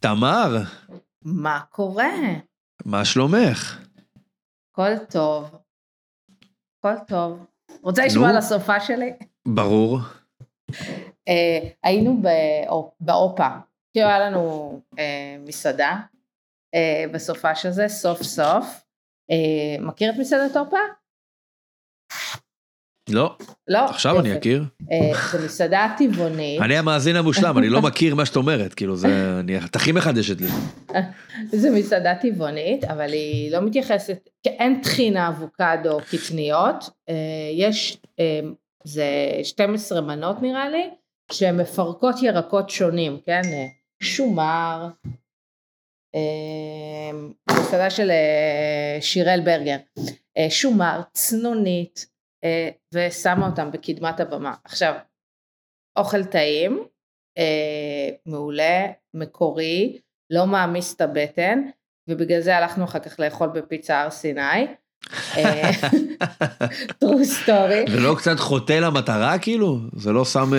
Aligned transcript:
תמר, 0.00 0.56
מה 1.24 1.60
קורה? 1.70 2.10
מה 2.84 3.04
שלומך? 3.04 3.78
הכל 4.72 4.98
טוב. 5.10 5.50
הכל 6.78 6.94
טוב. 7.06 7.46
רוצה 7.82 8.06
לשמוע. 8.06 8.28
על 8.30 8.36
הסופה 8.36 8.80
שלי? 8.80 9.12
ברור. 9.48 9.98
אה, 11.28 11.68
היינו 11.82 12.22
באופ- 12.22 12.94
באופה. 13.00 13.48
כאילו 13.92 14.08
היה 14.08 14.18
לנו 14.30 14.72
אה, 14.98 15.36
מסעדה 15.46 15.96
אה, 16.74 17.04
בסופה 17.12 17.54
שזה, 17.54 17.88
סוף 17.88 18.22
סוף. 18.22 18.66
אה, 19.30 19.76
מכיר 19.80 20.10
את 20.10 20.16
מסעדת 20.18 20.56
אופה? 20.56 20.76
לא, 23.10 23.36
לא? 23.68 23.84
עכשיו 23.84 24.20
אני. 24.20 24.38
אכיר. 24.38 24.64
אה, 24.92 25.12
זו 25.32 25.44
מסעדה 25.44 25.94
טבעונית. 25.98 26.62
אני 26.62 26.78
המאזין 26.78 27.16
המושלם, 27.16 27.58
אני 27.58 27.68
לא 27.68 27.82
מכיר 27.88 28.14
מה 28.14 28.26
שאת 28.26 28.36
אומרת, 28.36 28.74
כאילו 28.74 28.96
זה, 28.96 29.36
אני, 29.40 29.58
את 29.58 29.76
הכי 29.76 29.92
מחדשת 29.92 30.40
לי. 30.40 30.48
זו 31.52 31.68
מסעדה 31.72 32.14
טבעונית, 32.14 32.84
אבל 32.84 33.12
היא 33.12 33.52
לא 33.52 33.60
מתייחסת, 33.60 34.28
אין 34.46 34.80
טחינה 34.82 35.28
אבוקדו 35.28 35.98
קטניות, 36.10 36.90
אה, 37.08 37.14
יש, 37.56 37.98
אה, 38.20 38.40
זה 38.84 39.06
12 39.42 40.00
מנות 40.00 40.42
נראה 40.42 40.68
לי, 40.68 40.90
שהן 41.32 41.60
מפרקות 41.60 42.22
ירקות 42.22 42.70
שונים, 42.70 43.18
כן? 43.26 43.42
אה, 43.44 43.66
שומר, 44.02 44.88
אה, 45.06 45.10
מסעדה 47.50 47.90
של 47.90 48.10
אה, 48.10 48.98
שיראל 49.00 49.40
ברגר, 49.44 49.76
אה, 50.38 50.50
שומר, 50.50 51.00
צנונית, 51.12 52.06
אה, 52.44 52.68
ושמה 52.94 53.46
אותם 53.46 53.70
בקדמת 53.72 54.20
הבמה. 54.20 54.54
עכשיו, 54.64 54.94
אוכל 55.98 56.24
טעים, 56.24 56.84
מעולה, 58.26 58.86
מקורי, 59.14 59.98
לא 60.30 60.46
מעמיס 60.46 60.94
את 60.94 61.00
הבטן, 61.00 61.62
ובגלל 62.08 62.40
זה 62.40 62.56
הלכנו 62.56 62.84
אחר 62.84 62.98
כך 62.98 63.20
לאכול 63.20 63.48
בפיצה 63.48 64.00
הר 64.00 64.10
סיני. 64.10 64.66
true 67.04 67.26
story. 67.44 67.90
זה 67.90 68.00
לא 68.00 68.14
קצת 68.18 68.38
חוטא 68.38 68.72
למטרה 68.72 69.38
כאילו? 69.38 69.78
זה 69.96 70.12
לא 70.12 70.24
שם 70.24 70.50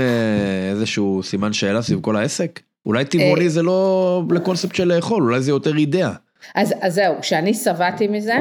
איזשהו 0.71 1.23
סימן 1.23 1.53
שאלה 1.53 1.81
סביב 1.81 2.01
כל 2.01 2.15
העסק? 2.15 2.59
אולי 2.85 3.05
טבעוני 3.05 3.43
אה. 3.43 3.49
זה 3.49 3.61
לא 3.61 4.23
לקונספט 4.31 4.75
של 4.75 4.93
לאכול, 4.95 5.23
אולי 5.23 5.41
זה 5.41 5.51
יותר 5.51 5.77
אידאה. 5.77 6.13
אז, 6.55 6.73
אז 6.81 6.93
זהו, 6.93 7.15
כשאני 7.21 7.53
שבעתי 7.53 8.07
מזה, 8.07 8.35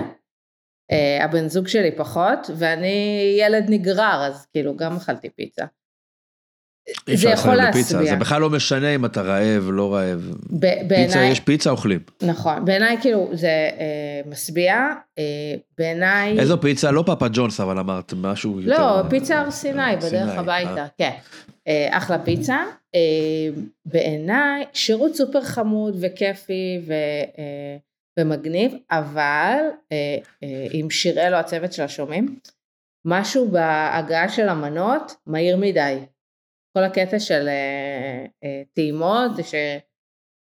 אה, 0.90 1.24
הבן 1.24 1.48
זוג 1.48 1.68
שלי 1.68 1.90
פחות, 1.96 2.50
ואני 2.56 3.36
ילד 3.38 3.64
נגרר, 3.68 4.24
אז 4.26 4.46
כאילו 4.52 4.76
גם 4.76 4.96
אכלתי 4.96 5.30
פיצה. 5.30 5.64
זה 7.14 7.28
יכול 7.28 7.54
להשביע. 7.54 8.10
זה 8.10 8.16
בכלל 8.16 8.40
לא 8.40 8.50
משנה 8.50 8.94
אם 8.94 9.04
אתה 9.04 9.22
רעב, 9.22 9.68
לא 9.72 9.94
רעב. 9.94 10.30
ב- 10.50 10.60
פיצה, 10.60 10.84
בעיניי, 10.88 11.30
יש 11.30 11.40
פיצה, 11.40 11.70
אוכלים. 11.70 12.00
נכון, 12.22 12.64
בעיניי 12.64 12.96
כאילו 13.00 13.30
זה 13.32 13.48
אה, 13.48 14.30
משביע, 14.30 14.74
אה, 15.18 15.24
בעיניי, 15.78 16.40
איזו 16.40 16.60
פיצה? 16.60 16.90
לא 16.90 17.02
פאפה 17.06 17.26
ג'ונס, 17.32 17.60
אבל 17.60 17.78
אמרת 17.78 18.12
משהו 18.16 18.60
יותר... 18.60 19.02
לא, 19.02 19.08
פיצה 19.10 19.40
הר 19.40 19.50
סיני 19.50 19.96
בדרך 19.96 20.38
הביתה, 20.38 20.76
אה. 20.82 20.86
כן. 20.98 21.10
אה, 21.68 21.88
אחלה 21.90 22.18
פיצה. 22.18 22.56
אה, 22.94 23.00
בעיניי 23.86 24.64
שירות 24.72 25.14
סופר 25.14 25.40
חמוד 25.40 25.96
וכיפי 26.00 26.80
ו, 26.86 26.92
אה, 27.38 27.76
ומגניב, 28.18 28.74
אבל 28.90 29.56
אה, 29.92 30.16
אה, 30.42 30.66
אם 30.74 30.90
שיראל 30.90 31.34
או 31.34 31.38
הצוות 31.38 31.72
שלה 31.72 31.88
שומעים, 31.88 32.36
משהו 33.04 33.48
בהגעה 33.48 34.28
של 34.28 34.48
המנות 34.48 35.14
מהיר 35.26 35.56
מדי. 35.56 35.98
כל 36.72 36.84
הקטע 36.84 37.18
של 37.18 37.48
אה, 37.48 38.26
אה, 38.44 38.62
טעימות 38.74 39.36
זה 39.36 39.42
ש... 39.42 39.54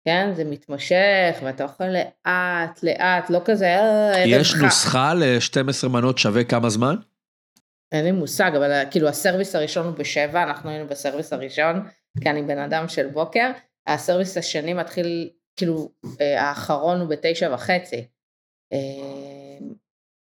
כן, 0.08 0.30
זה 0.34 0.44
מתמשך, 0.44 1.38
ואתה 1.42 1.64
אוכל 1.64 1.84
לאט, 1.84 2.82
לאט, 2.82 3.30
לא 3.30 3.40
כזה, 3.44 3.66
אה, 3.66 4.24
יש. 4.26 4.54
נוסחה 4.54 5.14
ל-12 5.14 5.88
מנות 5.88 6.18
שווה 6.18 6.44
כמה 6.44 6.70
זמן? 6.70 6.96
אין 7.92 8.04
לי 8.04 8.12
מושג, 8.12 8.50
אבל 8.56 8.82
כאילו 8.90 9.08
הסרוויס 9.08 9.54
הראשון 9.54 9.86
הוא 9.86 9.94
בשבע, 9.94 10.42
אנחנו 10.42 10.70
היינו 10.70 10.86
בסרוויס 10.86 11.32
הראשון, 11.32 11.88
כי 12.20 12.30
אני 12.30 12.42
בן 12.42 12.58
אדם 12.58 12.88
של 12.88 13.06
בוקר, 13.06 13.50
ה 13.86 13.92
service 13.92 14.36
השני 14.36 14.74
מתחיל, 14.74 15.30
כאילו, 15.56 15.88
האחרון 16.20 17.00
הוא 17.00 17.08
בתשע 17.08 17.54
וחצי. 17.54 18.08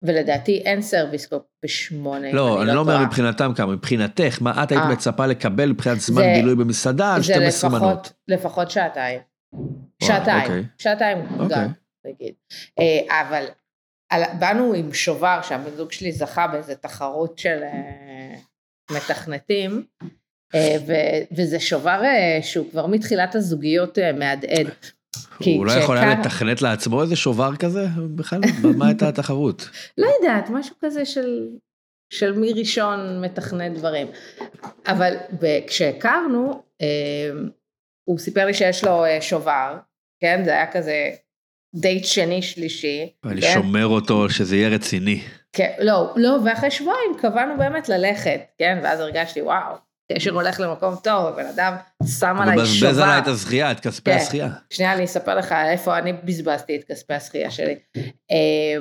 אה, 0.05 0.11
ולדעתי 0.11 0.63
אין 0.65 0.83
service 0.83 1.27
כבר 1.27 1.39
בשמונה. 1.65 2.33
לא, 2.33 2.63
אני 2.63 2.75
לא 2.75 2.81
אומר 2.81 2.93
טועה. 2.95 3.07
מבחינתם 3.07 3.53
כמה, 3.57 3.73
מבחינתך, 3.73 4.39
מה 4.41 4.63
את 4.63 4.73
היית 4.73 4.83
אה. 4.83 4.89
מצפה 4.93 5.27
לקבל 5.27 5.69
מבחינת 5.71 6.01
זמן 6.01 6.23
זה- 6.23 6.33
בילוי 6.37 6.55
במסעדה 6.55 7.15
על 7.15 7.23
זה 7.23 7.33
12 7.35 7.71
לפחות, 7.71 7.83
מנות? 7.83 8.13
לפחות 8.29 8.71
שעתיים. 8.71 9.21
וואו, 9.53 9.69
שעתיים, 10.03 10.43
אוקיי. 10.43 10.65
שעתיים 10.79 11.19
אוקיי. 11.41 11.57
גם, 11.57 11.69
נגיד. 12.07 12.35
אה, 12.79 13.21
אבל 13.29 13.45
על- 14.11 14.23
באנו 14.39 14.73
עם 14.75 14.93
שובר 14.93 15.41
שהבן 15.43 15.71
זוג 15.77 15.93
שלי 15.93 16.13
זכה 16.13 16.47
באיזה 16.47 16.75
תחרות 16.75 17.39
של 17.39 17.59
אה, 17.63 18.35
מתכנתים, 18.91 19.85
אה, 20.55 20.77
ו- 20.87 21.35
וזה 21.37 21.61
שובר 21.61 22.01
אה, 22.05 22.39
שהוא 22.43 22.71
כבר 22.71 22.87
מתחילת 22.87 23.35
הזוגיות 23.35 23.99
אה, 23.99 24.13
מהדהד. 24.13 24.67
כי 25.41 25.57
הוא 25.57 25.67
לא 25.67 25.73
יכול 25.73 25.97
היה 25.99 26.15
לתכנת 26.21 26.63
לעצמו 26.63 27.03
איזה 27.03 27.17
שובר 27.17 27.57
כזה? 27.57 27.87
בכלל, 28.17 28.41
מה- 28.77 28.87
הייתה 28.87 29.09
התחרות? 29.09 29.69
לא 29.99 30.07
יודעת, 30.21 30.51
משהו 30.51 30.75
כזה 30.81 31.05
של, 31.05 31.49
של 32.13 32.33
מי 32.33 32.53
ראשון 32.53 33.21
מתכנת 33.25 33.73
דברים. 33.79 34.07
אבל 34.87 35.15
כשהכרנו, 35.67 36.63
אה, 36.83 37.31
הוא 38.05 38.19
סיפר 38.19 38.47
לי 38.47 38.55
שיש 38.55 38.85
לו 38.85 39.05
אה, 39.05 39.21
שובר, 39.21 39.77
כן? 40.21 40.43
זה 40.45 40.51
היה 40.51 40.73
כזה 40.73 41.11
דייט 41.75 42.05
שני 42.05 42.43
שלישי. 42.43 43.13
אני 43.25 43.41
כן? 43.41 43.51
שומר 43.55 43.87
אותו 43.87 44.31
שזה 44.31 44.57
יהיה 44.57 44.69
רציני. 44.69 45.21
כן, 45.53 45.73
לא, 45.81 46.13
לא, 46.17 46.37
ואחרי 46.45 46.71
שבועיים 46.71 47.13
קבענו 47.19 47.59
באמת 47.59 47.89
ללכת, 47.89 48.41
כן? 48.59 48.79
ואז 48.83 49.01
הרגשתי, 49.01 49.43
וואו, 49.43 49.75
קשר 50.13 50.31
הולך 50.31 50.61
למקום 50.61 50.95
טוב, 51.05 51.27
הבן 51.27 51.47
אדם 51.47 51.75
שם 52.07 52.37
עליי 52.41 52.57
שובר. 52.57 52.63
מבזבז 52.63 52.99
עליי 52.99 53.19
את 53.19 53.27
הזכייה, 53.27 53.73
את 53.73 53.81
כספי 53.81 54.11
כן. 54.11 54.17
הזכייה. 54.17 54.49
שנייה, 54.71 54.93
אני 54.93 55.05
אספר 55.05 55.35
לך 55.35 55.53
איפה 55.53 55.99
אני 55.99 56.13
בזבזתי 56.13 56.77
את 56.77 56.85
כספי 56.85 57.15
הזכייה 57.15 57.51
שלי. 57.51 57.75
אה, 58.31 58.77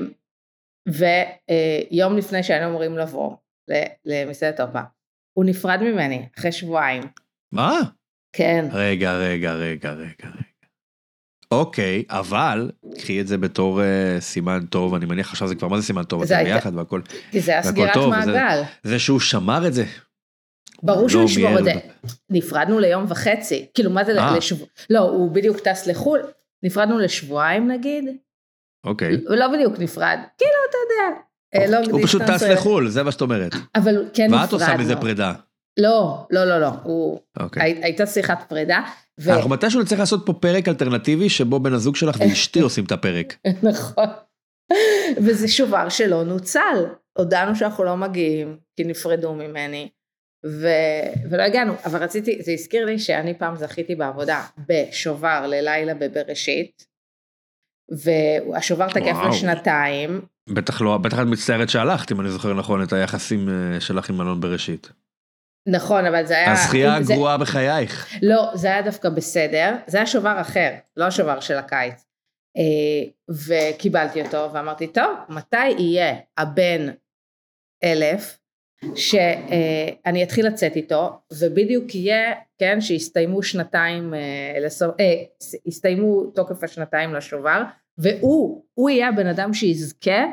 ויום 0.88 2.18
לפני 2.18 2.44
שהיינו 2.44 2.70
אמורים 2.70 2.98
לבוא 2.98 3.36
למסעדת 4.06 4.60
אופה, 4.60 4.82
הוא 5.38 5.46
נפרד 5.46 5.80
ממני 5.82 6.28
אחרי 6.40 6.52
שבועיים. 6.52 7.04
מה? 7.54 7.80
כן, 8.36 8.66
רגע, 8.72 9.14
רגע, 9.14 9.54
רגע, 9.54 9.92
רגע. 9.92 10.30
אוקיי, 11.52 12.04
אבל 12.10 12.72
קחי 12.98 13.22
את 13.22 13.28
זה 13.28 13.38
בתור 13.38 13.82
uh, 13.82 13.84
סימן 14.20 14.66
טוב, 14.66 14.94
אני 14.94 15.06
מניח 15.06 15.30
עכשיו 15.32 15.48
זה 15.48 15.56
כבר 15.56 15.68
מה 15.68 15.80
זה 15.80 15.86
סימן 15.86 16.04
טוב, 16.04 16.26
זה 16.26 16.44
ביחד 16.44 16.76
והכל. 16.76 17.02
כי 17.32 17.40
זה 17.42 17.52
היה 17.52 17.64
סגירת 17.64 17.94
טוב, 17.94 18.14
זה- 18.26 18.32
מעגל. 18.32 18.62
זה 18.84 19.00
שהוא 19.00 19.20
שמר 19.20 19.68
את 19.68 19.74
זה. 19.74 19.86
ברור 20.84 21.04
לא 21.04 21.10
שהוא 21.10 21.24
ישמור 21.24 21.60
את 21.60 21.64
זה. 21.64 21.74
נפרדנו 22.30 22.80
ליום 22.80 23.06
וחצי. 23.08 23.68
כאילו, 23.74 23.90
מה 23.92 24.04
זה 24.04 24.20
אה. 24.20 24.38
לשבוע? 24.38 24.68
לא, 24.90 25.00
הוא 25.00 25.32
בדיוק 25.32 25.60
טס 25.60 25.88
לחו"ל. 25.88 26.22
נפרדנו 26.64 26.98
לשבועיים 27.00 27.72
נגיד. 27.72 28.06
אוקיי. 28.86 29.18
הוא 29.28 29.36
לא 29.36 29.48
בדיוק 29.48 29.80
נפרד. 29.80 30.20
כאילו, 30.38 30.52
אתה 30.70 30.78
יודע. 30.84 31.20
אה, 31.56 31.72
לא 31.82 31.92
הוא 31.92 32.04
פשוט 32.04 32.22
טס 32.22 32.44
לחו"ל, 32.44 32.90
זה 32.90 33.04
מה 33.04 33.12
שאת 33.12 33.22
אומרת. 33.22 33.52
אבל 33.76 34.06
כן 34.14 34.24
נפרדנו. 34.26 34.42
ואת 34.42 34.54
עושה 34.54 34.78
מזה 34.78 34.96
פרידה. 34.96 35.34
לא, 35.80 36.28
לא, 36.32 36.46
לא, 36.46 36.60
לא. 36.60 36.70
הוא... 36.84 37.20
אוקיי. 37.40 37.64
הי- 37.64 37.84
הייתה 37.84 38.06
שיחת 38.06 38.46
פרידה. 38.50 38.82
ו... 39.20 39.32
אנחנו 39.34 39.50
מתישהו 39.50 39.82
נצטרך 39.82 40.00
לעשות 40.00 40.26
פה 40.26 40.34
פרק 40.34 40.68
אלטרנטיבי 40.68 41.30
שבו 41.30 41.60
בן 41.60 41.74
הזוג 41.74 41.96
שלך 41.96 42.18
ואשתי 42.20 42.60
עושים 42.68 42.86
את 42.86 42.92
הפרק. 42.92 43.36
נכון. 43.64 44.06
וזה 45.18 45.48
שובר 45.48 45.90
שלא 45.90 46.24
נוצל. 46.24 46.86
הודענו 47.18 47.56
שאנחנו 47.56 47.84
לא 47.84 47.98
מגיעים, 47.98 48.58
כי 48.76 48.84
נפרדו 48.84 49.34
ממני, 49.34 49.90
ו... 50.46 50.68
ולא 51.30 51.44
הגענו. 51.44 51.74
אבל 51.86 52.04
רציתי, 52.04 52.42
זה 52.42 52.52
הזכיר 52.52 52.86
לי 52.86 53.00
שאני 53.00 53.34
פעם 53.38 53.56
זכיתי 53.56 53.96
בעבודה 53.96 54.44
בשובר 54.68 55.48
ללילה 55.48 55.94
בבראשית, 55.94 56.86
והשובר 58.04 58.90
תקף. 58.90 59.18
לשנתיים. 59.30 60.22
בטח 60.50 60.82
לא, 60.82 60.98
בטח 60.98 61.20
את 61.20 61.26
מצטערת 61.28 61.70
שהלכת, 61.70 62.12
אם 62.12 62.22
אני 62.22 62.30
זוכר 62.30 62.54
נכון, 62.54 62.84
את 62.84 62.94
היחסים 62.94 63.50
אה, 63.50 63.82
שלך 63.82 64.10
עם 64.10 64.22
אלון 64.22 64.42
בראשית. 64.42 64.92
נכון, 65.68 66.06
אבל 66.06 66.26
זה 66.26 66.38
היה... 66.38 66.52
הזכייה 66.52 67.04
זה- 67.04 67.14
הגרועה 67.14 67.38
בחייך. 67.38 68.14
לא, 68.22 68.52
זה 68.54 68.68
היה 68.68 68.82
דווקא 68.82 69.10
בסדר, 69.10 69.76
זה 69.88 69.98
היה 69.98 70.08
שובר 70.08 70.42
אחר, 70.42 70.70
לא 70.98 71.06
השובר 71.06 71.40
של 71.40 71.58
הקיץ. 71.58 72.06
אה, 72.58 73.34
וקיבלתי 73.48 74.22
אותו 74.22 74.54
ואמרתי, 74.54 74.88
טוב, 74.88 75.18
מתי 75.30 75.68
יהיה 75.68 76.16
הבן 76.38 76.90
אלף 77.84 78.38
שאני 78.96 80.24
אתחיל 80.24 80.48
לצאת 80.48 80.76
איתו, 80.76 81.20
ובדיוק 81.40 81.96
יהיה, 81.96 82.34
כן, 82.58 82.82
שיסתיימו 82.82 83.44
שנתיים, 83.44 84.14
אה, 84.14 84.60
לסוף, 84.66 84.96
אה, 85.00 85.24
הסתיימו 85.68 86.26
תוקף 86.26 86.64
השנתיים 86.64 87.14
לשובר, 87.14 87.64
והוא, 87.98 88.66
הוא 88.74 88.90
יהיה 88.90 89.10
הבן 89.10 89.28
אדם 89.28 89.54
שיזכה 89.54 90.26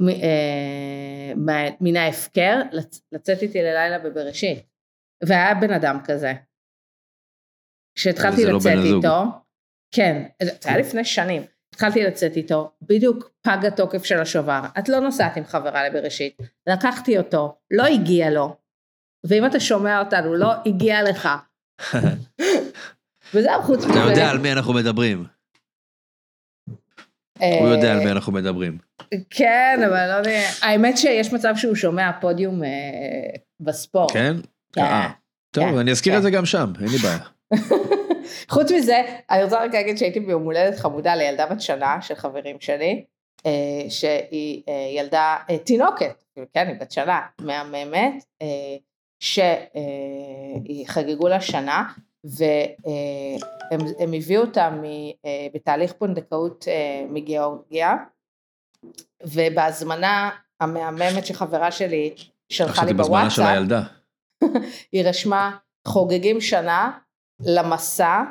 מ- 0.00 0.08
אה, 0.08 1.32
מן 1.80 1.96
ההפקר 1.96 2.60
לצ- 2.72 3.00
לצאת 3.12 3.42
איתי 3.42 3.58
ללילה 3.62 3.98
בבראשית. 3.98 4.58
והיה 5.24 5.54
בן 5.54 5.72
אדם 5.72 5.98
כזה. 6.04 6.32
כשהתחלתי 7.94 8.44
לא 8.44 8.56
לצאת 8.56 8.72
הזוג. 8.78 9.04
איתו, 9.04 9.22
כן, 9.94 10.22
זה 10.42 10.50
היה 10.64 10.78
לפני 10.78 11.04
שנים, 11.04 11.42
התחלתי 11.78 12.02
לצאת 12.04 12.36
איתו, 12.36 12.70
בדיוק 12.82 13.30
פג 13.42 13.66
התוקף 13.66 14.04
של 14.04 14.20
השובר, 14.20 14.60
את 14.78 14.88
לא 14.88 15.00
נוסעת 15.00 15.36
עם 15.36 15.44
חברה 15.44 15.88
לבראשית, 15.88 16.38
לקחתי 16.66 17.18
אותו, 17.18 17.56
לא 17.70 17.86
הגיע 17.86 18.30
לו, 18.30 18.56
ואם 19.24 19.46
אתה 19.46 19.60
שומע 19.60 20.00
אותנו, 20.00 20.34
לא 20.34 20.52
הגיע 20.66 21.02
לך. 21.02 21.28
וזהו, 23.34 23.62
חוץ 23.62 23.84
מזה. 23.84 23.90
אתה 23.90 24.10
יודע 24.10 24.30
על 24.30 24.38
מי 24.38 24.52
אנחנו 24.52 24.74
מדברים. 24.74 25.24
הוא 27.38 27.68
יודע 27.68 27.92
על 27.92 27.98
מי 27.98 28.10
אנחנו 28.10 28.32
מדברים. 28.32 28.78
כן, 29.30 29.80
אבל 29.86 30.06
לא 30.10 30.14
יודע, 30.14 30.48
האמת 30.62 30.98
שיש 30.98 31.32
מצב 31.32 31.52
שהוא 31.56 31.74
שומע 31.74 32.10
פודיום 32.20 32.64
אה, 32.64 32.68
בספורט. 33.60 34.12
כן? 34.12 34.36
כן. 34.72 34.82
אה, 34.82 35.10
טוב, 35.50 35.64
כן, 35.64 35.78
אני 35.78 35.90
אזכיר 35.90 36.12
כן. 36.12 36.18
את 36.18 36.22
זה 36.22 36.30
גם 36.30 36.46
שם, 36.46 36.72
אין 36.80 36.88
לי 36.88 36.98
בעיה. 36.98 37.18
חוץ 38.48 38.72
מזה, 38.72 39.02
אני 39.30 39.44
רוצה 39.44 39.64
רק 39.64 39.74
להגיד 39.74 39.98
שהייתי 39.98 40.20
ביום 40.20 40.44
הולדת 40.44 40.78
חמודה 40.78 41.14
לילדה 41.14 41.46
בת 41.46 41.60
שנה 41.60 42.02
של 42.02 42.14
חברים 42.14 42.60
שלי, 42.60 43.04
אה, 43.46 43.90
שהיא 43.90 44.62
אה, 44.68 44.88
ילדה 44.96 45.36
אה, 45.50 45.58
תינוקת, 45.58 46.24
כן, 46.54 46.68
היא 46.68 46.76
בת 46.80 46.92
שנה, 46.92 47.20
מהממת, 47.40 48.24
אה, 48.42 48.76
שהיא 49.20 50.86
חגגו 50.86 51.28
לה 51.28 51.40
שנה, 51.40 51.84
והם 52.24 53.80
הם 53.98 54.12
הביאו 54.12 54.42
אותה 54.42 54.70
בתהליך 55.54 55.92
פונדקאות 55.92 56.64
מגיאורגיה, 57.08 57.94
ובהזמנה 59.24 60.30
המהממת 60.60 61.26
שחברה 61.26 61.72
שלי 61.72 62.14
שלחה 62.48 62.84
לי 62.84 62.94
בוואטסאפ. 62.94 63.62
היא 64.92 65.04
רשמה 65.04 65.56
חוגגים 65.88 66.40
שנה 66.40 66.98
למסע 67.40 68.22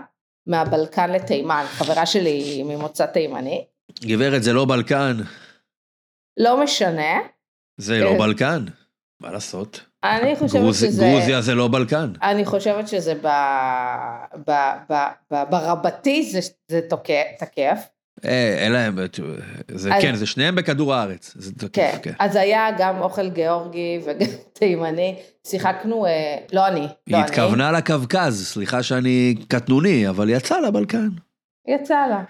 מהבלקן 0.47 1.11
לתימן, 1.11 1.65
חברה 1.67 2.05
שלי 2.05 2.29
היא 2.29 2.63
ממוצא 2.63 3.05
תימני, 3.05 3.65
גברת, 4.01 4.43
זה 4.43 4.53
לא 4.53 4.65
בלקן. 4.65 5.17
לא 6.39 6.63
משנה, 6.63 7.19
זה 7.77 7.99
לא 7.99 8.09
כן. 8.11 8.17
בלקן. 8.17 8.65
מה 9.21 9.31
לעשות? 9.31 9.85
אני 10.03 10.35
חושבת 10.35 10.61
גרוז- 10.61 10.73
שזה, 10.85 11.03
גרוזיה 11.03 11.41
זה 11.41 11.55
לא 11.55 11.67
בלקן. 11.67 12.13
אני 12.23 12.45
חושבת 12.45 12.87
שזה 12.87 13.13
ב, 13.15 13.27
ב, 14.47 14.51
ב, 14.89 14.93
ב, 15.33 15.43
ברבתי 15.49 16.23
זה, 16.31 16.39
זה 16.71 16.81
תוקף, 16.89 17.23
תקף, 17.39 17.59
אה, 17.59 17.96
אין 18.23 18.71
להם, 18.71 18.97
זה 19.67 19.95
אז- 19.95 20.01
כן, 20.01 20.15
זה 20.15 20.25
שניהם 20.25 20.55
בכדור 20.55 20.93
הארץ. 20.93 21.33
זה 21.35 21.51
תקף, 21.51 21.69
כן, 21.73 21.97
כן. 22.03 22.11
אז 22.19 22.35
היה 22.35 22.67
גם 22.77 23.01
אוכל 23.01 23.29
גיאורגי 23.29 23.99
וגם 24.05 24.27
תימני, 24.59 25.15
שיחקנו, 25.47 26.05
אה, 26.05 26.11
לא 26.53 26.67
אני, 26.67 26.79
לא 26.79 26.85
היא 27.07 27.15
אני, 27.15 27.23
התכוונה 27.23 27.71
לקווקז, 27.71 28.47
סליחה 28.47 28.83
שאני 28.83 29.35
קטנוני, 29.47 30.09
אבל 30.09 30.29
יצא 30.29 30.59
לה 30.59 30.71
בלקן. 30.71 31.07
יצא 31.67 32.07
לה, 32.09 32.23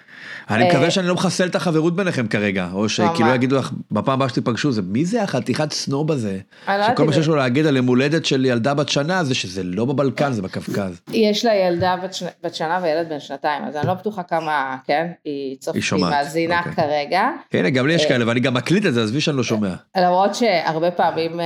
אני 0.50 0.64
אה, 0.64 0.70
מקווה 0.70 0.92
שאני 0.92 1.08
לא 1.08 1.14
מחסל 1.14 1.48
את 1.48 1.56
החברות 1.56 1.96
ביניכם 1.96 2.28
כרגע, 2.28 2.68
או 2.74 2.90
שכאילו. 2.90 3.36
יגידו 3.36 3.56
לך, 3.56 3.72
בפעם 3.92 4.14
הבאה 4.14 4.30
שתיפגשו, 4.30 4.72
זה 4.72 4.82
מי 4.82 5.06
זה 5.06 5.24
החתיכת 5.24 5.72
סנוב 5.72 6.12
הזה? 6.12 6.40
לא 6.68 6.88
שכל 6.88 7.06
מה 7.06 7.14
שיש 7.14 7.28
לו 7.28 7.36
להגיד 7.36 7.66
על 7.66 7.78
יום 7.78 7.88
הולדת 7.88 8.26
של 8.26 8.46
ילדה 8.46 8.74
בת 8.74 8.90
שנה 8.90 9.24
זה 9.24 9.36
שזה 9.36 9.64
לא 9.64 9.86
בבלקן, 9.86 10.32
זה 10.32 10.42
בקווקז. 10.42 11.02
יש 11.12 11.46
לה 11.46 11.56
ילדה 11.56 11.96
בת, 12.04 12.14
שנ... 12.14 12.26
בת 12.44 12.56
שנה 12.56 12.80
וילד 12.84 13.10
בן 13.10 13.20
שנתיים, 13.20 13.64
אז 13.64 13.76
אני 13.76 13.88
לא 13.88 13.94
בטוחה 13.94 14.24
כמה, 14.24 14.78
כן, 14.86 15.08
היא 15.26 15.58
צופ... 15.58 15.76
היא 15.76 16.02
מאזינה 16.02 16.60
אוקיי. 16.60 16.74
כרגע, 16.74 17.30
הנה, 17.54 17.70
גם 17.70 17.88
לי 17.88 17.94
יש 17.94 18.04
אה, 18.04 18.10
כאלה, 18.10 18.28
ואני 18.28 18.40
גם 18.40 18.54
מקליט 18.54 18.86
את 18.86 18.94
זה, 18.94 19.04
עזבי 19.04 19.22
שאני 19.22 19.38
לא 19.38 19.44
שומע. 19.44 19.74
למרות 19.98 20.36
שהרבה 20.36 20.92
פעמים 20.92 21.40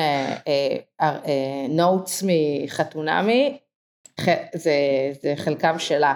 נוטס 1.69 2.23
מחתונמי, 2.23 3.57
ח... 4.21 4.27
זה, 4.55 4.73
זה 5.21 5.33
חלקם 5.37 5.79
שלה. 5.79 6.13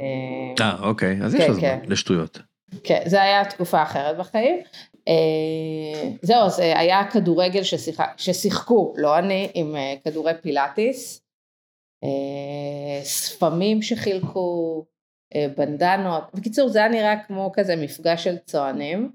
אה, 0.00 0.64
אה, 0.66 0.76
אוקיי, 0.82 1.18
אז 1.22 1.34
יש 1.34 1.40
כן, 1.40 1.48
לו 1.48 1.54
זמן, 1.54 1.60
כן. 1.62 1.78
לשטויות. 1.86 2.38
כן, 2.84 3.00
זה 3.06 3.22
היה 3.22 3.44
תקופה 3.44 3.82
אחרת 3.82 4.16
בחיים. 4.18 4.56
אה, 5.08 6.10
זהו, 6.22 6.42
אז 6.42 6.60
אה, 6.60 6.78
היה 6.78 7.04
כדורגל 7.10 7.62
ששיח... 7.62 8.00
ששיחקו, 8.16 8.94
לא 8.96 9.18
אני, 9.18 9.48
עם 9.54 9.74
כדורי 10.04 10.32
פילאטיס, 10.42 11.20
ספמים 13.02 13.82
שחילקו, 13.82 14.84
בנדנות. 15.56 16.22
בקיצור, 16.34 16.68
זה 16.68 16.78
היה 16.78 16.88
נראה 16.88 17.14
כמו 17.26 17.50
כזה 17.54 17.76
מפגש 17.76 18.24
של 18.24 18.36
צוענים. 18.46 19.10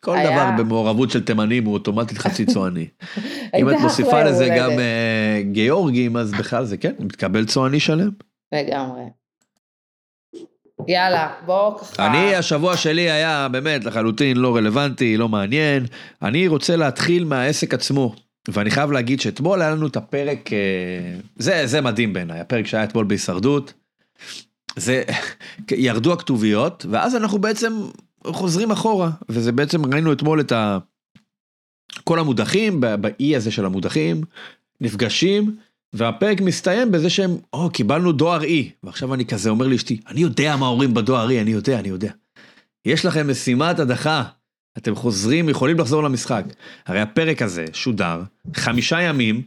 כל 0.00 0.16
היה- 0.16 0.30
דבר 0.30 0.64
במעורבות 0.64 1.10
של 1.10 1.24
תימנים 1.24 1.64
הוא 1.64 1.74
אוטומטית 1.74 2.18
חצי 2.18 2.46
צועני. 2.52 2.86
אם 3.56 3.70
את 3.70 3.74
מוסיפה 3.82 4.22
לזה 4.24 4.48
גם 4.58 4.70
גיאורגים, 5.52 6.16
אז 6.16 6.30
בכלל 6.32 6.64
זה 6.64 6.76
כן, 6.76 6.94
מתקבל 6.98 7.46
צועני 7.46 7.80
שלם. 7.80 8.10
לגמרי. 8.52 9.02
יאללה, 10.88 11.34
בואו 11.46 11.78
ככה. 11.78 12.06
אני, 12.06 12.34
השבוע 12.34 12.76
שלי 12.76 13.10
היה 13.10 13.48
באמת 13.48 13.84
לחלוטין 13.84 14.36
לא 14.36 14.56
רלוונטי, 14.56 15.16
לא 15.16 15.28
מעניין. 15.28 15.86
אני 16.22 16.48
רוצה 16.48 16.76
להתחיל 16.76 17.24
מהעסק 17.24 17.74
עצמו. 17.74 18.14
ואני 18.48 18.70
חייב 18.70 18.92
להגיד 18.92 19.20
שאתמול 19.20 19.62
היה 19.62 19.70
לנו 19.70 19.86
את 19.86 19.96
הפרק, 19.96 20.52
אה, 20.52 20.58
זה, 21.36 21.66
זה 21.66 21.80
מדהים 21.80 22.12
בעיניי, 22.12 22.40
הפרק 22.40 22.66
שהיה 22.66 22.84
אתמול 22.84 23.04
בהישרדות. 23.04 23.72
זה, 24.76 25.02
ירדו 25.70 26.12
הכתוביות, 26.12 26.86
ואז 26.90 27.16
אנחנו 27.16 27.38
בעצם 27.38 27.72
חוזרים 28.26 28.70
אחורה, 28.70 29.10
וזה 29.28 29.52
בעצם 29.52 29.94
ראינו 29.94 30.12
אתמול 30.12 30.40
את 30.40 30.52
ה... 30.52 30.78
כל 32.04 32.18
המודחים, 32.18 32.80
באי 32.80 33.36
הזה 33.36 33.50
של 33.50 33.64
המודחים, 33.64 34.20
נפגשים, 34.80 35.56
והפרק 35.92 36.40
מסתיים 36.40 36.92
בזה 36.92 37.10
שהם, 37.10 37.36
או, 37.52 37.70
קיבלנו 37.70 38.12
דואר 38.12 38.42
אי. 38.42 38.70
ועכשיו 38.82 39.14
אני 39.14 39.24
כזה 39.26 39.50
אומר 39.50 39.66
לאשתי, 39.66 40.00
אני 40.08 40.20
יודע 40.20 40.56
מה 40.56 40.66
אומרים 40.66 40.94
בדואר 40.94 41.30
אי, 41.30 41.40
אני 41.40 41.50
יודע, 41.50 41.78
אני 41.78 41.88
יודע. 41.88 42.10
יש 42.84 43.04
לכם 43.04 43.30
משימת 43.30 43.78
הדחה, 43.78 44.22
אתם 44.78 44.94
חוזרים, 44.94 45.48
יכולים 45.48 45.78
לחזור 45.78 46.02
למשחק. 46.02 46.44
הרי 46.86 47.00
הפרק 47.00 47.42
הזה 47.42 47.64
שודר 47.72 48.22
חמישה 48.56 49.02
ימים 49.02 49.42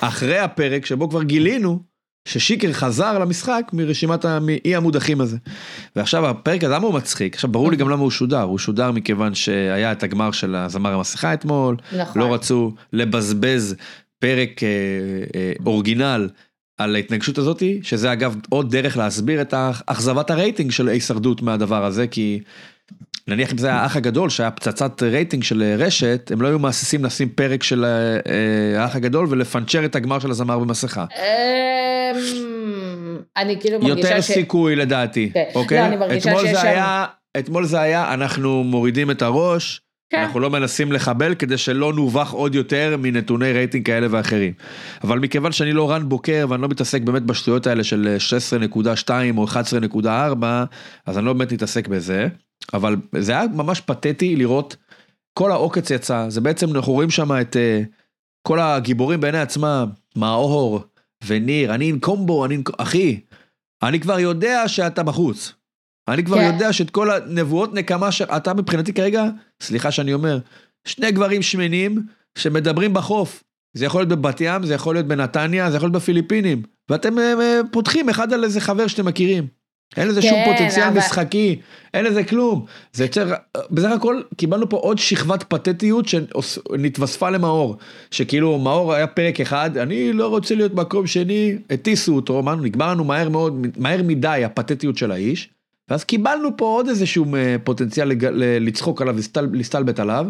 אחרי 0.00 0.38
הפרק 0.38 0.86
שבו 0.86 1.10
כבר 1.10 1.22
גילינו 1.22 1.82
ששיקר 2.28 2.72
חזר 2.72 3.18
למשחק 3.18 3.70
מרשימת 3.72 4.24
ה- 4.24 4.38
מאי 4.40 4.76
המודחים 4.76 5.20
הזה. 5.20 5.36
ועכשיו 5.96 6.26
הפרק 6.26 6.64
הזה, 6.64 6.74
למה 6.74 6.86
הוא 6.86 6.94
מצחיק? 6.94 7.34
עכשיו 7.34 7.50
ברור 7.50 7.70
לי 7.70 7.76
גם 7.76 7.88
למה 7.88 8.02
הוא 8.02 8.10
שודר, 8.10 8.40
הוא 8.42 8.58
שודר 8.58 8.90
מכיוון 8.92 9.34
שהיה 9.34 9.92
את 9.92 10.02
הגמר 10.02 10.32
של 10.32 10.54
הזמר 10.54 10.94
המסכה 10.94 11.34
אתמול, 11.34 11.76
נכון. 11.98 12.22
לא 12.22 12.34
רצו 12.34 12.74
לבזבז 12.92 13.76
פרק 14.22 14.62
אה, 14.62 14.68
אה, 15.40 15.52
אורגינל 15.66 16.28
על 16.78 16.94
ההתנגשות 16.94 17.38
הזאתי, 17.38 17.80
שזה 17.82 18.12
אגב 18.12 18.36
עוד 18.50 18.70
דרך 18.76 18.96
להסביר 18.96 19.40
את 19.40 19.54
אכזבת 19.86 20.30
הרייטינג 20.30 20.70
של 20.70 20.88
הישרדות 20.88 21.42
מהדבר 21.42 21.84
הזה, 21.84 22.06
כי 22.06 22.40
נניח 23.28 23.52
אם 23.52 23.58
זה 23.58 23.66
היה 23.66 23.76
האח 23.76 23.96
הגדול 23.96 24.30
שהיה 24.30 24.50
פצצת 24.50 25.02
רייטינג 25.02 25.42
של 25.42 25.62
אה, 25.62 25.76
רשת, 25.76 26.30
הם 26.32 26.42
לא 26.42 26.48
היו 26.48 26.58
מהססים 26.58 27.04
לשים 27.04 27.28
פרק 27.28 27.62
של 27.62 27.84
האח 28.76 28.96
הגדול 28.96 29.26
ולפנצ'ר 29.30 29.84
את 29.84 29.96
הגמר 29.96 30.18
של 30.18 30.30
הזמר 30.30 30.58
במסכה. 30.58 31.04
אמ, 31.16 32.16
אני 33.36 33.60
כאילו 33.60 33.78
מרגישה 33.80 34.08
יותר 34.08 34.20
ש... 34.20 34.24
סיכוי 34.30 34.76
לדעתי, 34.76 35.30
כן. 35.34 35.44
אוקיי? 35.54 35.78
לא, 35.78 35.86
אני 35.86 35.96
מרגישה 35.96 36.30
אתמול 36.30 36.46
שיש 36.46 36.54
זה 36.54 36.60
שם- 36.60 36.66
היה, 36.66 37.04
אתמול 37.38 37.64
זה 37.64 37.80
היה, 37.80 38.14
אנחנו 38.14 38.64
מורידים 38.64 39.10
את 39.10 39.22
הראש. 39.22 39.80
אנחנו 40.14 40.40
לא 40.40 40.50
מנסים 40.50 40.92
לחבל 40.92 41.34
כדי 41.34 41.58
שלא 41.58 41.92
נובך 41.92 42.30
עוד 42.30 42.54
יותר 42.54 42.96
מנתוני 42.98 43.52
רייטינג 43.52 43.86
כאלה 43.86 44.06
ואחרים. 44.10 44.52
אבל 45.04 45.18
מכיוון 45.18 45.52
שאני 45.52 45.72
לא 45.72 45.90
רן 45.90 46.08
בוקר 46.08 46.46
ואני 46.48 46.62
לא 46.62 46.68
מתעסק 46.68 47.02
באמת 47.02 47.22
בשטויות 47.22 47.66
האלה 47.66 47.84
של 47.84 48.16
16.2 49.06 49.10
או 49.36 49.46
11.4, 49.46 50.06
אז 51.06 51.18
אני 51.18 51.26
לא 51.26 51.32
באמת 51.32 51.52
מתעסק 51.52 51.88
בזה. 51.88 52.28
אבל 52.74 52.96
זה 53.18 53.32
היה 53.32 53.44
ממש 53.54 53.80
פתטי 53.80 54.36
לראות, 54.36 54.76
כל 55.34 55.50
העוקץ 55.50 55.90
יצא, 55.90 56.28
זה 56.28 56.40
בעצם 56.40 56.76
אנחנו 56.76 56.92
רואים 56.92 57.10
שם 57.10 57.32
את 57.40 57.56
אה, 57.56 57.82
כל 58.42 58.60
הגיבורים 58.60 59.20
בעיני 59.20 59.40
עצמם, 59.40 59.88
מאור 60.16 60.80
וניר, 61.26 61.74
אני 61.74 61.88
עם 61.88 61.98
קומבו, 61.98 62.44
אני 62.44 62.54
עם... 62.54 62.62
אחי, 62.78 63.20
אני 63.82 64.00
כבר 64.00 64.18
יודע 64.18 64.68
שאתה 64.68 65.02
בחוץ. 65.02 65.54
אני 66.08 66.24
כבר 66.24 66.36
כן. 66.36 66.52
יודע 66.52 66.72
שאת 66.72 66.90
כל 66.90 67.10
הנבואות 67.10 67.74
נקמה 67.74 68.12
שאתה 68.12 68.54
מבחינתי 68.54 68.92
כרגע, 68.92 69.24
סליחה 69.62 69.90
שאני 69.90 70.14
אומר, 70.14 70.38
שני 70.84 71.12
גברים 71.12 71.42
שמנים 71.42 72.02
שמדברים 72.38 72.94
בחוף. 72.94 73.42
זה 73.76 73.84
יכול 73.84 74.00
להיות 74.00 74.08
בבת 74.08 74.40
ים, 74.40 74.66
זה 74.66 74.74
יכול 74.74 74.94
להיות 74.94 75.06
בנתניה, 75.06 75.70
זה 75.70 75.76
יכול 75.76 75.86
להיות 75.86 76.02
בפיליפינים. 76.02 76.62
ואתם 76.90 77.18
אה, 77.18 77.34
אה, 77.40 77.60
פותחים 77.70 78.08
אחד 78.08 78.32
על 78.32 78.44
איזה 78.44 78.60
חבר 78.60 78.86
שאתם 78.86 79.04
מכירים. 79.06 79.46
אין 79.96 80.08
לזה 80.08 80.22
שום 80.22 80.30
כן, 80.30 80.52
פוטנציאל 80.52 80.86
אבל- 80.86 80.98
משחקי, 80.98 81.60
אין 81.94 82.04
לזה 82.04 82.24
כלום. 82.24 82.66
זה 82.92 83.04
יוצר, 83.04 83.32
בסך 83.70 83.90
הכל 83.90 84.20
קיבלנו 84.36 84.68
פה 84.68 84.76
עוד 84.76 84.98
שכבת 84.98 85.42
פתטיות 85.42 86.06
שנתווספה 86.08 87.30
למאור. 87.30 87.76
שכאילו 88.10 88.58
מאור 88.58 88.92
היה 88.94 89.06
פרק 89.06 89.40
אחד, 89.40 89.76
אני 89.76 90.12
לא 90.12 90.28
רוצה 90.28 90.54
להיות 90.54 90.74
מקום 90.74 91.06
שני, 91.06 91.58
הטיסו 91.70 92.14
אותו, 92.14 92.38
אמרנו, 92.38 92.62
נגמר 92.62 92.90
לנו 92.90 93.04
מהר 93.04 93.28
מאוד, 93.28 93.66
מהר 93.76 94.02
מדי 94.02 94.42
הפתטיות 94.44 94.96
של 94.96 95.12
האיש. 95.12 95.50
ואז 95.88 96.04
קיבלנו 96.04 96.56
פה 96.56 96.64
עוד 96.64 96.88
איזשהו 96.88 97.36
אה, 97.36 97.56
פוטנציאל 97.64 98.08
לג... 98.08 98.24
ל- 98.24 98.66
לצחוק 98.68 99.02
עליו, 99.02 99.16
להסתל... 99.16 99.48
להסתלבט 99.52 99.98
עליו, 100.00 100.26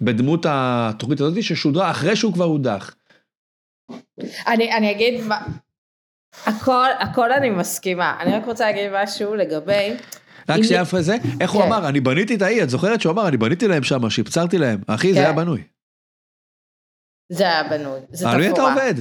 בדמות 0.00 0.46
התוכנית 0.48 1.20
הזאת 1.20 1.42
ששודרה 1.42 1.90
אחרי 1.90 2.16
שהוא 2.16 2.32
כבר 2.32 2.44
הודח. 2.44 2.94
אני, 4.46 4.72
אני 4.76 4.90
אגיד, 4.90 5.24
מה- 5.24 5.46
הכל, 6.46 6.86
הכל 6.98 7.32
אני 7.32 7.50
מסכימה. 7.50 8.16
אני 8.20 8.32
רק 8.36 8.44
רוצה 8.46 8.64
להגיד 8.66 8.90
משהו 9.02 9.34
לגבי, 9.34 9.94
רק 10.48 10.62
שנייה 10.62 10.82
אחרי 10.82 11.02
זה, 11.02 11.16
איך 11.40 11.50
הוא 11.50 11.62
כן. 11.62 11.68
אמר, 11.68 11.88
אני 11.88 12.00
בניתי 12.00 12.34
את 12.34 12.42
האי, 12.42 12.62
את 12.62 12.70
זוכרת 12.70 13.00
שהוא 13.00 13.12
אמר, 13.12 13.28
אני 13.28 13.36
בניתי 13.36 13.68
להם 13.68 13.82
שם, 13.82 14.10
שיפצרתי 14.10 14.58
להם. 14.58 14.80
אחי, 14.86 15.12
זה 15.12 15.18
כן. 15.18 15.24
היה 15.24 15.32
בנוי. 15.32 15.62
זה 17.32 17.44
היה 17.44 17.62
בנוי, 17.64 18.00
זה 18.10 18.28
על 18.30 18.36
מי 18.40 18.50
אתה. 18.50 18.62
עובד? 18.62 18.94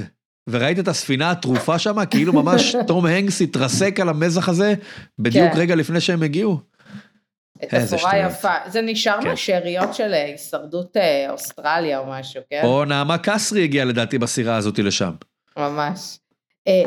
וראית 0.50 0.80
את 0.80 0.88
הספינה 0.88 1.32
הטרופה 1.32 1.80
שם, 1.80 2.06
כאילו 2.06 2.34
ממש 2.34 2.76
תום 2.88 3.06
הנקס 3.06 3.42
התרסק 3.42 4.00
על 4.00 4.10
המזח 4.10 4.50
הזה, 4.50 4.74
בדיוק 5.20 5.52
כן. 5.54 5.60
רגע 5.60 5.76
לפני 5.76 6.02
שהם 6.02 6.24
הגיעו. 6.24 6.60
איזה 7.62 7.98
תפאורה 7.98 8.12
שטויות. 8.12 8.32
יפה. 8.32 8.70
זה 8.70 8.82
נשאר 8.82 9.22
כן. 9.22 9.28
מהשאריות 9.28 9.94
של 9.94 10.14
אה, 10.14 10.26
הישרדות 10.26 10.98
אה, 10.98 11.32
אוסטרליה 11.32 12.00
או 12.00 12.06
משהו, 12.06 12.42
כן? 12.50 12.62
או 12.64 12.86
נעמה 12.86 13.18
קסרי 13.18 13.64
הגיעה 13.64 13.86
לדעתי 13.86 14.18
בסירה 14.18 14.56
הזאת 14.56 14.80
לשם. 14.80 15.12
ממש. 15.58 16.20
אה, 16.68 16.84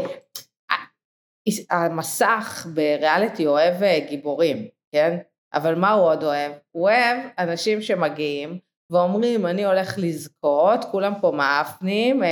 המסך 1.71 2.67
בריאליטי 2.75 3.47
אוהב 3.47 3.75
גיבורים, 4.09 4.67
כן? 4.93 5.17
אבל 5.55 5.75
מה 5.75 5.93
הוא 5.93 6.07
עוד 6.07 6.25
אוהב? 6.25 6.53
הוא 6.73 6.83
אוהב 6.83 7.19
אנשים 7.39 7.83
שמגיעים 7.83 8.59
ואומרים 8.91 9.47
אני 9.47 9.65
הולך 9.65 9.95
לזכות, 9.99 10.85
כולם 10.91 11.13
פה 11.21 11.31
מאפנים, 11.31 12.23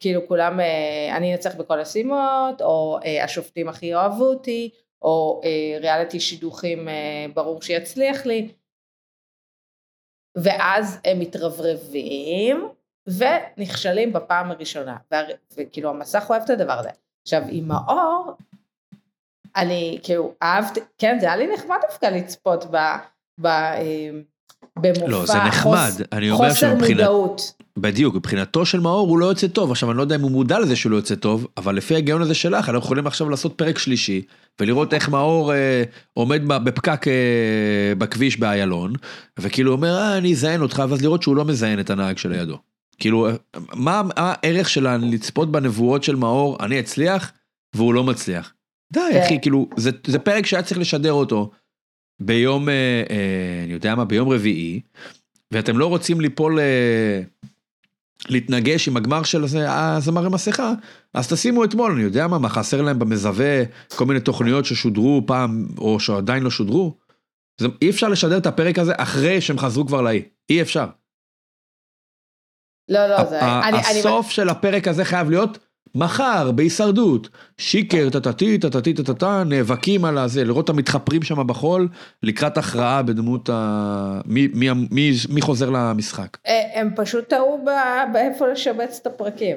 כאילו 0.00 0.28
כולם, 0.28 0.60
אה, 0.60 1.16
אני 1.16 1.32
אנצח 1.32 1.54
בכל 1.54 1.80
השימות, 1.80 2.62
או 2.62 2.98
אה, 3.04 3.24
השופטים 3.24 3.68
הכי 3.68 3.94
אוהבו 3.94 4.24
אותי, 4.24 4.70
או 5.02 5.40
אה, 5.44 5.78
ריאליטי 5.80 6.20
שידוכים 6.20 6.88
ברור 7.34 7.62
שיצליח 7.62 8.26
לי. 8.26 8.52
ואז 10.36 11.00
הם 11.04 11.18
מתרברבים 11.20 12.68
ונכשלים 13.06 14.12
בפעם 14.12 14.50
הראשונה. 14.50 14.96
וכאילו 15.56 15.90
המסך 15.90 16.26
אוהב 16.30 16.42
את 16.42 16.50
הדבר 16.50 16.72
הזה. 16.72 16.90
עכשיו 17.22 17.42
עם 17.48 17.68
מאור, 17.68 18.36
אני 19.56 19.98
כאילו 20.02 20.32
אהבתי, 20.42 20.80
כן 20.98 21.16
זה 21.20 21.26
היה 21.26 21.36
לי 21.36 21.54
נחמד 21.54 21.76
דווקא 21.90 22.06
לצפות 22.06 22.64
ב... 22.70 22.76
ב 23.40 23.48
במופע 24.78 25.06
לא, 25.06 25.26
זה 25.26 25.38
נחמד, 25.38 25.72
חוס- 25.72 26.02
אני 26.12 26.30
אומר 26.30 26.48
חוסר 26.48 26.70
שמבחינת... 26.70 27.00
מודעות. 27.00 27.40
בדיוק, 27.76 28.14
מבחינתו 28.14 28.66
של 28.66 28.80
מאור 28.80 29.08
הוא 29.08 29.18
לא 29.18 29.26
יוצא 29.26 29.46
טוב. 29.46 29.70
עכשיו, 29.70 29.90
אני 29.90 29.96
לא 29.96 30.02
יודע 30.02 30.16
אם 30.16 30.20
הוא 30.20 30.30
מודע 30.30 30.58
לזה 30.58 30.76
שהוא 30.76 30.92
לא 30.92 30.96
יוצא 30.96 31.14
טוב, 31.14 31.46
אבל 31.56 31.76
לפי 31.76 31.94
ההיגיון 31.94 32.22
הזה 32.22 32.34
שלך, 32.34 32.68
אנחנו 32.68 32.78
יכולים 32.78 33.06
עכשיו 33.06 33.28
לעשות 33.28 33.52
פרק 33.56 33.78
שלישי, 33.78 34.22
ולראות 34.60 34.94
איך 34.94 35.08
מאור 35.08 35.54
אה, 35.54 35.82
עומד 36.14 36.42
בפקק 36.48 37.08
אה, 37.08 37.94
בכביש 37.98 38.36
באיילון, 38.38 38.92
וכאילו 39.38 39.72
אומר, 39.72 39.98
אה, 39.98 40.18
אני 40.18 40.32
אזיין 40.32 40.62
אותך, 40.62 40.82
ואז 40.88 41.02
לראות 41.02 41.22
שהוא 41.22 41.36
לא 41.36 41.44
מזיין 41.44 41.80
את 41.80 41.90
הנהג 41.90 42.18
שלידו. 42.18 42.58
כאילו, 42.98 43.28
אה, 43.28 43.32
מה 43.74 44.02
מה 44.02 44.12
הערך 44.16 44.68
של 44.68 44.96
לצפות 44.96 45.52
בנבואות 45.52 46.02
של 46.02 46.16
מאור, 46.16 46.56
אני 46.60 46.80
אצליח, 46.80 47.32
והוא 47.74 47.94
לא 47.94 48.04
מצליח. 48.04 48.52
די, 48.92 49.00
כן. 49.12 49.22
אחי, 49.22 49.38
כאילו, 49.42 49.68
זה, 49.76 49.90
זה 50.06 50.18
פרק 50.18 50.46
שהיה 50.46 50.62
צריך 50.62 50.80
לשדר 50.80 51.12
אותו 51.12 51.50
ביום, 52.20 52.68
אה, 52.68 53.02
אה, 53.10 53.64
אני 53.64 53.72
יודע 53.72 53.94
מה, 53.94 54.04
ביום 54.04 54.28
רביעי, 54.28 54.80
ואתם 55.50 55.78
לא 55.78 55.86
רוצים 55.86 56.20
ליפול, 56.20 56.60
אה, 56.60 57.22
להתנגש 58.30 58.88
עם 58.88 58.96
הגמר 58.96 59.22
של 59.22 59.46
זה, 59.46 59.66
הזמר 59.68 60.26
עם 60.26 60.34
מסכה, 60.34 60.72
אז 61.14 61.28
תשימו 61.32 61.64
אתמול, 61.64 61.92
אני 61.92 62.02
יודע 62.02 62.26
מה, 62.26 62.38
מה 62.38 62.48
חסר 62.48 62.82
להם 62.82 62.98
במזווה, 62.98 63.62
כל 63.96 64.04
מיני 64.06 64.20
תוכניות 64.20 64.64
ששודרו 64.64 65.22
פעם, 65.26 65.66
או 65.78 66.00
שעדיין 66.00 66.42
לא 66.42 66.50
שודרו. 66.50 66.96
זה, 67.60 67.66
אי 67.82 67.90
אפשר 67.90 68.08
לשדר 68.08 68.38
את 68.38 68.46
הפרק 68.46 68.78
הזה 68.78 68.92
אחרי 68.96 69.40
שהם 69.40 69.58
חזרו 69.58 69.86
כבר 69.86 70.02
לאי, 70.02 70.22
אי 70.50 70.62
אפשר. 70.62 70.86
לא, 72.88 73.06
לא, 73.06 73.24
זה... 73.24 73.42
ה- 73.44 73.68
אני- 73.68 73.78
הסוף 73.78 74.30
של 74.30 74.48
הפרק 74.48 74.88
הזה 74.88 75.04
חייב 75.04 75.30
להיות 75.30 75.58
מחר, 75.96 76.52
בהישרדות. 76.52 77.28
שיקר, 77.58 78.10
טטטי, 78.10 78.58
טטטי, 78.58 78.94
טטטה, 78.94 79.42
נאבקים 79.46 80.04
על 80.04 80.18
הזה, 80.18 80.44
לראות 80.44 80.64
את 80.64 80.70
המתחפרים 80.70 81.22
שם 81.22 81.46
בחול, 81.46 81.88
לקראת 82.22 82.58
הכרעה 82.58 83.02
בדמות 83.02 83.50
ה... 83.52 84.20
מי, 84.24 84.48
מי, 84.54 84.66
מי, 84.90 85.10
מי 85.28 85.40
חוזר 85.40 85.70
למשחק. 85.70 86.36
אה, 86.46 86.80
הם 86.80 86.90
פשוט 86.96 87.28
טעו 87.28 87.64
באיפה 88.12 88.46
לשבץ 88.48 88.98
את 89.02 89.06
הפרקים. 89.06 89.56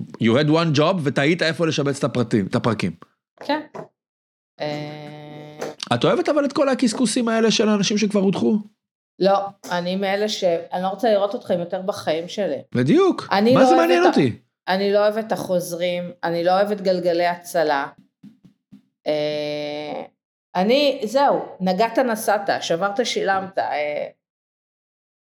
You 0.00 0.32
had 0.40 0.48
one 0.48 0.78
job 0.78 0.96
וטעית 1.02 1.42
איפה 1.42 1.66
לשבץ 1.66 1.98
את 1.98 2.04
הפרטים, 2.04 2.46
את 2.46 2.54
הפרקים. 2.54 2.92
כן. 3.40 3.60
אה, 4.60 5.58
את 5.94 6.04
אוהבת 6.04 6.28
אבל 6.28 6.44
את 6.44 6.52
כל 6.52 6.68
הקשקוסים 6.68 7.28
האלה 7.28 7.50
של 7.50 7.68
האנשים 7.68 7.98
שכבר 7.98 8.20
הודחו? 8.20 8.58
לא, 9.18 9.38
אני 9.70 9.96
מאלה 9.96 10.28
ש... 10.28 10.44
אני 10.44 10.82
לא 10.82 10.88
רוצה 10.88 11.12
לראות 11.12 11.34
אתכם 11.34 11.60
יותר 11.60 11.82
בחיים 11.82 12.28
שלי. 12.28 12.58
בדיוק. 12.74 13.28
מה 13.30 13.40
לא 13.40 13.64
זה 13.64 13.76
מעניין 13.76 14.04
אותי? 14.04 14.38
אני 14.68 14.92
לא 14.92 14.98
אוהבת 14.98 15.26
את 15.26 15.32
החוזרים, 15.32 16.10
אני 16.24 16.44
לא 16.44 16.50
אוהבת 16.50 16.80
גלגלי 16.80 17.26
הצלה. 17.26 17.86
אה, 19.06 20.02
אני, 20.54 21.00
זהו, 21.04 21.56
נגעת 21.60 21.98
נסעת, 21.98 22.50
שברת 22.60 23.06
שילמת. 23.06 23.58
אה, 23.58 24.06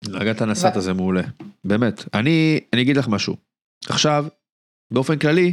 נגעת 0.09 0.43
נסעת 0.43 0.73
זה 0.76 0.93
מעולה. 0.93 1.23
באמת. 1.64 2.05
אני, 2.14 2.61
אני 2.73 2.83
אגיד 2.83 2.97
לך 2.97 3.09
משהו. 3.09 3.37
עכשיו, 3.88 4.26
באופן 4.91 5.19
כללי, 5.19 5.53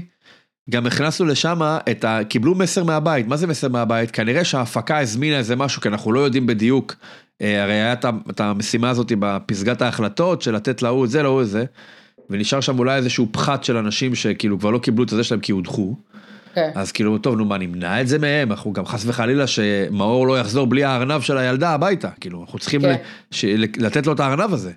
גם 0.69 0.85
הכנסנו 0.85 1.25
לשם 1.25 1.59
את 1.91 2.03
ה... 2.03 2.19
קיבלו 2.29 2.55
מסר 2.55 2.83
מהבית. 2.83 3.27
מה 3.27 3.37
זה 3.37 3.47
מסר 3.47 3.67
מהבית? 3.67 4.11
כנראה 4.11 4.45
שההפקה 4.45 4.99
הזמינה 4.99 5.37
איזה 5.37 5.55
משהו, 5.55 5.81
כי 5.81 5.87
אנחנו 5.87 6.11
לא 6.11 6.19
יודעים 6.19 6.47
בדיוק. 6.47 6.95
אה, 7.41 7.63
הרי 7.63 7.73
היה 7.73 7.93
את 8.29 8.39
המשימה 8.39 8.89
הזאת 8.89 9.11
בפסגת 9.19 9.81
ההחלטות 9.81 10.41
של 10.41 10.55
לתת 10.55 10.81
להוא 10.81 11.05
את 11.05 11.09
זה, 11.09 11.23
להוא 11.23 11.41
את 11.41 11.47
זה. 11.47 11.65
ונשאר 12.31 12.61
שם 12.61 12.79
אולי 12.79 12.95
איזשהו 12.97 13.27
פחת 13.31 13.63
של 13.63 13.77
אנשים 13.77 14.15
שכאילו 14.15 14.59
כבר 14.59 14.69
לא 14.69 14.79
קיבלו 14.79 15.03
את 15.03 15.09
זה 15.09 15.23
שלהם 15.23 15.39
כי 15.41 15.51
הודחו. 15.51 15.95
כן. 16.53 16.71
אז 16.75 16.91
כאילו, 16.91 17.17
טוב, 17.17 17.35
נו 17.37 17.45
מה, 17.45 17.57
נמנע 17.57 18.01
את 18.01 18.07
זה 18.07 18.19
מהם? 18.19 18.51
אנחנו 18.51 18.73
גם 18.73 18.85
חס 18.85 19.03
וחלילה 19.05 19.47
שמאור 19.47 20.27
לא 20.27 20.39
יחזור 20.39 20.67
בלי 20.67 20.83
הארנב 20.83 21.21
של 21.21 21.37
הילדה 21.37 21.69
הביתה. 21.69 22.09
כאילו, 22.19 22.41
אנחנו 22.41 22.59
צריכים 22.59 22.81
כן. 22.81 22.89
ל- 22.91 22.95
ש- 23.31 23.45
לתת 23.77 24.05
לו 24.07 24.13
את 24.13 24.19
הארנב 24.19 24.53
הזה. 24.53 24.71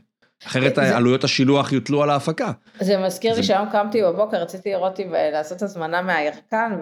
אחרת 0.46 0.74
זה- 0.74 0.96
עלויות 0.96 1.24
השילוח 1.24 1.72
יוטלו 1.72 2.02
על 2.02 2.10
ההפקה. 2.10 2.52
זה 2.80 2.98
מזכיר 2.98 3.30
לי 3.30 3.36
זה- 3.36 3.42
שהיום 3.42 3.68
קמתי 3.72 4.02
בבוקר, 4.02 4.36
רציתי 4.36 4.70
לראות 4.72 5.00
אם 5.00 5.14
אה, 5.14 5.30
לעשות 5.32 5.62
הזמנה 5.62 6.02
מהירקן, 6.02 6.72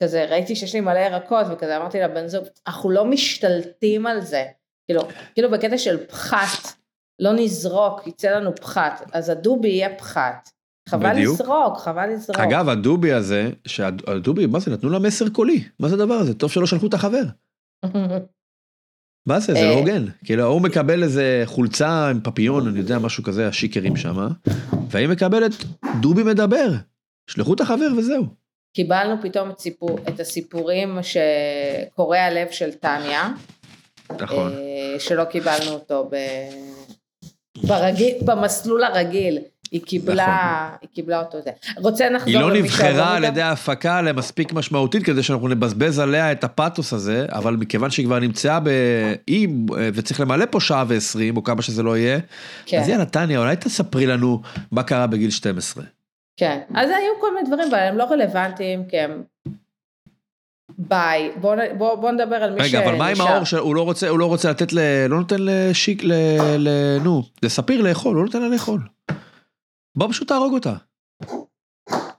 וכזה 0.00 0.26
ראיתי 0.30 0.56
שיש 0.56 0.74
לי 0.74 0.80
מלא 0.80 0.98
ירקות, 0.98 1.46
וכזה 1.50 1.76
אמרתי 1.76 1.98
לבן 2.00 2.26
זוג, 2.28 2.44
אנחנו 2.66 2.90
לא 2.90 3.04
משתלטים 3.04 4.06
על 4.06 4.20
זה. 4.20 4.44
כאילו, 4.86 5.00
כאילו 5.34 5.50
בקטע 5.50 5.78
של 5.78 5.96
פחת, 6.10 6.72
לא 7.18 7.32
נזרוק, 7.32 8.06
יצא 8.06 8.30
לנו 8.30 8.54
פחת, 8.54 9.10
אז 9.12 9.28
הדובי 9.28 9.68
יהיה 9.68 9.94
פחת. 9.98 10.50
חבל 10.88 11.12
בדיוק. 11.12 11.40
לזרוק, 11.40 11.78
חבל 11.78 12.06
לזרוק. 12.06 12.38
אגב, 12.38 12.68
הדובי 12.68 13.12
הזה, 13.12 13.50
שהדובי, 13.66 14.46
מה 14.46 14.60
זה, 14.60 14.70
נתנו 14.70 14.90
לה 14.90 14.98
מסר 14.98 15.28
קולי. 15.28 15.64
מה 15.80 15.88
זה 15.88 15.94
הדבר 15.94 16.14
הזה? 16.14 16.34
טוב 16.34 16.50
שלא 16.50 16.66
שלחו 16.66 16.86
את 16.86 16.94
החבר. 16.94 17.22
מה 19.28 19.40
זה? 19.40 19.52
זה 19.52 19.58
אה. 19.58 19.68
לא 19.68 19.74
הוגן. 19.74 20.04
כאילו, 20.24 20.42
ההוא 20.42 20.60
מקבל 20.60 21.02
איזה 21.02 21.42
חולצה 21.44 22.08
עם 22.08 22.20
פפיון, 22.20 22.68
אני 22.68 22.78
יודע, 22.78 22.98
משהו 22.98 23.22
כזה, 23.22 23.48
השיקרים 23.48 23.96
שם, 23.96 24.28
והיא 24.90 25.08
מקבלת, 25.08 25.52
דובי 26.00 26.22
מדבר. 26.22 26.68
שלחו 27.30 27.54
את 27.54 27.60
החבר 27.60 27.88
וזהו. 27.98 28.26
קיבלנו 28.76 29.22
פתאום 29.22 29.50
את, 29.50 29.58
סיפור, 29.58 29.98
את 30.08 30.20
הסיפורים 30.20 30.98
שקורע 31.02 32.18
הלב 32.18 32.50
של 32.50 32.72
טניה, 32.72 33.30
נכון. 34.20 34.52
אה, 34.52 35.00
שלא 35.00 35.24
קיבלנו 35.24 35.70
אותו 35.70 36.08
ב... 36.12 36.16
ברגיל, 37.66 38.14
במסלול 38.24 38.84
הרגיל, 38.84 39.38
היא 39.70 39.82
קיבלה, 39.82 40.68
היא 40.80 40.88
קיבלה 40.94 41.18
אותו 41.18 41.38
זה. 41.44 41.50
רוצה 41.76 42.08
נחזור 42.08 42.32
היא 42.32 42.40
לא 42.40 42.52
נבחרה 42.52 43.16
על? 43.16 43.24
ידי 43.24 43.42
ההפקה 43.42 44.02
למספיק 44.02 44.52
משמעותית 44.52 45.04
כדי 45.04 45.22
שאנחנו 45.22 45.48
נבזבז 45.48 45.98
עליה 45.98 46.32
את 46.32 46.44
הפאתוס 46.44 46.92
הזה, 46.92 47.26
אבל 47.32 47.56
מכיוון 47.56 47.90
שהיא 47.90 48.06
כבר 48.06 48.18
נמצאה 48.18 48.60
באי 48.60 49.46
וצריך 49.94 50.20
למלא 50.20 50.44
פה 50.50 50.60
שעה 50.60 50.84
ועשרים 50.88 51.36
או 51.36 51.44
כמה 51.44 51.62
שזה 51.62 51.82
לא 51.82 51.96
יהיה, 51.96 52.18
כן, 52.66 52.80
אז 52.80 52.88
יאללה 52.88 53.04
טניה 53.04 53.38
אולי 53.38 53.56
תספרי 53.56 54.06
לנו 54.06 54.40
מה 54.72 54.82
קרה 54.82 55.06
בגיל 55.06 55.30
12. 55.30 55.84
כן. 56.36 56.58
אז 56.74 56.88
היו 56.90 57.12
כל 57.20 57.34
מיני 57.34 57.46
דברים, 57.46 57.68
אבל 57.68 57.78
הם 57.78 57.98
לא 57.98 58.04
רלוונטיים, 58.04 58.84
כי 58.88 58.98
הם... 58.98 59.22
ביי, 60.78 61.32
בוא, 61.40 61.56
בוא, 61.78 61.94
בוא 61.94 62.10
נדבר 62.10 62.36
על 62.36 62.54
מי 62.54 62.62
רגע 62.62 62.84
אבל 62.84 62.96
מה 62.96 63.08
עם 63.08 63.14
שנשאר. 63.14 63.32
האור 63.32 63.44
שהוא 63.44 63.74
לא 63.74 63.82
רוצה 63.82 64.08
הוא 64.08 64.18
לא 64.18 64.26
רוצה 64.26 64.50
לתת 64.50 64.72
ל... 64.72 65.06
לא 65.08 65.18
נותן 65.18 65.36
לשיק 65.38 66.04
ל... 66.04 66.12
ל... 66.58 66.68
נו 67.02 67.22
לספיר 67.42 67.82
לאכול 67.82 68.14
הוא 68.14 68.20
לא 68.20 68.26
נותן 68.26 68.42
לה 68.42 68.48
לאכול. 68.48 68.80
בוא 69.96 70.08
פשוט 70.08 70.28
תהרוג 70.28 70.54
אותה 70.54 70.74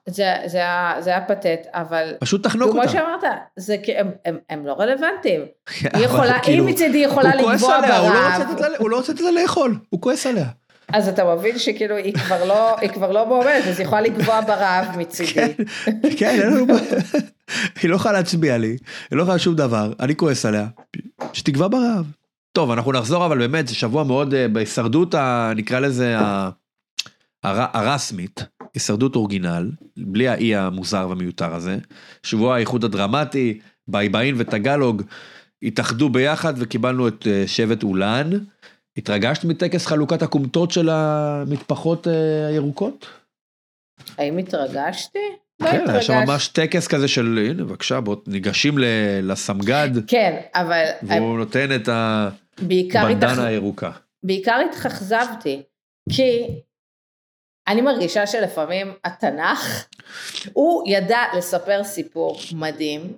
זה, 0.09 0.33
זה, 0.45 0.57
היה, 0.57 0.95
זה 0.99 1.09
היה 1.09 1.21
פתט, 1.21 1.67
אבל 1.73 2.13
פשוט 2.19 2.43
תחנוק 2.43 2.71
כמו 2.71 2.81
אותה. 2.81 2.91
שאמרת, 2.91 3.23
זה, 3.55 3.77
כי 3.83 3.97
הם, 3.97 4.11
הם, 4.25 4.37
הם 4.49 4.65
לא 4.65 4.75
רלוונטיים. 4.79 5.41
היא 5.93 6.05
יכולה, 6.05 6.39
כאילו, 6.39 6.65
היא 6.65 6.73
מצידי 6.73 6.97
יכולה 6.97 7.33
הוא 7.33 7.41
כועס 7.41 7.63
עליה, 7.63 8.01
לא 8.01 8.67
הוא 8.77 8.89
לא 8.89 8.97
רוצה 8.97 9.13
לתת 9.13 9.21
לה 9.21 9.31
לאכול 9.31 9.79
הוא 9.89 10.01
כועס 10.01 10.25
עליה. 10.27 10.45
אז 10.93 11.07
אתה 11.07 11.35
מבין 11.35 11.59
שכאילו 11.59 11.95
היא 11.95 12.13
כבר 12.13 12.45
לא, 12.45 12.79
היא 12.79 12.89
כבר 12.89 13.11
לא 13.11 13.27
מועמדת, 13.27 13.67
אז 13.67 13.79
היא 13.79 13.85
יכולה 13.85 14.01
לקבוע 14.01 14.41
ברעב 14.41 14.97
מצידי. 14.97 15.31
כן, 15.33 15.51
כן, 16.17 16.39
אין 16.41 16.53
לנו 16.53 16.67
בעיה. 16.67 17.01
היא 17.81 17.89
לא 17.89 17.95
יכולה 17.95 18.13
להצביע 18.13 18.57
לי, 18.57 18.77
היא 19.11 19.17
לא 19.17 19.21
יכולה 19.21 19.39
שום 19.39 19.55
דבר, 19.55 19.93
אני 19.99 20.15
כועס 20.15 20.45
עליה, 20.45 20.67
שתקבע 21.33 21.67
ברעב. 21.67 22.05
טוב, 22.51 22.71
אנחנו 22.71 22.91
נחזור, 22.91 23.25
אבל 23.25 23.37
באמת, 23.37 23.67
זה 23.67 23.75
שבוע 23.75 24.03
מאוד, 24.03 24.33
אה, 24.33 24.47
בהישרדות, 24.47 25.15
נקרא 25.55 25.79
לזה, 25.79 26.17
הרשמית, 27.43 28.45
הישרדות 28.73 29.15
original, 29.15 29.71
בלי 29.97 30.27
האי 30.27 30.55
המוזר 30.55 31.05
והמיותר 31.09 31.55
הזה. 31.55 31.77
שבוע 32.23 32.55
האיחוד 32.55 32.83
הדרמטי, 32.83 33.59
ביבאיין 33.87 34.35
וטגלוג 34.37 35.01
התאחדו 35.63 36.09
ביחד 36.09 36.53
וקיבלנו 36.57 37.07
את 37.07 37.27
אה, 37.27 37.43
שבט 37.47 37.83
אולן. 37.83 38.29
התרגשת 38.97 39.43
מטקס 39.43 39.85
חלוקת 39.85 40.21
הכומתות 40.21 40.71
של 40.71 40.89
המטפחות 40.89 42.07
אה, 42.07 42.47
הירוקות? 42.47 43.05
האם 44.17 44.37
התרגשתי? 44.37 45.19
לא 45.59 45.71
כן, 45.71 45.89
היה 45.89 46.01
שם. 46.01 46.13
ממש 46.13 46.47
טקס 46.47 46.87
כזה 46.87 47.07
של, 47.07 47.45
הנה 47.49 47.63
בבקשה, 47.63 48.01
בוא 48.01 48.15
ניגשים 48.27 48.75
לסמג"ד, 49.23 49.89
כן, 50.07 50.41
אבל 50.53 50.85
והוא 51.03 51.37
נותן 51.37 51.75
את. 51.75 51.89
הבנדנה 52.59 53.45
הירוקה. 53.45 53.91
בעיקר 54.23 54.61
התאכזבתי, 54.69 55.61
כי 56.11 56.47
אני 57.67 57.81
מרגישה 57.81 58.27
שלפעמים 58.27 58.93
התנ"ך, 59.03 59.85
הוא 60.53 60.83
ידע 60.87 61.19
לספר 61.37 61.83
סיפור 61.83 62.39
מדהים 62.55 63.13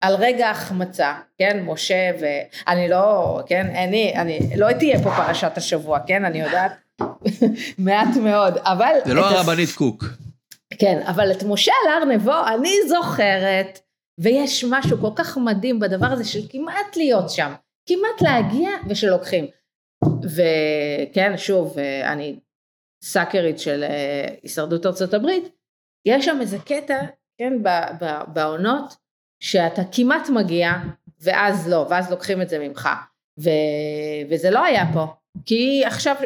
על 0.00 0.14
רגע 0.14 0.50
החמצה, 0.50 1.14
כן, 1.38 1.62
משה 1.66 2.10
ואני 2.20 2.88
לא, 2.88 3.40
כן, 3.46 3.66
אני, 3.66 4.12
אני, 4.16 4.40
לא 4.56 4.72
תהיה 4.72 5.02
פה 5.02 5.10
פרשת 5.10 5.52
השבוע, 5.56 5.98
כן, 6.06 6.24
אני 6.24 6.40
יודעת 6.40 6.72
מעט 7.78 8.16
מאוד, 8.22 8.56
אבל... 8.56 8.94
זה 9.04 9.14
לא 9.14 9.30
הרבנית 9.30 9.70
קוק. 9.74 10.04
כן, 10.78 11.02
אבל 11.06 11.32
את 11.32 11.42
משה 11.42 11.72
על 11.84 11.92
הר 11.92 12.04
נבו 12.04 12.46
אני 12.54 12.74
זוכרת, 12.88 13.80
ויש 14.20 14.64
משהו 14.70 14.98
כל 15.00 15.10
כך 15.16 15.38
מדהים 15.38 15.78
בדבר 15.78 16.06
הזה 16.06 16.24
של 16.24 16.40
כמעט 16.50 16.96
להיות 16.96 17.30
שם, 17.30 17.52
כמעט 17.88 18.20
להגיע 18.20 18.70
ושלוקחים. 18.88 19.46
וכן, 20.22 21.32
שוב, 21.36 21.76
אני 22.04 22.38
סאקרית 23.04 23.58
של 23.58 23.84
אה, 23.84 24.34
הישרדות 24.42 24.86
ארצות 24.86 25.14
הברית, 25.14 25.48
יש 26.06 26.24
שם 26.24 26.38
איזה 26.40 26.58
קטע, 26.58 27.00
כן, 27.38 27.52
בעונות, 28.26 28.96
שאתה 29.40 29.82
כמעט 29.92 30.28
מגיע, 30.28 30.72
ואז 31.20 31.68
לא, 31.68 31.86
ואז 31.90 32.10
לוקחים 32.10 32.42
את 32.42 32.48
זה 32.48 32.68
ממך. 32.68 32.88
ו... 33.40 33.50
וזה 34.30 34.50
לא 34.50 34.64
היה 34.64 34.84
פה, 34.92 35.06
כי 35.46 35.84
עכשיו 35.86 36.16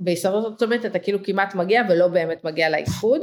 בהישרדות 0.00 0.62
הברית 0.62 0.86
אתה 0.86 0.98
כאילו 0.98 1.22
כמעט 1.24 1.54
מגיע 1.54 1.82
ולא 1.88 2.08
באמת 2.08 2.44
מגיע 2.44 2.70
לאיחוד, 2.70 3.20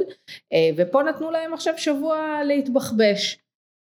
אה, 0.52 0.70
ופה 0.76 1.02
נתנו 1.02 1.30
להם 1.30 1.54
עכשיו 1.54 1.78
שבוע 1.78 2.40
להתבחבש. 2.44 3.38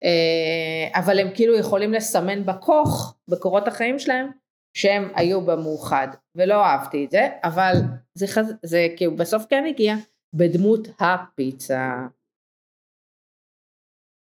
אה, 0.04 1.00
אבל 1.00 1.18
הם 1.18 1.28
כאילו 1.34 1.58
יכולים 1.58 1.92
לסמן 1.92 2.46
בכוך, 2.46 3.14
בקורות 3.28 3.68
החיים 3.68 3.98
שלהם, 3.98 4.30
שהם 4.74 5.08
היו 5.14 5.40
במאוחד, 5.40 6.08
ולא 6.34 6.64
אהבתי 6.64 7.04
את 7.04 7.10
זה, 7.10 7.28
אבל 7.44 7.72
זה, 8.14 8.26
חז... 8.26 8.54
זה 8.62 8.86
כאילו 8.96 9.16
בסוף 9.16 9.44
כן 9.50 9.64
הגיע 9.68 9.94
בדמות 10.34 10.88
הפיצה. 11.00 11.94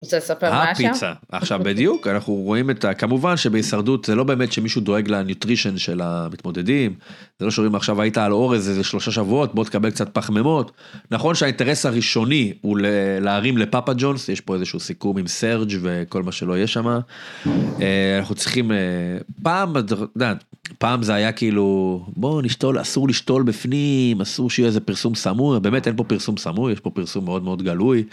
רוצה 0.08 0.18
לספר 0.18 0.54
היה 0.54 0.76
שם? 0.76 0.86
הפיצה. 0.86 1.14
עכשיו 1.32 1.60
בדיוק, 1.64 2.08
אנחנו 2.08 2.34
רואים 2.34 2.70
את 2.70 2.86
ה... 2.86 2.94
כמובן 2.94 3.38
שבהישרדות 3.38 4.06
זה 4.06 4.16
לא 4.16 4.24
באמת 4.24 4.52
שמישהו 4.52 4.82
דואג 4.82 5.10
לניוטרישן 5.10 5.78
של 5.78 6.02
המתמודדים. 6.02 6.94
זה 7.40 7.46
לא 7.46 7.52
שאומרים 7.52 7.76
עכשיו 7.76 8.02
היית 8.02 8.18
על 8.18 8.32
אורז 8.32 8.70
איזה 8.70 8.84
שלושה 8.84 9.12
שבועות, 9.12 9.56
בוא 9.56 9.64
תקבל 9.64 9.90
קצת 9.90 10.10
פחמימות. 10.14 10.72
נכון 11.12 11.36
שהאינטרס 11.36 11.86
הראשוני 11.86 12.54
הוא 12.62 12.78
ל- 12.78 13.20
להרים 13.20 13.58
לפאפה 13.58 13.92
ג'ונס, 13.98 14.30
יש 14.30 14.42
פה 14.42 14.56
איזשהו 14.56 14.80
סיכום 14.80 15.18
עם 15.18 15.28
סרג' 15.28 15.74
וכל 15.82 16.24
מה 16.24 16.32
שלא 16.32 16.58
יהיה 16.58 16.68
שם. 16.68 16.88
אה, 16.88 18.18
אנחנו 18.20 18.36
צריכים, 18.36 18.72
אה, 18.72 18.78
פעם, 19.44 19.74
פעם 20.78 21.04
זה 21.04 21.14
היה 21.14 21.32
כאילו, 21.32 22.06
בוא 22.08 22.42
נשתול, 22.42 22.82
אסור 22.82 23.08
לשתול 23.08 23.44
בפנים, 23.44 24.22
אסור 24.22 24.50
שיהיה 24.50 24.68
איזה 24.68 24.80
פרסום 24.80 25.16
סמוי, 25.16 25.60
באמת 25.60 25.88
אין 25.88 25.96
פה 25.96 26.04
פרסום 26.04 26.38
סמוי, 26.38 26.74
יש 26.74 26.80
פה 26.80 26.90
פרסום 26.90 27.26
מאוד 27.26 27.44
מאוד 27.44 27.64
גלוי. 27.64 28.04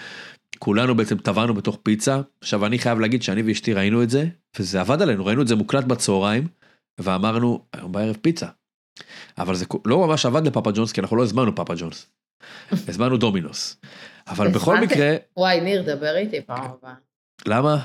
כולנו 0.58 0.94
בעצם 0.94 1.18
טבענו 1.18 1.54
בתוך 1.54 1.78
פיצה. 1.82 2.20
עכשיו 2.40 2.66
אני 2.66 2.78
חייב 2.78 3.00
להגיד 3.00 3.22
שאני 3.22 3.42
ואשתי 3.42 3.72
ראינו 3.72 4.02
את 4.02 4.10
זה, 4.10 4.26
וזה 4.58 4.80
עבד 4.80 5.02
עלינו, 5.02 5.26
ראינו 5.26 5.42
את 5.42 5.48
זה 5.48 5.56
מוקלט 5.56 5.84
בצהריים, 5.84 6.48
ואמרנו, 6.98 7.64
היום 7.72 7.92
בערב 7.92 8.16
פיצה. 8.20 8.46
אבל 9.38 9.54
זה 9.54 9.66
לא 9.84 10.06
ממש 10.06 10.26
עבד 10.26 10.46
לפאפה 10.46 10.70
ג'ונס, 10.74 10.92
כי 10.92 11.00
אנחנו 11.00 11.16
לא 11.16 11.22
הזמנו 11.22 11.54
פאפה 11.54 11.74
ג'ונס. 11.76 12.06
הזמנו 12.88 13.16
דומינוס. 13.16 13.80
אבל 14.28 14.48
בכל? 14.48 14.80
מקרה, 14.80 15.16
וואי, 15.36 15.60
ניר, 15.60 15.82
דבר 15.96 16.16
איתי 16.16 16.40
פעם 16.40 16.64
הבאה. 16.64 16.94
למה? 17.46 17.76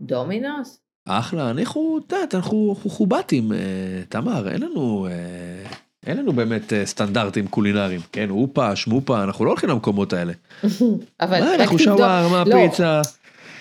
דומינוס? 0.00 0.80
אחלה, 1.08 1.50
אנחנו, 1.50 2.00
את 2.06 2.12
יודעת, 2.12 2.34
אנחנו 2.34 2.74
אנחנו 2.76 2.90
חובטים, 2.90 3.52
אה, 3.52 4.02
תמר, 4.08 4.48
אין 4.48 4.62
לנו, 4.62 5.06
אה, 5.10 5.70
אין 6.06 6.16
לנו 6.16 6.32
באמת 6.32 6.72
אה, 6.72 6.86
סטנדרטים 6.86 7.46
קולינריים, 7.46 8.00
כן, 8.12 8.30
אופה, 8.30 8.76
שמופה, 8.76 9.22
אנחנו 9.22 9.44
לא 9.44 9.50
הולכים 9.50 9.70
למקומות 9.70 10.12
האלה. 10.12 10.32
אבל 11.20 11.40
מה, 11.40 11.54
אנחנו. 11.54 11.78
שווארמה, 11.78 12.42
לא, 12.46 12.54
פיצה. 12.54 13.00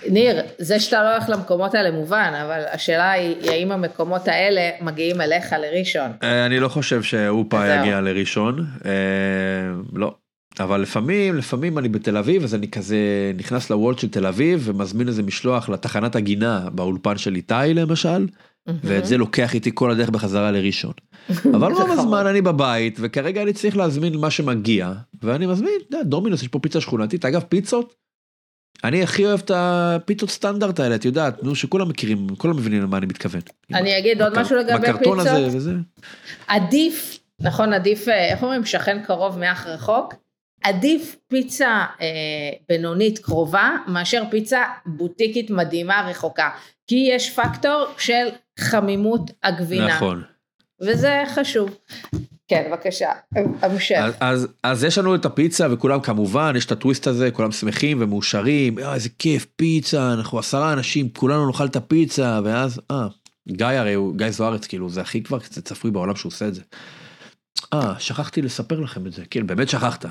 ניר, 0.09 0.41
זה 0.57 0.79
שאתה 0.79 1.03
לא 1.03 1.13
הולך 1.13 1.29
למקומות 1.29 1.75
האלה 1.75 1.91
מובן, 1.91 2.33
אבל 2.45 2.61
השאלה 2.71 3.11
היא, 3.11 3.35
האם 3.51 3.71
המקומות 3.71 4.27
האלה 4.27 4.69
מגיעים 4.81 5.21
אליך 5.21 5.55
לראשון. 5.61 6.11
אה, 6.23 6.45
אני 6.45 6.59
לא 6.59 6.67
חושב 6.67 7.03
שאופה. 7.03 7.67
יגיע 7.67 8.01
לראשון, 8.01 8.65
אה, 8.85 8.91
לא. 9.93 10.15
אבל 10.59 10.81
לפעמים, 10.81 11.35
לפעמים 11.35 11.77
אני 11.77 11.89
בתל 11.89 12.17
אביב, 12.17 12.43
אז 12.43 12.55
אני 12.55 12.71
כזה 12.71 12.97
נכנס 13.37 13.69
לוולט 13.69 13.99
של 13.99 14.09
תל 14.09 14.25
אביב 14.25 14.61
ומזמין 14.65 15.07
איזה 15.07 15.23
משלוח 15.23 15.69
לתחנת 15.69 16.15
הגינה 16.15 16.67
באולפן 16.71 17.17
של 17.17 17.35
איתי 17.35 17.73
למשל, 17.75 18.27
ואת 18.67 19.05
זה 19.05 19.17
לוקח 19.17 19.53
איתי 19.53 19.71
כל 19.73 19.91
הדרך 19.91 20.09
בחזרה 20.09 20.51
לראשון. 20.51 20.93
אבל 21.55 21.71
רוב. 21.71 21.91
הזמן 21.91 22.27
אני 22.27 22.41
בבית, 22.41 22.97
וכרגע 23.01 23.41
אני 23.41 23.53
צריך 23.53 23.77
להזמין 23.77 24.17
מה 24.17 24.31
שמגיע, 24.31 24.93
ואני 25.23 25.45
מזמין, 25.45 25.73
אתה 25.87 25.97
יודע, 25.97 26.09
דומינוס, 26.09 26.41
יש 26.41 26.47
פה 26.47 26.59
פיצה 26.59 26.81
שכונתית, 26.81 27.25
אגב 27.25 27.43
פיצות, 27.49 27.95
אני 28.83 29.03
הכי 29.03 29.25
אוהב 29.25 29.39
את 29.39 29.51
הפיצות 29.55 30.29
סטנדרט 30.29 30.79
האלה, 30.79 30.95
את 30.95 31.05
יודעת, 31.05 31.43
נו, 31.43 31.55
שכולם 31.55 31.89
מכירים, 31.89 32.27
כולם 32.37 32.57
מבינים 32.57 32.81
למה 32.81 32.97
אני 32.97 33.05
מתכוון. 33.05 33.41
אני 33.73 33.99
אגיד 33.99 34.21
עוד 34.21 34.39
משהו 34.39 34.55
לגבי 34.55 34.79
בקרטון 34.79 35.19
הזה 35.19 35.29
פיצות. 35.29 35.55
וזה. 35.55 35.73
עדיף, 36.47 37.19
נכון, 37.39 37.73
עדיף, 37.73 38.07
אה, 38.07 38.31
איך 38.31 38.43
אומרים, 38.43 38.65
שכן 38.65 39.03
קרוב 39.03 39.39
מאח 39.39 39.67
רחוק? 39.67 40.13
עדיף 40.63 41.15
פיצה 41.27 41.85
אה, 42.01 42.07
בינונית 42.69 43.19
קרובה 43.19 43.71
מאשר 43.87 44.23
פיצה 44.31 44.63
בוטיקית 44.85 45.49
מדהימה 45.49 46.07
רחוקה. 46.09 46.49
כי 46.87 47.09
יש 47.11 47.29
פקטור 47.29 47.85
של 47.97 48.27
חמימות 48.59 49.31
הגבינה. 49.43 49.95
נכון. 49.95 50.23
וזה 50.81 51.23
חשוב. 51.35 51.77
כן, 52.47 52.67
בבקשה, 52.69 53.11
המשך. 53.61 53.95
אז, 53.99 54.13
אז, 54.19 54.47
אז 54.63 54.83
יש 54.83 54.97
לנו 54.97 55.15
את 55.15 55.25
הפיצה 55.25 55.67
וכולם 55.71 56.01
כמובן 56.01 56.53
יש 56.57 56.65
את 56.65 56.71
הטוויסט 56.71 57.07
הזה 57.07 57.31
כולם 57.31 57.51
שמחים 57.51 58.01
ומאושרים 58.01 58.79
"אה, 58.79 58.93
איזה 58.93 59.09
כיף 59.19 59.45
פיצה 59.55 60.13
אנחנו 60.13 60.39
עשרה 60.39 60.73
אנשים 60.73 61.09
כולנו 61.09 61.47
נאכל 61.47 61.65
את 61.65 61.75
הפיצה 61.75 62.39
ואז 62.43 62.81
אה 62.91 63.07
גיא 63.47 63.65
הרי 63.65 63.93
הוא 63.93 64.15
גיא 64.15 64.29
זוארץ 64.29 64.67
כאילו 64.67 64.89
זה 64.89 65.01
הכי 65.01 65.23
כבר 65.23 65.39
קצת 65.39 65.65
צפוי 65.65 65.91
בעולם 65.91 66.15
שהוא 66.15 66.29
עושה 66.29 66.47
את 66.47 66.55
זה. 66.55 66.61
אה 67.73 67.99
שכחתי 67.99 68.41
לספר 68.41 68.79
לכם 68.79 69.07
את 69.07 69.13
זה 69.13 69.23
כן 69.29 69.47
באמת 69.47 69.69
שכחת. 69.69 70.05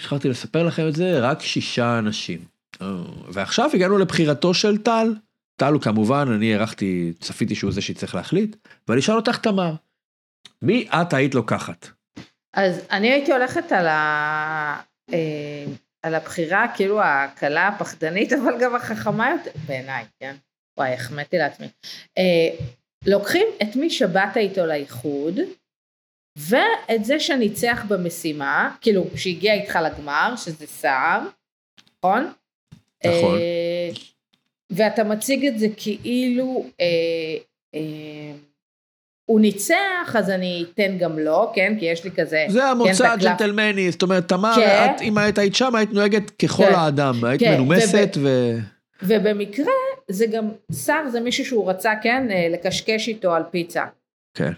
שכחתי 0.00 0.28
לספר 0.28 0.62
לכם 0.62 0.88
את 0.88 0.96
זה 0.96 1.20
רק 1.20 1.42
שישה 1.42 1.98
אנשים. 1.98 2.38
אה, 2.82 2.86
ועכשיו 3.32 3.70
הגענו 3.74 3.98
לבחירתו 3.98 4.54
של 4.54 4.78
טל. 4.78 5.14
טל 5.60 5.72
הוא 5.72 5.82
כמובן 5.82 6.24
אני 6.34 6.54
הערכתי 6.54 7.12
צפיתי 7.20 7.54
שהוא 7.54 7.72
זה 7.72 7.82
שיצטרך 7.82 8.14
להחליט 8.14 8.56
ואני 8.88 9.00
אשאל 9.00 9.14
אותך 9.14 9.38
תמר. 9.38 9.72
מי 10.62 10.88
את 10.92 11.12
היית 11.12 11.34
לוקחת? 11.34 11.86
אז 12.54 12.86
אני 12.90 13.12
הייתי 13.12 13.32
הולכת 13.32 13.72
על, 13.72 13.86
ה... 13.86 14.82
אה, 15.12 15.64
על 16.02 16.14
הבחירה 16.14 16.66
כאילו 16.76 17.02
הקלה 17.02 17.68
הפחדנית 17.68 18.32
אבל 18.32 18.52
גם 18.60 18.74
החכמה 18.74 19.30
יותר 19.30 19.50
בעיניי 19.66 20.04
כן 20.20 20.36
וואי 20.78 20.92
החמאתי 20.94 21.38
לעצמי 21.38 21.68
אה, 22.18 22.66
לוקחים 23.06 23.46
את 23.62 23.76
מי 23.76 23.90
שבאת 23.90 24.36
איתו 24.36 24.66
לאיחוד 24.66 25.38
ואת 26.38 27.04
זה 27.04 27.20
שניצח 27.20 27.84
במשימה 27.88 28.76
כאילו 28.80 29.04
שהגיע 29.16 29.54
איתך 29.54 29.78
לגמר 29.84 30.34
שזה 30.36 30.66
סער 30.66 31.20
נכון? 31.98 32.32
נכון. 33.06 33.38
אה, 33.38 33.90
ואתה 34.70 35.04
מציג 35.04 35.46
את 35.46 35.58
זה 35.58 35.66
כאילו 35.76 36.64
אה, 36.80 36.86
אה, 37.74 38.32
הוא 39.30 39.40
ניצח 39.40 40.16
אז 40.18 40.30
אני 40.30 40.64
אתן 40.74 40.98
גם 40.98 41.18
לו 41.18 41.52
כן 41.54 41.76
כי 41.78 41.84
יש 41.84 42.04
לי 42.04 42.10
כזה 42.10 42.46
זה 42.48 42.64
המוצא 42.64 42.92
כן, 42.92 43.04
את 43.04 43.10
הקלף. 43.10 43.26
הג'נטלמני, 43.26 43.90
זאת 43.90 44.02
אומרת, 44.02 44.28
תמר, 44.28 44.52
כן. 44.56 44.92
את, 44.96 45.00
אם 45.00 45.18
היית 45.18 45.38
היית 45.38 45.54
שם, 45.54 45.74
היית 45.74 45.90
נוהגת 45.92 46.30
ככל 46.30 46.64
כן. 46.66 46.74
האדם, 46.74 47.24
היית 47.24 47.40
כן, 47.40 47.54
מנומסת 47.54 48.16
ו... 48.22 48.28
ובמקרה 49.02 49.72
זה 50.10 50.26
גם 50.26 50.48
שר 50.84 51.08
זה 51.08 51.20
מישהו 51.20 51.44
שהוא 51.44 51.70
רצה 51.70 51.92
כן 52.02 52.30
אה, 52.30 52.48
לקשקש 52.50 53.08
איתו 53.08 53.34
על 53.34 53.42
פיצה. 53.50 53.84
כן. 54.36 54.52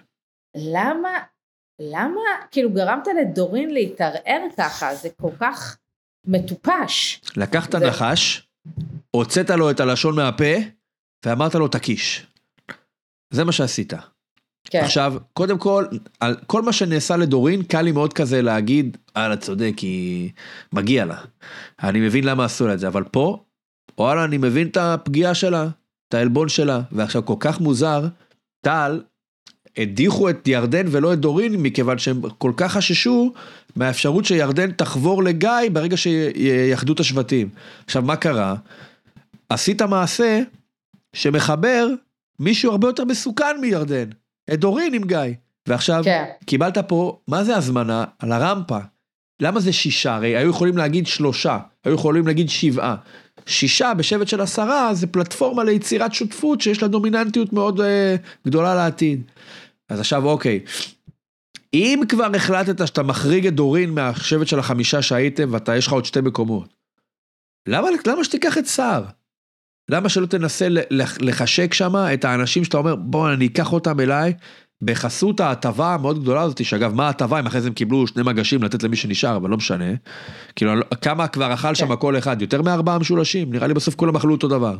למה 0.56 1.18
למה 1.80 2.20
כאילו 2.50 2.70
גרמת 2.70 3.06
לדורין 3.20 3.70
להתערער 3.70 4.42
ככה, 4.56 4.94
זה 4.94 5.08
כל 5.20 5.30
כך 5.40 5.78
מטופש. 6.26 7.20
לקחת 7.36 7.72
זה- 7.72 7.78
נחש, 7.86 8.48
הוצאת 9.16 9.50
לו 9.50 9.70
את 9.70 9.80
הלשון 9.80 10.16
מהפה, 10.16 10.54
ואמרת 11.26 11.54
לו 11.54 11.68
תקיש. 11.68 12.26
זה 13.30 13.44
מה 13.44 13.52
שעשית. 13.52 13.92
כן, 14.64 14.84
עכשיו, 14.84 15.14
קודם 15.32 15.58
כל, 15.58 15.84
על 16.20 16.36
כל 16.46 16.62
מה 16.62 16.72
שנעשה 16.72 17.16
לדורין, 17.16 17.62
קל 17.62 17.82
לי 17.82 17.92
מאוד 17.92 18.12
כזה 18.12 18.42
להגיד, 18.42 18.96
וואלה, 19.16 19.36
צודק, 19.36 19.74
היא 19.78 20.30
מגיע 20.72 21.04
לה. 21.04 21.18
אני 21.82 22.00
מבין 22.00 22.24
למה 22.24 22.44
עשו 22.44 22.66
לה 22.66 22.74
את 22.74 22.78
זה, 22.78 22.88
אבל 22.88 23.04
פה, 23.04 23.44
וואלה, 23.98 24.24
אני 24.24 24.38
מבין 24.38 24.68
את 24.68 24.76
הפגיעה 24.76 25.34
שלה, 25.34 25.68
את 26.08 26.14
העלבון 26.14 26.48
שלה, 26.48 26.80
ועכשיו 26.92 27.24
כל 27.24 27.36
כך 27.40 27.60
מוזר, 27.60 28.06
טל, 28.64 29.02
הדיחו 29.76 30.30
את 30.30 30.48
ירדן 30.48 30.86
ולא 30.90 31.12
את 31.12 31.18
דורין, 31.18 31.54
מכיוון 31.62 31.98
שהם 31.98 32.20
כל 32.38 32.52
כך 32.56 32.72
חששו 32.72 33.32
מהאפשרות 33.76 34.24
שירדן 34.24 34.72
תחבור 34.72 35.22
לגיא 35.22 35.50
ברגע 35.72 35.96
שיחדו 35.96 36.92
את 36.92 37.00
השבטים. 37.00 37.48
עכשיו, 37.84 38.02
מה 38.02 38.16
קרה? 38.16 38.54
עשית 39.48 39.82
מעשה 39.82 40.42
שמחבר 41.12 41.86
מישהו 42.38 42.70
הרבה 42.70 42.88
יותר 42.88 43.04
מסוכן 43.04 43.60
מירדן, 43.60 44.10
את 44.52 44.60
דורין 44.60 44.94
עם 44.94 45.04
גיא. 45.04 45.18
ועכשיו, 45.68 46.04
כן, 46.04 46.24
קיבלת 46.46 46.78
פה, 46.78 47.18
מה 47.28 47.44
זה 47.44 47.56
הזמנה? 47.56 48.04
על 48.18 48.32
הרמפה. 48.32 48.78
למה 49.42 49.60
זה 49.60 49.72
שישה? 49.72 50.14
הרי 50.14 50.36
היו 50.36 50.50
יכולים 50.50 50.76
להגיד 50.76 51.06
שלושה, 51.06 51.58
היו 51.84 51.94
יכולים 51.94 52.26
להגיד 52.26 52.50
שבעה. 52.50 52.96
שישה 53.46 53.94
בשבט 53.94 54.28
של 54.28 54.40
עשרה 54.40 54.94
זה 54.94 55.06
פלטפורמה 55.06 55.64
ליצירת 55.64 56.14
שותפות 56.14 56.60
שיש 56.60 56.82
לה 56.82 56.88
דומיננטיות 56.88 57.52
מאוד 57.52 57.80
אה, 57.80 58.16
גדולה 58.46 58.74
לעתיד. 58.74 59.22
אז 59.88 60.00
עכשיו 60.00 60.24
אוקיי, 60.24 60.60
אם 61.74 62.00
כבר 62.08 62.28
החלטת 62.36 62.86
שאתה 62.86 63.02
מחריג 63.02 63.46
את 63.46 63.54
דורין 63.54 63.90
מהשבט 63.90 64.46
של 64.46 64.58
החמישה 64.58 65.02
שהייתם 65.02 65.48
ואתה 65.52 65.76
יש 65.76 65.86
לך 65.86 65.92
עוד 65.92 66.04
שתי 66.04 66.20
מקומות, 66.20 66.74
למה, 67.68 67.88
למה 68.06 68.24
שתיקח 68.24 68.58
את 68.58 68.66
סער? 68.66 69.04
למה 69.92 70.08
שלא 70.08 70.26
תנסה 70.26 70.68
לחשק 71.20 71.74
שם 71.74 71.94
את 72.14 72.24
האנשים 72.24 72.64
שאתה 72.64 72.76
אומר 72.76 72.96
בוא 72.96 73.32
אני 73.32 73.46
אקח 73.46 73.72
אותם 73.72 74.00
אליי 74.00 74.32
בחסות 74.82 75.40
ההטבה 75.40 75.94
המאוד 75.94 76.22
גדולה 76.22 76.42
הזאת, 76.42 76.64
שאגב, 76.64 76.94
מה 76.94 77.06
ההטבה, 77.06 77.40
אם 77.40 77.46
אחרי 77.46 77.60
זה 77.60 77.68
הם 77.68 77.74
קיבלו 77.74 78.06
שני 78.06 78.22
מגשים 78.22 78.62
לתת 78.62 78.82
למי 78.82 78.96
שנשאר, 78.96 79.36
אבל 79.36 79.50
לא 79.50 79.56
משנה. 79.56 79.84
כאילו, 80.56 80.72
כמה 81.00 81.28
כבר 81.28 81.54
אכל 81.54 81.74
שם 81.74 81.88
כן. 81.88 81.96
כל 82.00 82.18
אחד? 82.18 82.42
יותר 82.42 82.62
מארבעה 82.62 82.98
משולשים, 82.98 83.52
נראה 83.52 83.66
לי 83.66 83.74
בסוף 83.74 83.94
כולם 83.94 84.16
אכלו 84.16 84.32
אותו 84.32 84.48
דבר. 84.48 84.76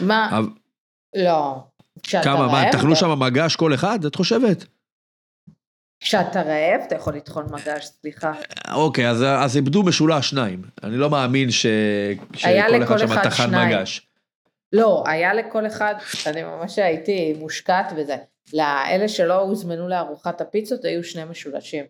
מה, 0.00 0.38
אבל- 0.38 0.48
לא. 1.16 1.64
כמה, 2.22 2.46
מה, 2.46 2.64
תאכלו 2.72 2.96
שם 2.96 3.18
מגש 3.18 3.56
כל 3.56 3.74
אחד? 3.74 4.04
את 4.04 4.14
חושבת? 4.14 4.64
כשאתה 6.00 6.42
רעב, 6.42 6.80
אתה 6.86 6.94
יכול 6.94 7.14
לטחון 7.14 7.46
מגש, 7.50 7.86
סליחה. 8.00 8.32
אוקיי, 8.72 9.10
אז, 9.10 9.22
אז 9.22 9.56
איבדו 9.56 9.82
משולש 9.82 10.30
שניים. 10.30 10.62
אני 10.84 10.96
לא 10.96 11.10
מאמין 11.10 11.50
ש... 11.50 11.66
שכל 12.34 12.82
אחד 12.82 12.98
שם 12.98 13.22
טחן. 13.22 13.54
מגש. 13.54 14.07
לא, 14.72 15.04
היה 15.06 15.34
לכל 15.34 15.66
אחד, 15.66 15.94
אני 16.26 16.42
ממש 16.42 16.78
הייתי 16.78 17.34
מושקעת 17.38 17.92
בזה. 17.98 18.16
לאלה 18.52 19.08
שלא 19.08 19.34
הוזמנו 19.40 19.88
לארוחת 19.88 20.40
הפיצות 20.40 20.84
היו 20.84 21.04
שני 21.04 21.22
משולשים. 21.30 21.84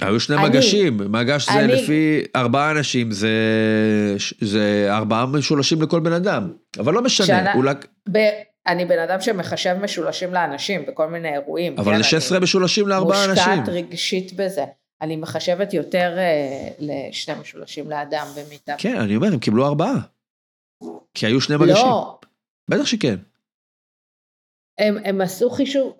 היו 0.00 0.20
שני 0.20 0.36
אני- 0.36 0.44
מגשים, 0.48 0.96
מגש 1.12 1.46
זה 1.48 1.58
אני- 1.60 1.72
לפי 1.82 2.22
ארבעה 2.36 2.70
אנשים, 2.70 3.10
זה, 3.10 3.30
זה 4.40 4.86
ארבעה 4.90 5.26
משולשים 5.26 5.82
לכל 5.82 6.00
בן 6.00 6.12
אדם. 6.12 6.52
אבל 6.78 6.94
לא 6.94 7.02
משנה, 7.02 7.26
כשאנה- 7.26 7.54
אולי... 7.54 7.74
ב... 8.12 8.18
אני 8.66 8.84
בן 8.84 8.98
אדם 8.98 9.20
שמחשב 9.20 9.76
משולשים 9.82 10.34
לאנשים 10.34 10.86
בכל 10.86 11.06
מיני 11.08 11.32
אירועים. 11.34 11.74
אבל 11.78 11.92
כן, 11.92 11.98
זה 11.98 12.04
16 12.04 12.38
אני 12.38 12.42
משולשים 12.44 12.88
לארבעה 12.88 13.24
אנשים. 13.24 13.44
מושקעת 13.52 13.68
רגשית 13.68 14.32
בזה. 14.36 14.64
אני 15.02 15.16
מחשבת 15.16 15.74
יותר 15.74 16.14
אה, 16.18 16.68
לשני 16.78 17.34
משולשים 17.40 17.90
לאדם 17.90 18.26
במיטה. 18.36 18.74
כן, 18.78 18.96
אני 18.96 19.16
אומר, 19.16 19.28
הם 19.32 19.38
קיבלו 19.38 19.66
ארבעה. 19.66 19.94
כי 21.14 21.26
היו 21.26 21.40
שני 21.40 21.56
מגשים. 21.56 21.86
לא, 21.86 22.18
בטח 22.70 22.86
שכן. 22.86 23.16
הם, 24.78 24.96
הם 25.04 25.20
עשו 25.20 25.50
חישוב, 25.50 25.96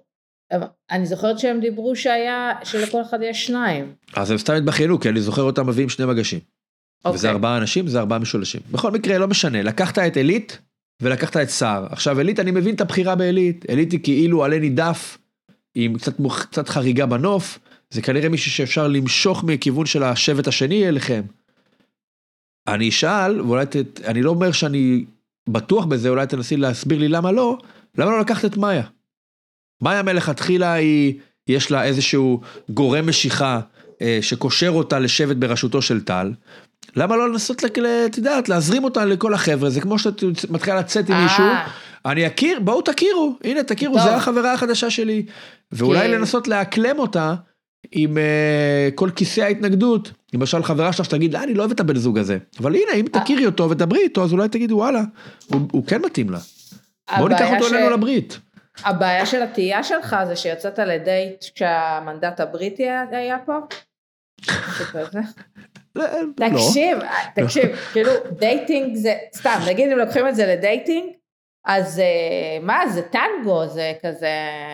אני 0.91 1.07
זוכרת 1.07 1.38
שהם 1.38 1.61
דיברו 1.61 1.97
שהיה, 1.97 2.53
שלכל 2.64 3.03
אחד 3.03 3.19
יש 3.23 3.47
שניים. 3.47 3.93
אז 4.17 4.31
הם 4.31 4.38
סתם 4.38 4.53
התבכיינו, 4.53 5.01
כי 5.01 5.09
אני 5.09 5.21
זוכר 5.21 5.43
אותם 5.43 5.67
מביאים 5.67 5.88
שני 5.88 6.07
מגשים. 6.07 6.41
וזה 7.01 7.29
אוקיי. 7.29 7.31
ארבעה 7.31 7.57
אנשים, 7.57 7.88
זה 7.88 7.99
ארבעה 7.99 8.19
משולשים. 8.19 8.61
בכל 8.71 8.91
מקרה, 8.91 9.19
לא 9.19 9.29
משנה, 9.29 9.62
לקחת 9.62 9.99
את 9.99 10.17
עילית 10.17 10.59
ולקחת 11.03 11.37
את 11.37 11.49
סער. 11.49 11.87
עכשיו, 11.91 12.19
עילית, 12.19 12.41
אני 12.41 12.51
מבין 12.51 12.75
את 12.75 12.81
הבחירה 12.81 13.14
בעילית. 13.14 13.64
עילית 13.64 13.93
היא 13.93 14.01
כאילו 14.03 14.45
עלה 14.45 14.59
נידף, 14.59 15.19
עם 15.75 15.99
קצת, 15.99 16.12
קצת 16.51 16.69
חריגה 16.69 17.07
בנוף. 17.07 17.59
זה 17.91 18.03
כנראה 18.03 18.29
מישהו 18.29 18.51
שאפשר 18.51 18.88
למשוך 18.88 19.45
מכיוון 19.45 19.87
של 19.87 20.03
השבט 20.03 20.49
השני 20.49 20.88
אליכם. 20.88 21.23
אני 22.74 22.88
אשאל, 22.88 23.40
ואולי 23.40 23.66
ת... 23.66 23.76
אני 24.04 24.22
לא 24.22 24.31
אומר 24.31 24.52
שאני 24.52 25.04
בטוח 25.48 25.85
בזה, 25.85 26.09
אולי 26.09 26.26
תנסי 26.26 26.57
להסביר 26.57 26.98
לי 26.98 27.09
למה 27.09 27.33
לא, 27.33 27.59
למה 27.98 28.11
לא 28.11 28.20
לקחת 28.20 28.44
את 28.44 28.57
מאיה? 28.57 28.83
מאיה 29.83 30.02
מלכתחילה 30.02 30.72
היא, 30.72 31.14
יש 31.48 31.70
לה 31.70 31.85
איזשהו 31.85 32.40
גורם 32.70 33.09
משיכה 33.09 33.61
אה, 34.02 34.18
שקושר 34.22 34.68
אותה 34.70 34.98
לשבט 34.98 35.37
בראשותו 35.37 35.83
של 35.83 36.00
טל. 36.04 36.33
למה 36.96 37.16
לא 37.16 37.28
לנסות, 37.28 37.64
את 37.64 38.16
יודעת, 38.18 38.48
להזרים 38.48 38.85
אותה 38.85 39.04
לכל 39.04 39.35
החבר'ה, 39.35 39.70
זה 39.70 39.81
כמו 39.81 39.98
שאת 39.98 40.22
מתחילה 40.50 40.76
לצאת 40.76 41.09
עם 41.09 41.14
אה, 41.16 41.22
מישהו, 41.22 41.44
אני 42.07 42.26
אכיר, 42.26 42.61
בואו 42.61 42.83
תכירו, 42.83 43.37
הנה 43.44 43.62
תכירו. 43.62 43.94
זה 43.94 44.16
החברה 44.16 44.52
החדשה 44.52 44.90
שלי. 44.90 45.26
ואולי 45.72 46.00
כי- 46.00 46.09
לנסות 46.09 46.48
לאקלם 46.48 46.98
אותה 46.98 47.35
עם 47.93 48.19
אה, 48.19 48.88
כל 48.95 49.11
כיסא 49.11 49.41
ההתנגדות. 49.41 50.12
למשל 50.35 50.62
חברה 50.62 50.93
שלך 50.93 51.05
שתגיד, 51.05 51.35
"אה, 51.35 51.43
אני 51.43 51.55
לא 51.55 51.61
אוהב 51.62 51.71
את 51.71 51.81
הבן 51.81 51.97
זוג 51.97 52.19
הזה. 52.19 52.38
אבל 52.61 52.75
הנה, 52.75 52.93
אם 52.95 53.05
אה. 53.14 53.21
תכירי 53.21 53.47
אותו 53.47 53.71
ודברי 53.71 53.99
איתו, 54.01 54.25
אז 54.25 54.33
אולי 54.33 54.49
תגידי, 54.49 54.75
וואלה, 54.75 55.03
הוא, 55.47 55.61
הוא 55.73 55.87
כן 55.87 56.03
מתאים 56.03 56.31
לה. 56.31 56.38
בואו 57.17 57.29
ניקח 57.29 57.49
אותו 57.55 57.75
אלינו 57.75 57.91
לברית. 57.91 58.38
הבעיה 58.85 59.27
של 59.27 59.43
התהייה 59.43 59.83
שלך 59.83 60.17
זה 60.27 60.37
שיצאת 60.37 60.79
לדייט 60.79 61.45
כשהמנדט 61.55 62.41
הבריטי 62.41 62.83
היה- 63.11 63.38
פה? 63.47 63.59
כזה. 64.93 65.21
לא. 65.97 66.05
תקשיב, 66.37 66.99
תקשיב, 67.35 67.77
כאילו 67.93 68.11
dating 68.38 68.97
זה, 68.97 69.14
סתם, 69.37 69.59
נגיד 69.69 69.91
אם 69.93 69.99
לוקחים 69.99 70.29
את 70.29 70.37
זה 70.37 70.47
ל 70.47 70.54
dating, 70.54 71.09
אז 71.68 71.98
אה, 72.00 72.04
מה 72.62 72.88
זה 72.88 73.02
טנגו, 73.02 73.66
זה 73.66 73.92
כזה, 74.02 74.33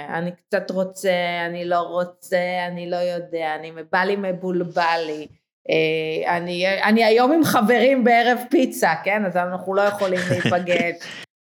אני 0.09 0.31
קצת 0.33 0.71
רוצה, 0.71 1.13
אני 1.47 1.65
לא 1.65 1.79
רוצה, 1.81 2.39
אני 2.69 2.91
לא 2.91 2.97
יודע, 2.97 3.55
אני 3.55 3.73
בא 3.93 3.99
לי 3.99 4.17
מבולבל 4.17 5.03
לי, 5.07 5.27
אה, 5.71 6.37
אני, 6.37 6.83
אני 6.83 7.05
היום 7.05 7.33
עם 7.33 7.45
חברים 7.45 8.05
בערב 8.05 8.39
פיצה, 8.51 8.93
כן, 9.05 9.25
אז 9.27 9.37
אנחנו 9.37 9.75
לא 9.75 9.83
יכולים 9.83 10.21
להיפגש, 10.31 10.95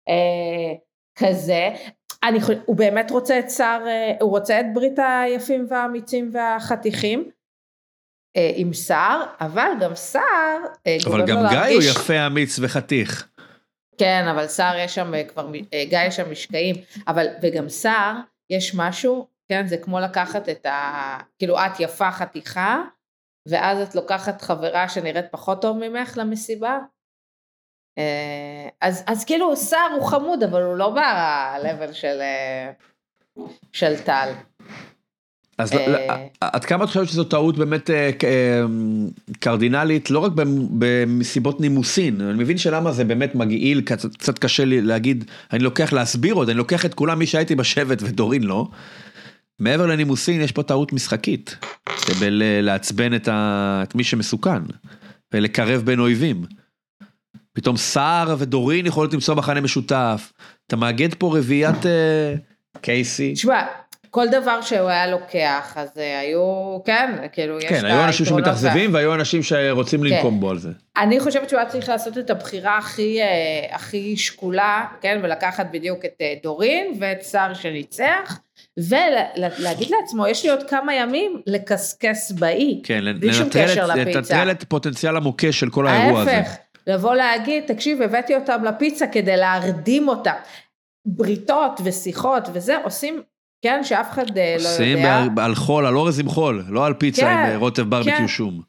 אה, 0.08 0.74
כזה, 1.18 1.68
אני, 2.22 2.38
הוא 2.66 2.76
באמת 2.76 3.10
רוצה 3.10 3.38
את 3.38 3.50
שר, 3.50 3.80
הוא 4.20 4.30
רוצה 4.30 4.60
את 4.60 4.66
ברית 4.74 4.98
היפים 4.98 5.66
והאמיצים 5.70 6.30
והחתיכים, 6.32 7.30
עם 8.54 8.72
סער, 8.72 9.22
אבל 9.40 9.70
גם 9.80 9.90
אה, 10.86 10.96
אבל 11.06 11.20
גם 11.20 11.26
גיא 11.26 11.34
הוא 11.34 11.42
להרגיש- 11.42 11.96
יפה, 11.96 12.26
אמיץ 12.26 12.58
וחתיך. 12.62 13.28
כן, 14.00 14.28
אבל 14.30 14.46
סער 14.46 14.78
יש 14.78 14.94
שם 14.94 15.12
כבר, 15.28 15.52
אה, 15.74 15.84
גיא 15.84 15.98
יש 16.06 16.16
שם 16.16 16.30
משקעים, 16.30 16.76
אבל, 17.08 17.26
וגם 17.42 17.68
סער, 17.68 18.14
יש 18.50 18.74
משהו, 18.74 19.26
כן, 19.48 19.66
זה 19.66 19.76
כמו 19.76 20.00
לקחת 20.00 20.48
את 20.48 20.66
ה... 20.66 21.18
כאילו 21.38 21.58
את 21.58 21.80
יפה 21.80 22.10
חתיכה, 22.10 22.82
ואז 23.48 23.88
את 23.88 23.94
לוקחת 23.94 24.42
חברה 24.42 24.88
שנראית 24.88 25.26
פחות 25.30 25.62
טוב 25.62 25.78
ממך 25.78 26.18
למסיבה. 26.18 26.78
אה, 27.98 28.68
אז, 28.80 29.04
אז 29.06 29.24
כאילו 29.24 29.56
סער 29.56 29.90
הוא 29.94 30.06
חמוד, 30.06 30.42
אבל 30.42 30.62
הוא 30.62 30.76
לא 30.76 30.90
ב-level 30.90 31.92
של, 31.92 32.20
אה, 32.20 32.72
של 33.72 34.04
טל. 34.04 34.32
אז 35.60 35.72
אה. 35.72 36.16
עד 36.40 36.64
כמה 36.64 36.84
את 36.84 36.88
חושבת 36.88 37.08
שזו 37.08 37.24
טעות 37.24 37.58
באמת 37.58 37.90
אה, 37.90 38.10
אה, 38.24 38.64
קרדינלית, 39.40 40.10
לא 40.10 40.18
רק 40.18 40.32
במ- 40.32 40.66
במסיבות 40.78 41.60
נימוסין, 41.60 42.20
אני 42.20 42.42
מבין 42.42 42.58
שלמה 42.58 42.92
זה 42.92 43.04
באמת 43.04 43.34
מגעיל, 43.34 43.80
קצת- 43.80 44.38
קשה 44.38 44.64
לי 44.64 44.80
להגיד, 44.82 45.24
אני 45.52 45.62
לוקח 45.64 45.92
להסביר 45.92 46.34
עוד, 46.34 46.48
אני 46.48 46.58
לוקח 46.58 46.84
את 46.84 46.94
כולם, 46.94 47.18
מי 47.18 47.26
שהייתי 47.26 47.54
בשבט 47.54 48.02
ודורין 48.02 48.42
לא. 48.42 48.68
מעבר 49.58 49.86
לנימוסין 49.86 50.40
יש 50.40 50.52
פה 50.52 50.62
טעות 50.62 50.92
משחקית, 50.92 51.56
לעצבן 52.62 53.14
את, 53.14 53.28
ה... 53.28 53.80
את 53.82 53.94
מי 53.94 54.04
שמסוכן, 54.04 54.62
ולקרב 55.34 55.82
בין 55.84 55.98
אויבים. 56.00 56.44
פתאום 57.52 57.76
סער 57.76 58.34
ודורין 58.38 58.86
יכולות 58.86 59.14
למצוא 59.14 59.34
מחנה 59.34 59.60
משותף, 59.60 60.32
אתה 60.66 60.76
מאגד 60.76 61.14
פה 61.14 61.38
רביעיית 61.38 61.76
קייסי. 62.80 63.32
תשמע, 63.32 63.62
כל 64.10 64.28
דבר 64.28 64.60
שהוא 64.60 64.88
היה 64.88 65.06
לוקח, 65.06 65.74
אז 65.76 65.88
אה, 65.98 66.20
היו, 66.20 66.78
כן, 66.84 67.14
כאילו, 67.32 67.58
יש 67.58 67.64
כן, 67.64 67.84
היו 67.84 68.04
אנשים 68.04 68.26
שמתאכזבים 68.26 68.94
והיו 68.94 69.14
אנשים 69.14 69.42
שרוצים 69.42 70.00
כן. 70.00 70.06
לנקום 70.06 70.40
בו 70.40 70.50
על 70.50 70.58
זה. 70.58 70.68
אני 70.96 71.20
חושבת 71.20 71.48
שהוא 71.48 71.60
היה 71.60 71.68
צריך 71.68 71.88
לעשות 71.88 72.18
את 72.18 72.30
הבחירה 72.30 72.78
הכי, 72.78 73.20
אה, 73.20 73.26
הכי 73.74 74.16
שקולה, 74.16 74.86
כן, 75.00 75.20
ולקחת 75.22 75.66
בדיוק 75.72 76.04
את 76.04 76.14
אה, 76.20 76.34
דורין 76.42 76.96
ואת 77.00 77.24
שר 77.24 77.54
שניצח, 77.54 78.38
ולהגיד 78.76 79.88
לעצמו, 80.00 80.26
יש 80.26 80.44
לי 80.44 80.50
עוד 80.50 80.62
כמה 80.70 80.94
ימים 80.94 81.42
לקסקס 81.46 82.32
באי. 82.32 82.80
כן, 82.84 83.04
בלי 83.20 83.34
שום 83.34 83.48
קשר 83.48 83.86
לפיצה. 83.86 84.18
לנטרל 84.18 84.50
את 84.50 84.64
פוטנציאל 84.64 85.16
המוקש 85.16 85.60
של 85.60 85.70
כל 85.70 85.86
האירוע 85.86 86.20
הזה. 86.20 86.36
ההפך, 86.36 86.56
לבוא 86.86 87.14
להגיד, 87.14 87.64
תקשיב, 87.66 88.02
הבאתי 88.02 88.34
אותם 88.34 88.64
לפיצה 88.64 89.06
כדי 89.06 89.36
להרדים 89.36 90.08
אותם. 90.08 90.34
בריתות 91.06 91.80
ושיחות 91.84 92.48
וזה, 92.52 92.76
עושים, 92.76 93.22
כן, 93.62 93.84
שאף 93.84 94.10
אחד 94.10 94.38
אה, 94.38 94.56
לא 94.60 94.68
עושים 94.68 94.98
יודע. 94.98 95.24
ב- 95.34 95.38
על 95.38 95.54
חול, 95.54 95.86
על 95.86 95.96
אורז 95.96 96.20
עם 96.20 96.28
חול, 96.28 96.64
לא 96.68 96.86
על 96.86 96.94
פיצה 96.94 97.22
כן, 97.22 97.26
עם 97.26 97.38
אה, 97.38 97.56
רוטב 97.56 97.82
כן. 97.82 97.90
ברביקיו 97.90 98.28
שום. 98.28 98.60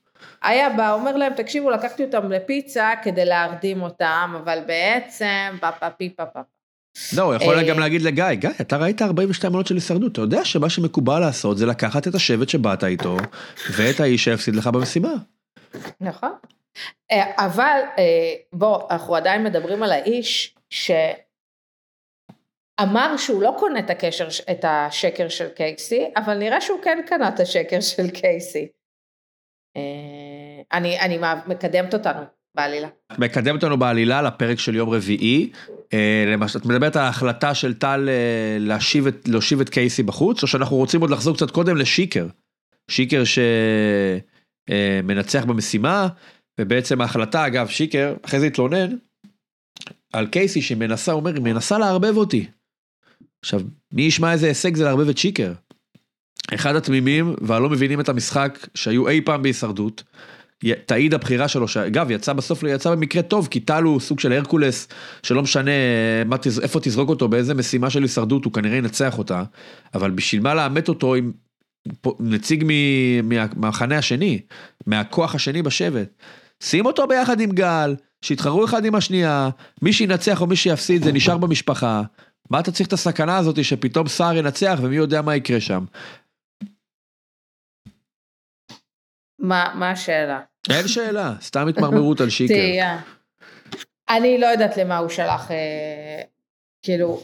היה 0.43 0.69
בא, 0.69 0.93
אומר 0.93 1.17
להם, 1.17 1.33
תקשיבו, 1.33 1.69
לקחתי 1.69 2.03
אותם 2.03 2.31
לפיצה 2.31 2.91
כדי 3.03 3.25
להרדים 3.25 3.81
אותם, 3.81 4.33
אבל 4.43 4.59
בעצם, 4.67 5.57
פה 5.59 5.71
פה 5.71 5.89
פי 5.89 6.09
פה 6.15 6.25
פה. 6.25 6.39
לא, 7.17 7.21
הוא 7.23 7.33
יכול 7.33 7.57
אה, 7.57 7.63
גם 7.63 7.79
להגיד 7.79 8.01
לגיא, 8.01 8.33
גיא, 8.33 8.49
אתה 8.61 8.77
ראית 8.77 9.01
42 9.01 9.53
עונות 9.53 9.67
של 9.67 9.75
הישרדות, 9.75 10.11
אתה 10.11 10.21
יודע 10.21 10.45
שמה 10.45 10.69
שמקובל 10.69 11.19
לעשות 11.19 11.57
זה 11.57 11.65
לקחת 11.65 12.07
את 12.07 12.15
השבט 12.15 12.49
שבאת 12.49 12.83
איתו, 12.83 13.17
ואת 13.71 13.99
האיש 13.99 14.23
שהפסיד 14.23 14.55
לך 14.55 14.67
במשימה. 14.67 15.13
נכון. 16.01 16.31
אבל 17.37 17.79
בוא, 18.53 18.81
אנחנו 18.91 19.15
עדיין 19.15 19.43
מדברים 19.43 19.83
על 19.83 19.91
האיש 19.91 20.55
שאמר 22.81 23.17
שהוא 23.17 23.43
לא 23.43 23.55
קונה 23.59 23.79
את, 23.79 23.89
הקשר, 23.89 24.27
את 24.51 24.65
השקר 24.67 25.29
של 25.29 25.47
קייסי, 25.47 26.05
אבל 26.15 26.37
נראה 26.37 26.61
שהוא 26.61 26.81
כן 26.83 26.99
קנה 27.07 27.29
את 27.29 27.39
השקר 27.39 27.81
של 27.81 28.09
קייסי. 28.09 28.67
אה, 29.77 30.61
אני, 30.73 30.99
אני 30.99 31.17
מקדמת 31.47 31.93
אותנו 31.93 32.21
בעלילה. 32.55 32.87
את 33.11 33.19
מקדמת 33.19 33.63
אותנו 33.63 33.77
בעלילה 33.77 34.21
לפרק 34.21 34.59
של 34.59 34.75
יום 34.75 34.89
רביעי. 34.89 35.51
אה, 35.93 36.23
למשל, 36.27 36.59
את 36.59 36.65
מדברת 36.65 36.95
על 36.95 37.01
ההחלטה 37.01 37.55
של 37.55 37.73
טל 37.73 38.09
אה, 38.09 38.57
להשיב 38.59 39.07
את, 39.07 39.27
להושיב 39.27 39.61
את 39.61 39.69
קייסי 39.69 40.03
בחוץ, 40.03 40.43
או 40.43 40.47
שאנחנו 40.47 40.75
רוצים 40.75 41.01
עוד 41.01 41.09
לחזור 41.09 41.35
קצת 41.35 41.51
קודם 41.51 41.77
לשיקר. 41.77 42.27
שיקר 42.91 43.23
שמנצח 44.69 45.45
במשימה, 45.45 46.07
ובעצם 46.59 47.01
ההחלטה, 47.01 47.47
אגב, 47.47 47.67
שיקר, 47.67 48.15
אחרי 48.25 48.39
זה 48.39 48.45
התלונן, 48.45 48.95
על 50.13 50.27
קייסי 50.27 50.61
שמנסה, 50.61 51.11
אומר, 51.11 51.33
היא 51.33 51.41
מנסה 51.41 51.77
לערבב 51.77 52.17
אותי. 52.17 52.47
עכשיו, 53.41 53.61
מי 53.93 54.01
ישמע 54.01 54.31
איזה 54.33 54.47
הישג 54.47 54.75
זה 54.75 54.83
לערבב 54.83 55.09
את 55.09 55.17
שיקר? 55.17 55.53
אחד 56.53 56.75
התמימים 56.75 57.35
והלא 57.41 57.69
מבינים 57.69 57.99
את 57.99 58.09
המשחק 58.09 58.67
שהיו 58.75 59.07
אי 59.07 59.21
פעם 59.21 59.41
בהישרדות, 59.41 60.03
תעיד 60.85 61.13
הבחירה 61.13 61.47
שלו, 61.47 61.67
שאגב 61.67 62.11
יצא 62.11 62.33
בסוף, 62.33 62.63
יצא 62.63 62.91
במקרה 62.91 63.21
טוב, 63.21 63.47
כי 63.51 63.59
טל 63.59 63.83
הוא 63.83 63.99
סוג 63.99 64.19
של 64.19 64.31
הרקולס, 64.33 64.87
שלא 65.23 65.41
משנה 65.41 65.71
מה, 66.25 66.37
תז- 66.37 66.59
איפה 66.59 66.79
תזרוק 66.79 67.09
אותו, 67.09 67.27
באיזה 67.27 67.53
משימה 67.53 67.89
של 67.89 68.01
הישרדות, 68.01 68.45
הוא 68.45 68.53
כנראה 68.53 68.77
ינצח 68.77 69.17
אותה, 69.17 69.43
אבל 69.93 70.11
בשביל 70.11 70.41
מה 70.41 70.53
לאמת 70.53 70.89
אותו 70.89 71.15
עם 71.15 71.31
נציג 72.19 72.65
מהמחנה 73.23 73.97
השני, 73.97 74.39
מהכוח 74.87 75.35
השני 75.35 75.61
בשבט. 75.61 76.09
שים 76.63 76.85
אותו 76.85 77.07
ביחד 77.07 77.39
עם 77.39 77.51
גל, 77.51 77.95
שיתחרו 78.21 78.65
אחד 78.65 78.85
עם 78.85 78.95
השנייה, 78.95 79.49
מי 79.81 79.93
שינצח 79.93 80.41
או 80.41 80.47
מי 80.47 80.55
שיפסיד 80.55 81.03
זה 81.03 81.11
נשאר 81.11 81.37
במשפחה. 81.37 82.01
מה 82.51 82.59
אתה 82.59 82.71
צריך 82.71 82.87
את 82.87 82.93
הסכנה 82.93 83.37
הזאת 83.37 83.63
שפתאום 83.63 84.07
סער 84.07 84.37
ינצח 84.37 84.79
ומי 84.81 84.95
יודע 84.95 85.21
מה 85.21 85.35
יקרה 85.35 85.61
שם? 85.61 85.85
מה, 89.39 89.73
מה 89.75 89.91
השאלה? 89.91 90.41
אין 90.69 90.87
שאלה, 90.87 91.33
סתם 91.41 91.67
התמרמרות 91.67 92.21
על 92.21 92.29
שיקר. 92.29 92.53
תהייה. 92.53 93.01
אני 94.09 94.37
לא 94.37 94.45
יודעת 94.45 94.77
למה 94.77 94.97
הוא 94.97 95.09
שלח, 95.09 95.51
אה, 95.51 96.21
כאילו, 96.85 97.23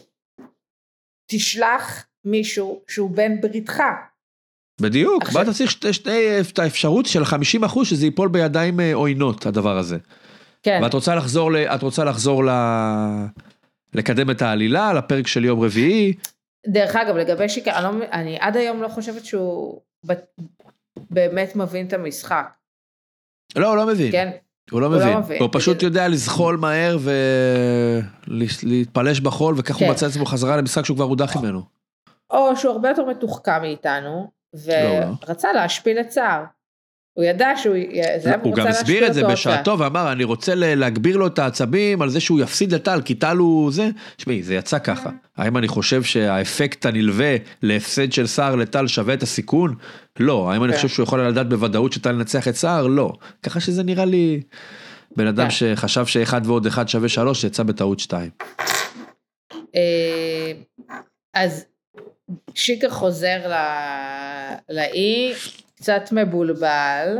תשלח 1.30 2.06
מישהו 2.24 2.82
שהוא 2.88 3.10
בן 3.10 3.40
בריתך. 3.40 3.82
בדיוק, 4.80 5.22
עכשיו- 5.22 5.34
מה 5.34 5.42
אתה 5.42 5.56
צריך 5.58 5.70
שתי, 5.70 5.92
שתי, 5.92 6.40
את 6.40 6.58
האפשרות 6.58 7.06
של 7.06 7.24
50 7.24 7.64
אחוז 7.64 7.88
שזה 7.88 8.06
ייפול 8.06 8.28
בידיים 8.28 8.80
אה, 8.80 8.94
עוינות 8.94 9.46
הדבר 9.46 9.78
הזה. 9.78 9.98
כן. 10.62 10.80
ואת 10.82 10.94
רוצה 10.94 11.14
לחזור, 11.14 11.52
ל, 11.52 11.56
את 11.56 11.82
רוצה 11.82 12.04
לחזור 12.04 12.44
ל... 12.44 12.50
לקדם 13.94 14.30
את 14.30 14.42
העלילה 14.42 14.92
לפרק 14.92 15.26
של 15.26 15.44
יום 15.44 15.60
רביעי. 15.60 16.14
דרך 16.66 16.96
אגב, 16.96 17.16
לגבי 17.16 17.48
שיקר, 17.48 17.78
אני, 17.78 17.98
לא, 17.98 18.04
אני 18.12 18.36
עד 18.40 18.56
היום 18.56 18.82
לא 18.82 18.88
חושבת 18.88 19.24
שהוא 19.24 19.80
ב- 20.06 20.12
באמת 21.10 21.56
מבין 21.56 21.86
את 21.86 21.92
המשחק, 21.92 22.48
לא, 23.56 23.68
הוא 23.68 23.76
לא 23.76 23.86
מבין. 23.86 24.12
כן? 24.12 24.30
הוא 24.70 24.80
לא 24.80 24.86
הוא 24.86 24.94
לא 24.94 25.00
מבין. 25.00 25.18
מבין. 25.18 25.42
הוא 25.42 25.48
פשוט 25.52 25.82
יודע 25.82 26.08
לזחול 26.08 26.56
מהר 26.56 26.98
ולהתפלש 28.26 29.20
בחול 29.20 29.54
וכך 29.58 29.74
הוא 29.76 29.86
כן. 29.86 29.90
מצא 29.90 30.06
את 30.06 30.10
עצמו 30.10 30.26
חזרה 30.26 30.56
למשחק 30.56 30.84
שהוא 30.84 30.96
כבר 30.96 31.04
הודח 31.04 31.36
ממנו. 31.36 31.62
או 32.30 32.56
שהוא 32.56 32.72
הרבה 32.72 32.88
יותר 32.88 33.04
מתוחכם 33.04 33.60
מאיתנו, 33.62 34.30
לא, 34.66 34.74
לא. 35.00 35.06
ורצה 35.28 35.52
להשפיל 35.52 36.00
את 36.00 36.10
סער. 36.10 36.44
הוא 37.18 37.24
ידע 37.24 37.48
שהוא, 37.56 37.76
זה, 38.18 38.34
הוא 38.42 38.54
גם 38.54 38.66
הסביר 38.66 39.06
את 39.06 39.14
זה 39.14 39.24
בשעתו 39.24 39.78
ואמר 39.78 40.12
אני 40.12 40.24
רוצה 40.24 40.54
להגביר 40.54 41.16
לו 41.16 41.26
את 41.26 41.38
העצבים 41.38 42.02
על 42.02 42.10
זה 42.10 42.20
שהוא 42.20 42.40
יפסיד 42.40 42.74
לטל 42.74 43.00
כי 43.04 43.14
טל 43.14 43.36
הוא 43.36 43.72
זה. 43.72 43.88
שמעי 44.18 44.42
זה 44.42 44.54
יצא 44.54 44.78
ככה. 44.78 45.10
האם 45.36 45.56
אני 45.56 45.68
חושב 45.68 46.02
שהאפקט 46.02 46.86
הנלווה 46.86 47.36
להפסד 47.62 48.12
של 48.12 48.26
סער 48.26 48.56
לטל 48.56 48.86
שווה 48.86 49.14
את 49.14 49.22
הסיכון? 49.22 49.74
לא. 50.20 50.52
האם 50.52 50.64
אני 50.64 50.72
כן. 50.72 50.76
חושב 50.76 50.88
שהוא 50.88 51.04
יכול 51.04 51.28
לדעת 51.28 51.48
בוודאות 51.48 51.92
שטל 51.92 52.10
ינצח 52.10 52.48
את 52.48 52.56
סער? 52.56 52.86
לא. 52.86 53.12
ככה 53.42 53.60
שזה 53.60 53.82
נראה 53.82 54.04
לי 54.04 54.40
בן 55.16 55.26
אדם 55.26 55.44
כן. 55.44 55.50
שחשב 55.50 56.06
שאחד 56.06 56.40
ועוד 56.44 56.66
אחד 56.66 56.88
שווה 56.88 57.08
שלוש 57.08 57.44
יצא 57.44 57.62
בטעות 57.62 58.00
שתיים. 58.00 58.30
אה, 59.74 60.52
אז 61.34 61.64
שיקר 62.54 62.90
חוזר 62.90 63.52
לאי, 64.70 65.32
קצת 65.78 66.02
מבולבל. 66.12 67.18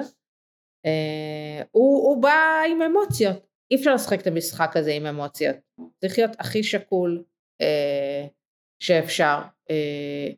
אה, 0.86 1.62
הוא, 1.70 2.08
הוא 2.08 2.22
בא 2.22 2.62
עם 2.70 2.82
אמוציות. 2.82 3.46
אי 3.70 3.76
אפשר 3.76 3.94
לשחק 3.94 4.20
את 4.20 4.26
המשחק 4.26 4.76
הזה 4.76 4.92
עם 4.92 5.06
אמוציות. 5.06 5.56
צריך 6.00 6.18
להיות 6.18 6.36
הכי 6.38 6.62
שקול 6.62 7.24
אה, 7.60 8.26
שאפשר. 8.82 9.38
אה, 9.70 10.28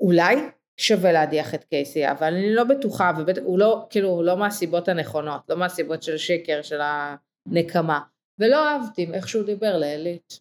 אולי 0.00 0.36
שווה 0.76 1.12
להדיח 1.12 1.54
את 1.54 1.64
קייסי, 1.64 2.10
אבל 2.10 2.34
אני 2.34 2.54
לא 2.54 2.64
בטוחה, 2.64 3.12
והוא 3.26 3.58
לא, 3.58 3.86
כאילו, 3.90 4.08
הוא 4.08 4.24
לא 4.24 4.36
מהסיבות 4.36 4.88
הנכונות, 4.88 5.40
לא 5.48 5.56
מהסיבות 5.56 6.02
של 6.02 6.16
שיקר, 6.18 6.62
של 6.62 6.80
הנקמה. 6.80 8.00
ולא 8.38 8.68
אהבתי 8.68 9.06
איך 9.12 9.28
שהוא 9.28 9.46
דיבר 9.46 9.78
לעילית. 9.78 10.40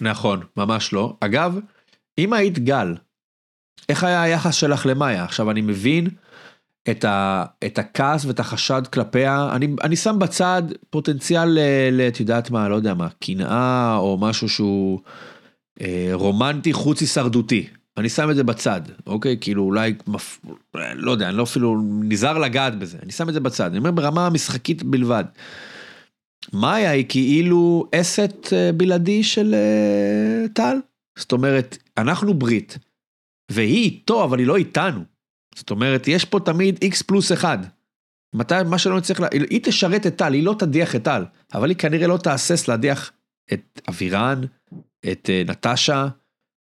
נכון, 0.00 0.46
ממש 0.56 0.92
לא. 0.92 1.16
אגב, 1.20 1.58
אם 2.18 2.32
היית 2.32 2.58
גל, 2.58 2.94
איך 3.88 4.04
היה 4.04 4.22
היחס 4.22 4.54
שלך 4.54 4.86
למאיה? 4.86 5.24
עכשיו 5.24 5.50
אני 5.50 5.60
מבין 5.60 6.08
את, 6.90 7.04
ה, 7.04 7.44
את 7.66 7.78
הכעס 7.78 8.24
ואת 8.24 8.40
החשד 8.40 8.82
כלפיה, 8.92 9.48
אני, 9.52 9.68
אני 9.82 9.96
שם 9.96 10.18
בצד 10.18 10.62
פוטנציאל 10.90 11.48
ל... 11.48 11.58
ל- 11.92 12.08
את 12.08 12.20
יודעת 12.20 12.50
מה, 12.50 12.68
לא 12.68 12.74
יודע 12.74 12.94
מה, 12.94 13.08
קנאה 13.24 13.96
או 13.96 14.18
משהו 14.20 14.48
שהוא 14.48 15.00
אה, 15.80 16.10
רומנטי 16.12 16.72
חוץ 16.72 17.00
הישרדותי. 17.00 17.66
אני 17.96 18.08
שם 18.08 18.30
את 18.30 18.36
זה 18.36 18.44
בצד, 18.44 18.80
אוקיי? 19.06 19.36
כאילו 19.40 19.62
אולי, 19.62 19.94
מפ... 20.06 20.40
לא 20.94 21.10
יודע, 21.10 21.28
אני 21.28 21.36
לא 21.36 21.42
אפילו 21.42 21.82
נזהר 22.02 22.38
לגעת 22.38 22.78
בזה, 22.78 22.98
אני 23.02 23.12
שם 23.12 23.28
את 23.28 23.34
זה 23.34 23.40
בצד, 23.40 23.66
אני 23.66 23.78
אומר 23.78 23.90
ברמה 23.90 24.26
המשחקית 24.26 24.82
בלבד. 24.82 25.24
מאיה 26.52 26.90
היא 26.90 27.04
כאילו 27.08 27.86
אסט 27.94 28.52
אה, 28.52 28.70
בלעדי 28.72 29.22
של 29.22 29.54
אה, 29.54 30.48
טל. 30.52 30.76
זאת 31.18 31.32
אומרת, 31.32 31.78
אנחנו 31.98 32.34
ברית, 32.34 32.78
והיא 33.50 33.84
איתו, 33.84 34.24
אבל 34.24 34.38
היא 34.38 34.46
לא 34.46 34.56
איתנו. 34.56 35.00
זאת 35.54 35.70
אומרת, 35.70 36.08
יש 36.08 36.24
פה 36.24 36.40
תמיד 36.40 36.78
איקס 36.82 37.02
פלוס 37.02 37.32
אחד. 37.32 37.58
מתי, 38.34 38.54
מה 38.66 38.78
שלא 38.78 38.98
נצטרך, 38.98 39.20
לה... 39.20 39.28
היא 39.50 39.60
תשרת 39.62 40.06
את 40.06 40.16
טל, 40.16 40.32
היא 40.32 40.42
לא 40.42 40.54
תדיח 40.58 40.96
את 40.96 41.04
טל, 41.04 41.24
אבל 41.54 41.68
היא 41.68 41.76
כנראה 41.76 42.06
לא 42.06 42.16
תהסס 42.16 42.68
להדיח 42.68 43.12
את 43.52 43.80
אבירן, 43.88 44.40
את 45.12 45.30
אה, 45.30 45.42
נטשה, 45.46 46.08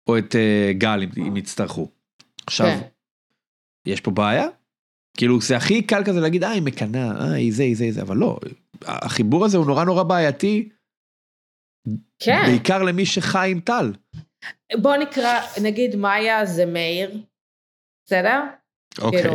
או 0.06 0.18
את 0.18 0.36
אה, 0.36 0.72
גל, 0.72 1.02
אם, 1.02 1.26
אם 1.26 1.36
יצטרכו. 1.36 1.88
עכשיו, 2.46 2.66
כן. 2.66 2.80
יש 3.86 4.00
פה 4.00 4.10
בעיה? 4.10 4.46
כאילו 5.16 5.40
זה 5.40 5.56
הכי 5.56 5.82
קל 5.82 6.02
כזה 6.04 6.20
להגיד, 6.20 6.44
אה, 6.44 6.50
היא 6.50 6.62
מקנאה, 6.62 7.10
אה, 7.20 7.32
היא 7.32 7.52
זה, 7.52 7.62
היא 7.62 7.76
זה, 7.76 7.84
היא 7.84 7.92
זה, 7.92 8.02
אבל 8.02 8.16
לא, 8.16 8.38
החיבור 8.82 9.44
הזה 9.44 9.58
הוא 9.58 9.66
נורא 9.66 9.84
נורא 9.84 10.02
בעייתי, 10.02 10.68
כן. 12.18 12.42
בעיקר 12.46 12.82
למי 12.82 13.06
שחי 13.06 13.48
עם 13.50 13.60
טל. 13.60 13.92
בוא 14.82 14.96
נקרא, 14.96 15.40
נגיד 15.62 15.96
מאיה 15.96 16.44
זה 16.44 16.66
מאיר, 16.66 17.18
בסדר? 18.06 18.40
אוקיי. 19.02 19.22
כאילו, 19.22 19.34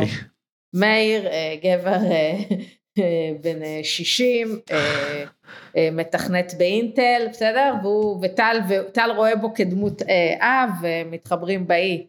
מאיר, 0.74 1.26
אה, 1.26 1.54
גבר 1.62 2.10
אה, 2.10 2.38
אה, 2.98 3.30
בן 3.40 3.62
אה, 3.62 3.80
60, 3.82 4.60
אה, 4.70 5.24
אה, 5.76 5.88
מתכנת 5.92 6.54
באינטל, 6.58 7.26
בסדר? 7.30 7.74
והוא, 7.82 8.20
וטל, 8.22 8.56
וטל 8.68 9.10
רואה 9.16 9.36
בו 9.36 9.54
כדמות 9.54 10.02
אב, 10.40 10.70
ומתחברים 10.82 11.66
באי. 11.66 12.06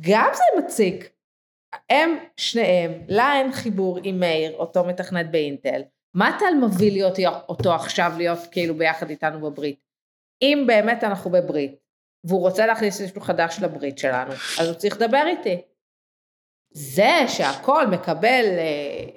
גם 0.00 0.30
זה 0.34 0.64
מציק. 0.64 1.10
הם 1.90 2.10
שניהם, 2.36 2.92
לה 3.08 3.34
אין 3.38 3.52
חיבור 3.52 3.98
עם 4.02 4.20
מאיר, 4.20 4.52
אותו 4.56 4.84
מתכנת 4.84 5.30
באינטל. 5.30 5.82
מה 6.16 6.36
טל 6.38 6.66
מביא 6.66 6.92
להיות 6.92 7.18
אותו 7.48 7.74
עכשיו 7.74 8.12
להיות 8.16 8.38
כאילו 8.50 8.74
ביחד 8.74 9.10
איתנו 9.10 9.50
בברית? 9.50 9.80
אם 10.42 10.64
באמת 10.66 11.04
אנחנו 11.04 11.30
בברית, 11.30 11.79
והוא 12.24 12.40
רוצה 12.40 12.66
להכניס 12.66 13.00
מישהו 13.00 13.20
חדש 13.20 13.58
לברית 13.62 13.98
שלנו, 13.98 14.32
אז 14.60 14.68
הוא 14.68 14.74
צריך 14.74 14.96
לדבר 14.96 15.22
איתי. 15.26 15.60
זה 16.72 17.24
שהכל 17.28 17.86
מקבל... 17.86 18.44
אה, 18.44 18.62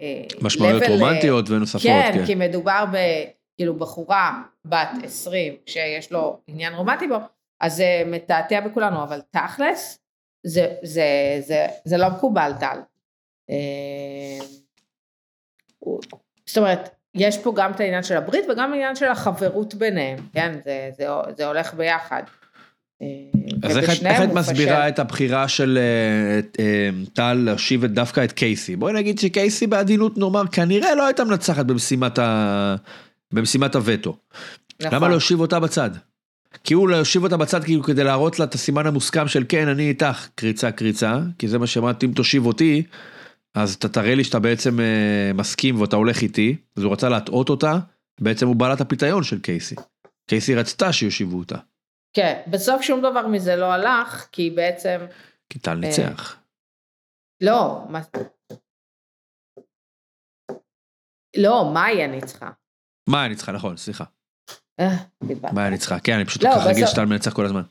אה, 0.02 0.24
משמעויות 0.42 0.84
רומנטיות 0.90 1.50
ונוספות, 1.50 1.82
כן. 1.82 2.12
כן, 2.14 2.26
כי 2.26 2.36
מדובר 2.36 2.86
בכאילו 2.92 3.76
בחורה 3.76 4.42
בת 4.66 4.90
20 5.04 5.56
שיש 5.66 6.12
לו 6.12 6.40
עניין 6.48 6.74
רומנטי 6.74 7.08
בו, 7.08 7.16
אז 7.62 7.76
זה 7.76 8.04
מתעתע 8.06 8.60
בכולנו, 8.62 9.04
אבל 9.04 9.22
תכלס, 9.32 10.00
זה, 10.44 10.76
זה, 10.84 11.38
זה, 11.40 11.66
זה 11.86 11.98
לא 11.98 12.10
מקובל 12.10 12.52
טל. 12.60 12.78
אה, 13.50 14.46
זאת 16.46 16.58
אומרת, 16.58 16.90
יש 17.16 17.38
פה 17.38 17.54
גם 17.56 17.72
את 17.72 17.80
העניין 17.80 18.04
של 18.04 18.18
הברית 18.18 18.46
וגם 18.50 18.72
העניין 18.72 18.96
של 18.96 19.08
החברות 19.08 19.74
ביניהם, 19.74 20.18
כן? 20.34 20.60
זה, 20.66 20.90
זה, 20.98 21.08
זה 21.38 21.48
הולך 21.48 21.74
ביחד. 21.74 22.24
אז 23.64 23.78
איך, 23.78 24.04
את 24.24 24.34
מסבירה 24.34 24.88
את 24.88 25.00
הבחירה 25.00 25.48
של 25.48 25.80
טל 27.14 27.38
uh, 27.38 27.42
uh, 27.42 27.46
להושיב 27.46 27.86
דווקא 27.86 28.24
את 28.24 28.32
קייסי? 28.32 28.76
בואי 28.76 28.94
נגיד 28.94 29.20
שקייסי 29.20 29.68
בעדינות 29.68 30.18
נאמר 30.18 30.44
כנראה 30.52 30.96
לא 30.96 31.06
הייתה 31.06 31.24
מנצחת 31.24 31.66
במשימת, 31.66 32.20
ה... 32.20 32.76
במשימת 33.34 33.76
הווטו. 33.76 34.18
נכון. 34.82 34.96
למה 34.96 35.10
להושיב 35.10 35.40
אותה 35.40 35.60
בצד? 35.60 35.90
כי 36.64 36.74
הוא 36.74 36.90
להושיב 36.90 37.24
אותה 37.24 37.38
בצד 37.38 37.64
כאילו 37.64 37.84
כדי 37.84 38.04
להראות 38.04 38.40
לה 38.40 38.46
את 38.46 38.56
הסימן 38.56 38.88
המוסכם 38.88 39.28
של 39.28 39.44
כן 39.50 39.68
אני 39.68 39.90
איתך 39.90 40.28
קריצה 40.36 40.72
קריצה 40.72 41.20
כי 41.40 41.48
זה 41.48 41.60
מה 41.60 41.68
שאמרתי 41.68 42.06
אם 42.06 42.12
תושיב 42.12 42.46
אותי 42.46 42.84
אז 43.56 43.74
אתה 43.74 43.90
תראה 43.90 44.16
לי 44.16 44.24
שאתה 44.24 44.40
בעצם 44.40 44.80
uh, 44.80 45.38
מסכים 45.38 45.82
ואתה 45.82 45.96
הולך 45.96 46.22
איתי 46.22 46.56
אז 46.78 46.84
הוא 46.84 46.92
רצה 46.92 47.10
להטעות 47.10 47.50
אותה 47.50 47.80
בעצם 48.22 48.48
הוא 48.48 48.56
בעלת 48.56 48.82
הפיתיון 48.82 49.24
של 49.24 49.40
קייסי. 49.40 49.76
קייסי 50.28 50.56
רצתה 50.56 50.94
שיושיבו 50.94 51.38
אותה. 51.38 51.58
כן, 52.14 52.42
בסוף 52.48 52.82
שום 52.82 53.00
דבר 53.00 53.28
מזה 53.28 53.56
לא 53.56 53.66
הלך, 53.66 54.28
כי 54.32 54.50
בעצם... 54.50 55.06
כי 55.50 55.60
טל 55.60 55.74
ניצח. 55.74 56.40
לא, 57.42 57.86
מה... 57.90 58.02
לא, 61.38 61.72
מאיה 61.74 62.08
ניצחה. 62.08 62.50
מאיה 63.10 63.28
ניצחה, 63.28 63.52
נכון, 63.52 63.78
סליחה. 63.78 64.04
אה, 64.80 64.96
מאיה 65.54 65.70
ניצחה, 65.70 66.00
כן, 66.00 66.14
אני 66.14 66.26
פשוט 66.26 66.44
לא, 66.44 66.50
ככה 66.50 66.70
רגיל 66.70 66.88
שטל 66.88 67.06
מנצח 67.06 67.34
כל 67.34 67.46
הזמן. 67.46 67.62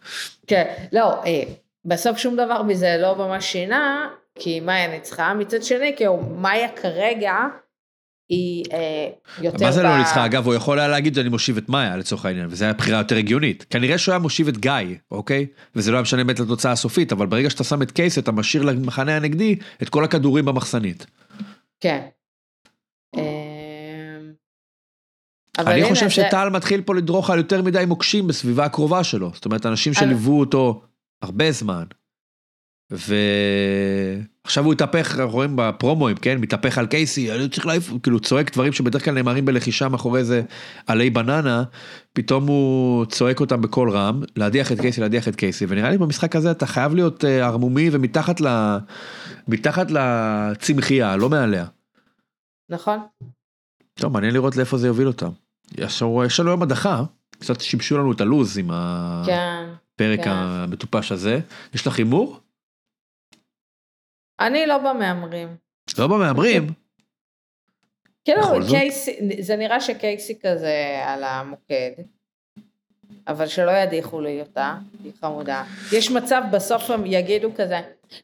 כן, 0.46 0.86
לא, 0.92 1.24
אה, 1.24 1.42
בסוף 1.84 2.18
שום 2.18 2.36
דבר 2.36 2.62
מזה 2.62 2.96
לא 2.98 3.16
ממש 3.16 3.44
שינה, 3.44 4.10
כי 4.34 4.60
מאיה 4.60 4.88
ניצחה, 4.88 5.34
מצד 5.34 5.62
שני, 5.62 5.94
כי 5.96 6.04
מאיה 6.36 6.76
כרגע 6.76 7.34
היא 8.28 8.64
אה, 8.72 9.08
יותר... 9.42 9.64
מה 9.64 9.72
זה 9.72 9.82
לא 9.82 9.98
ניצחה? 9.98 10.26
אגב, 10.26 10.46
הוא 10.46 10.54
יכול 10.54 10.78
היה 10.78 10.88
להגיד 10.88 11.18
אני 11.18 11.28
מושיב 11.28 11.56
את 11.56 11.68
מאיה 11.68 11.96
לצורך 11.96 12.26
העניין, 12.26 12.46
וזו 12.50 12.64
הייתה 12.64 12.78
בחירה 12.78 12.98
יותר 12.98 13.16
הגיונית. 13.16 13.66
כנראה 13.70 13.98
שהוא 13.98 14.12
היה 14.12 14.18
מושיב 14.18 14.48
את 14.48 14.58
גיא, 14.58 14.72
אוקיי? 15.10 15.46
וזה 15.76 15.90
לא 15.90 15.96
היה 15.96 16.02
משנה 16.02 16.24
באמת 16.24 16.40
לתוצאה 16.40 16.72
הסופית, 16.72 17.12
אבל 17.12 17.26
ברגע 17.26 17.50
שאתה 17.50 17.64
שם 17.64 17.82
את 17.82 17.90
קייס, 17.90 18.18
אתה 18.18 18.32
משאיר 18.32 18.62
למחנה 18.62 19.16
הנגדי 19.16 19.56
את 19.82 19.88
כל 19.88 20.04
הכדורים 20.04 20.44
במחסנית. 20.44 21.06
כן. 21.80 22.06
אמ, 23.16 24.32
אני 25.58 25.84
חושב 25.84 26.10
שטל 26.10 26.48
מתחיל 26.48 26.82
פה 26.82 26.94
לדרוך 26.94 27.30
על 27.30 27.38
יותר 27.38 27.62
מדי 27.62 27.84
מוקשים 27.86 28.26
בסביבה 28.26 28.64
הקרובה 28.64 29.04
שלו. 29.04 29.30
זאת 29.34 29.44
אומרת, 29.44 29.66
אנשים 29.66 29.94
שליוו 29.94 30.40
אותו 30.40 30.82
הרבה 31.22 31.52
זמן, 31.52 31.84
ועכשיו 34.44 34.64
הוא 34.64 34.72
התהפך, 34.72 35.16
אנחנו 35.18 35.32
רואים 35.32 35.52
בפרומואים, 35.56 36.16
כן, 36.16 36.38
מתהפך 36.38 36.78
על 36.78 36.86
קייסי, 36.86 37.32
אני 37.32 37.48
צריך 37.48 37.66
להעיף, 37.66 37.92
כאילו 38.02 38.20
צועק 38.20 38.52
דברים 38.52 38.72
שבדרך 38.72 39.04
כלל 39.04 39.14
נאמרים 39.14 39.44
בלחישה 39.44 39.88
מאחורי 39.88 40.20
איזה 40.20 40.42
עלי 40.86 41.10
בננה, 41.10 41.62
פתאום 42.12 42.46
הוא 42.46 43.04
צועק 43.04 43.40
אותם 43.40 43.62
בקול 43.62 43.90
רם, 43.90 44.22
להדיח 44.36 44.72
את 44.72 44.80
קייסי, 44.80 45.00
להדיח 45.00 45.28
את 45.28 45.36
קייסי, 45.36 45.66
ונראה 45.68 45.90
לי 45.90 45.98
במשחק 45.98 46.36
הזה 46.36 46.50
אתה 46.50 46.66
חייב 46.66 46.94
להיות 46.94 47.24
אה, 47.24 47.46
ערמומי 47.46 47.88
ומתחת 47.92 48.40
ל... 48.40 48.76
מתחת 49.48 49.86
לצמחייה, 49.90 51.16
לא 51.16 51.28
מעליה. 51.28 51.66
נכון. 52.68 52.98
טוב, 53.94 54.12
מעניין 54.12 54.34
לראות 54.34 54.56
לאיפה 54.56 54.76
זה 54.76 54.86
יוביל 54.86 55.06
אותם. 55.06 55.30
יש 55.78 56.02
לנו 56.40 56.50
יום 56.50 56.62
הדחה, 56.62 57.02
קצת 57.38 57.60
שיבשו 57.60 57.98
לנו 57.98 58.12
את 58.12 58.20
הלוז 58.20 58.58
עם 58.58 58.70
הפרק 58.70 60.18
כן, 60.18 60.24
כן. 60.24 60.30
המטופש 60.30 61.12
הזה. 61.12 61.40
יש 61.74 61.86
לך 61.86 61.98
הימור? 61.98 62.40
אני 64.40 64.66
לא 64.66 64.78
במהמרים. 64.78 65.56
לא 65.98 66.06
במהמרים? 66.06 66.66
כאילו, 68.24 68.42
קייסי, 68.70 69.42
זה 69.42 69.56
נראה 69.56 69.80
שקייסי 69.80 70.38
כזה 70.40 71.02
על 71.06 71.24
המוקד, 71.24 71.90
אבל 73.28 73.46
שלא 73.46 73.70
ידיחו 73.70 74.20
לי 74.20 74.40
אותה, 74.40 74.74
היא 75.04 75.12
חמודה. 75.20 75.64
יש 75.92 76.10
מצב 76.10 76.42
בסוף 76.52 76.90
הם 76.90 77.06
יגידו 77.06 77.50
כזה, 77.56 77.80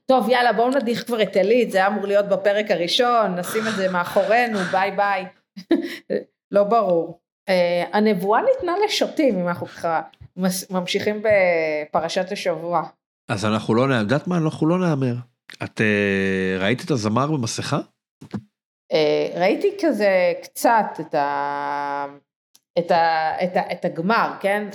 טוב 0.07 0.29
יאללה 0.29 0.53
בואו 0.53 0.71
נדיח 0.71 1.03
כבר 1.03 1.23
את 1.23 1.37
עלית, 1.37 1.71
זה 1.71 1.79
היה 1.79 1.87
אמור 1.87 2.07
להיות 2.07 2.29
בפרק 2.29 2.71
הראשון, 2.71 3.35
נשים 3.38 3.62
את 3.68 3.77
זה 3.77 3.90
מאחורינו, 3.90 4.59
ביי 4.73 4.90
ביי. 4.90 5.27
לא 6.55 6.64
ברור. 6.64 7.21
Uh, 7.51 7.53
הנבואה 7.92 8.40
ניתנה 8.42 8.73
לשוטים, 8.85 9.38
אם 9.38 9.49
אנחנו 9.49 9.66
ככה 9.66 10.01
ממשיכים 10.71 11.23
בפרשת 11.23 12.33
השבוע. 12.33 12.83
אז 13.29 13.44
אנחנו 13.44 13.75
לא, 13.75 13.94
יודעת 13.94 14.27
מה, 14.27 14.37
אנחנו 14.37 14.66
לא 14.66 14.79
נהמר. 14.79 15.14
את 15.64 15.80
uh, 15.80 16.62
ראית 16.62 16.84
את 16.84 16.90
הזמר 16.90 17.26
במסכה? 17.26 17.78
Uh, 18.92 18.96
ראיתי 19.34 19.68
כזה 19.82 20.32
קצת 20.42 20.84
את, 21.00 21.14
ה... 21.14 22.06
את, 22.78 22.90
ה... 22.90 23.32
את, 23.44 23.56
ה... 23.56 23.72
את 23.72 23.84
הגמר, 23.84 24.32
כן? 24.40 24.68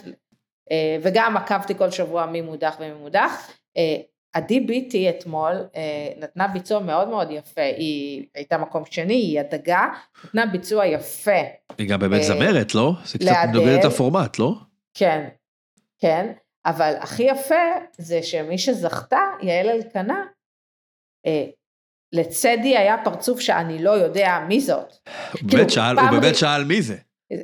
Uh, 0.69 0.73
וגם 1.01 1.37
עקבתי 1.37 1.75
כל 1.77 1.91
שבוע 1.91 2.25
מי 2.25 2.41
מודח 2.41 2.75
ומי 2.79 2.93
מודח. 2.93 3.51
עדי 4.33 4.59
ביטי 4.59 5.09
אתמול 5.09 5.53
נתנה 6.19 6.47
ביצוע 6.47 6.79
מאוד 6.79 7.09
מאוד 7.09 7.31
יפה, 7.31 7.61
היא 7.61 8.25
הייתה 8.35 8.57
מקום 8.57 8.83
שני, 8.85 9.13
היא 9.13 9.39
הדגה, 9.39 9.87
נתנה 10.25 10.45
ביצוע 10.45 10.85
יפה. 10.85 11.41
היא 11.77 11.89
גם 11.89 11.99
באמת 11.99 12.23
זמרת, 12.23 12.75
לא? 12.75 12.93
זה 13.05 13.17
קצת 13.17 13.35
נוגד 13.53 13.77
את 13.79 13.85
הפורמט, 13.85 14.39
לא? 14.39 14.53
כן, 14.93 15.27
כן, 15.99 16.31
אבל 16.65 16.93
הכי 16.99 17.23
יפה 17.23 17.65
זה 17.97 18.23
שמי 18.23 18.57
שזכתה, 18.57 19.21
יעל 19.41 19.69
אלקנה, 19.69 20.13
אה, 20.19 20.23
לצדי 22.13 22.77
היה 22.77 22.95
פרצוף 23.03 23.39
שאני 23.39 23.83
לא 23.83 23.91
יודע 23.91 24.39
מי 24.47 24.61
זאת. 24.61 24.93
הוא 25.31 25.39
כאילו, 25.39 25.49
באמת 25.51 25.69
שאל, 25.69 25.99
הוא 25.99 26.09
באמת 26.09 26.35
שאל 26.35 26.63
מי 26.63 26.81
זה. 26.81 26.95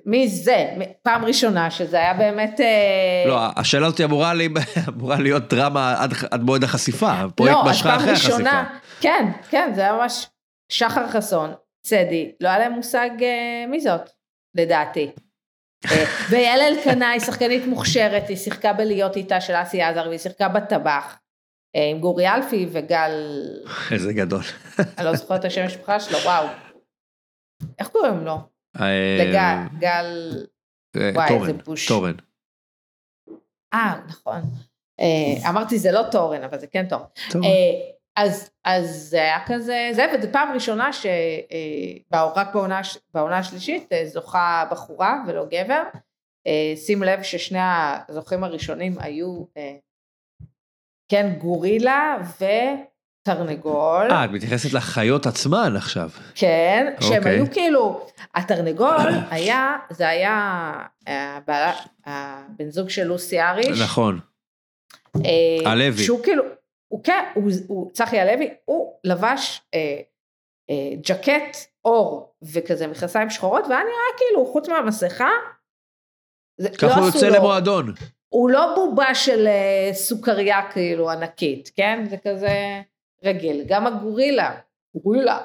מי 0.05 0.27
זה? 0.27 0.69
פעם 1.03 1.25
ראשונה 1.25 1.71
שזה 1.71 1.97
היה 1.97 2.13
באמת... 2.13 2.59
אה, 2.59 3.23
לא, 3.27 3.39
השאלה 3.55 3.87
הזאת 3.87 4.01
אמורה, 4.01 4.33
לי, 4.33 4.49
אמורה 4.89 5.19
להיות 5.19 5.53
דרמה 5.53 5.95
עד, 5.99 6.13
עד 6.31 6.41
מועד 6.41 6.63
החשיפה, 6.63 7.11
הפרויקט 7.11 7.57
לא, 7.65 7.71
משכה 7.71 7.95
אחרי 7.95 8.11
ראשונה, 8.11 8.61
החשיפה. 8.61 9.01
כן, 9.01 9.31
כן, 9.49 9.71
זה 9.75 9.81
היה 9.81 9.93
ממש 9.93 10.27
שחר 10.71 11.07
חסון, 11.07 11.53
צדי, 11.85 12.31
לא 12.41 12.49
היה 12.49 12.59
להם 12.59 12.71
מושג 12.71 13.09
אה, 13.21 13.65
מי 13.67 13.79
זאת, 13.79 14.09
לדעתי. 14.55 15.11
אה, 15.91 16.05
ויעל 16.29 16.61
אלקנה 16.61 17.09
היא 17.09 17.19
שחקנית 17.19 17.65
מוכשרת, 17.65 18.29
היא 18.29 18.37
שיחקה 18.37 18.73
בלהיות 18.73 19.15
איתה 19.15 19.41
של 19.41 19.53
אסי 19.55 19.81
עזר 19.81 20.05
והיא 20.07 20.19
שיחקה 20.19 20.47
בטבח. 20.47 21.17
אה, 21.75 21.89
עם 21.89 21.99
גורי 21.99 22.27
אלפי 22.27 22.67
וגל... 22.71 23.11
איזה 23.93 24.13
גדול. 24.13 24.43
אני 24.97 25.05
לא 25.05 25.15
זוכרת 25.15 25.39
את 25.39 25.45
השם 25.45 25.61
המשפחה 25.61 25.99
שלו, 25.99 26.17
וואו. 26.17 26.47
איך 27.79 27.87
קוראים 27.87 28.25
לו? 28.25 28.37
אה, 28.79 29.17
לגל, 29.19 29.77
גל... 29.79 30.31
אה, 30.97 31.11
וואי, 31.15 31.29
איזה 31.33 31.53
בוש. 31.53 31.87
טורן. 31.87 32.15
אה, 33.73 33.99
נכון. 34.07 34.41
אמרתי 35.49 35.79
זה 35.79 35.91
לא 35.91 36.03
טורן, 36.11 36.43
אבל 36.43 36.59
זה 36.59 36.67
כן 36.67 36.87
טורן. 36.89 37.05
אז, 38.15 38.49
אז 38.65 39.07
זה 39.09 39.17
היה 39.17 39.39
כזה, 39.47 39.89
זה, 39.93 40.05
וזו 40.13 40.27
פעם 40.31 40.53
ראשונה 40.53 40.93
שרק 40.93 42.53
בעונה, 42.53 42.81
בעונה 43.13 43.37
השלישית 43.37 43.91
זוכה 44.05 44.65
בחורה 44.71 45.23
ולא 45.27 45.45
גבר. 45.45 45.83
שים 46.75 47.03
לב 47.03 47.23
ששני 47.23 47.59
הזוכים 47.61 48.43
הראשונים 48.43 48.95
היו 48.99 49.43
כן, 51.09 51.33
גורילה 51.37 52.17
ותרנגול. 53.25 54.11
אה, 54.11 54.25
את 54.25 54.29
מתייחסת 54.29 54.73
לחיות 54.73 55.25
עצמן 55.25 55.73
עכשיו. 55.75 56.09
כן, 56.35 56.93
שהם 57.01 57.17
אוקיי. 57.17 57.31
היו 57.35 57.51
כאילו, 57.51 58.07
התרנגול 58.35 58.97
היה, 59.31 59.77
זה 59.89 60.07
היה 60.07 60.71
הבעלה, 61.07 61.73
הבן 62.05 62.69
זוג 62.69 62.89
של 62.89 63.03
לוסי 63.03 63.41
אריש. 63.41 63.81
נכון. 63.81 64.19
אה, 65.25 65.71
הלוי. 65.71 66.03
שהוא 66.03 66.23
כאילו, 66.23 66.43
הוא 66.87 67.03
כן, 67.03 67.23
הוא, 67.33 67.51
הוא 67.67 67.91
צחי 67.91 68.19
הלוי, 68.19 68.49
הוא 68.65 68.93
לבש 69.03 69.61
אה, 69.73 69.79
אה, 70.69 70.75
ג'קט 71.01 71.57
אור 71.85 72.33
וכזה 72.53 72.87
מכנסיים 72.87 73.29
שחורות, 73.29 73.63
והיה 73.63 73.79
נראה 73.83 74.17
כאילו, 74.17 74.45
חוץ 74.45 74.69
מהמסכה, 74.69 75.29
זה- 76.57 76.69
ככה 76.69 76.87
לא 76.87 76.95
הוא 76.95 77.05
יוצא 77.05 77.27
לו- 77.27 77.35
למועדון. 77.35 77.93
הוא 78.29 78.49
לא 78.49 78.73
בובה 78.75 79.15
של 79.15 79.47
אה, 79.47 79.89
סוכריה 79.93 80.61
כאילו 80.71 81.09
ענקית, 81.11 81.71
כן? 81.75 82.03
זה 82.09 82.15
כזה 82.27 82.81
רגיל. 83.23 83.63
גם 83.67 83.87
הגורילה, 83.87 84.55
גורילה. 84.95 85.37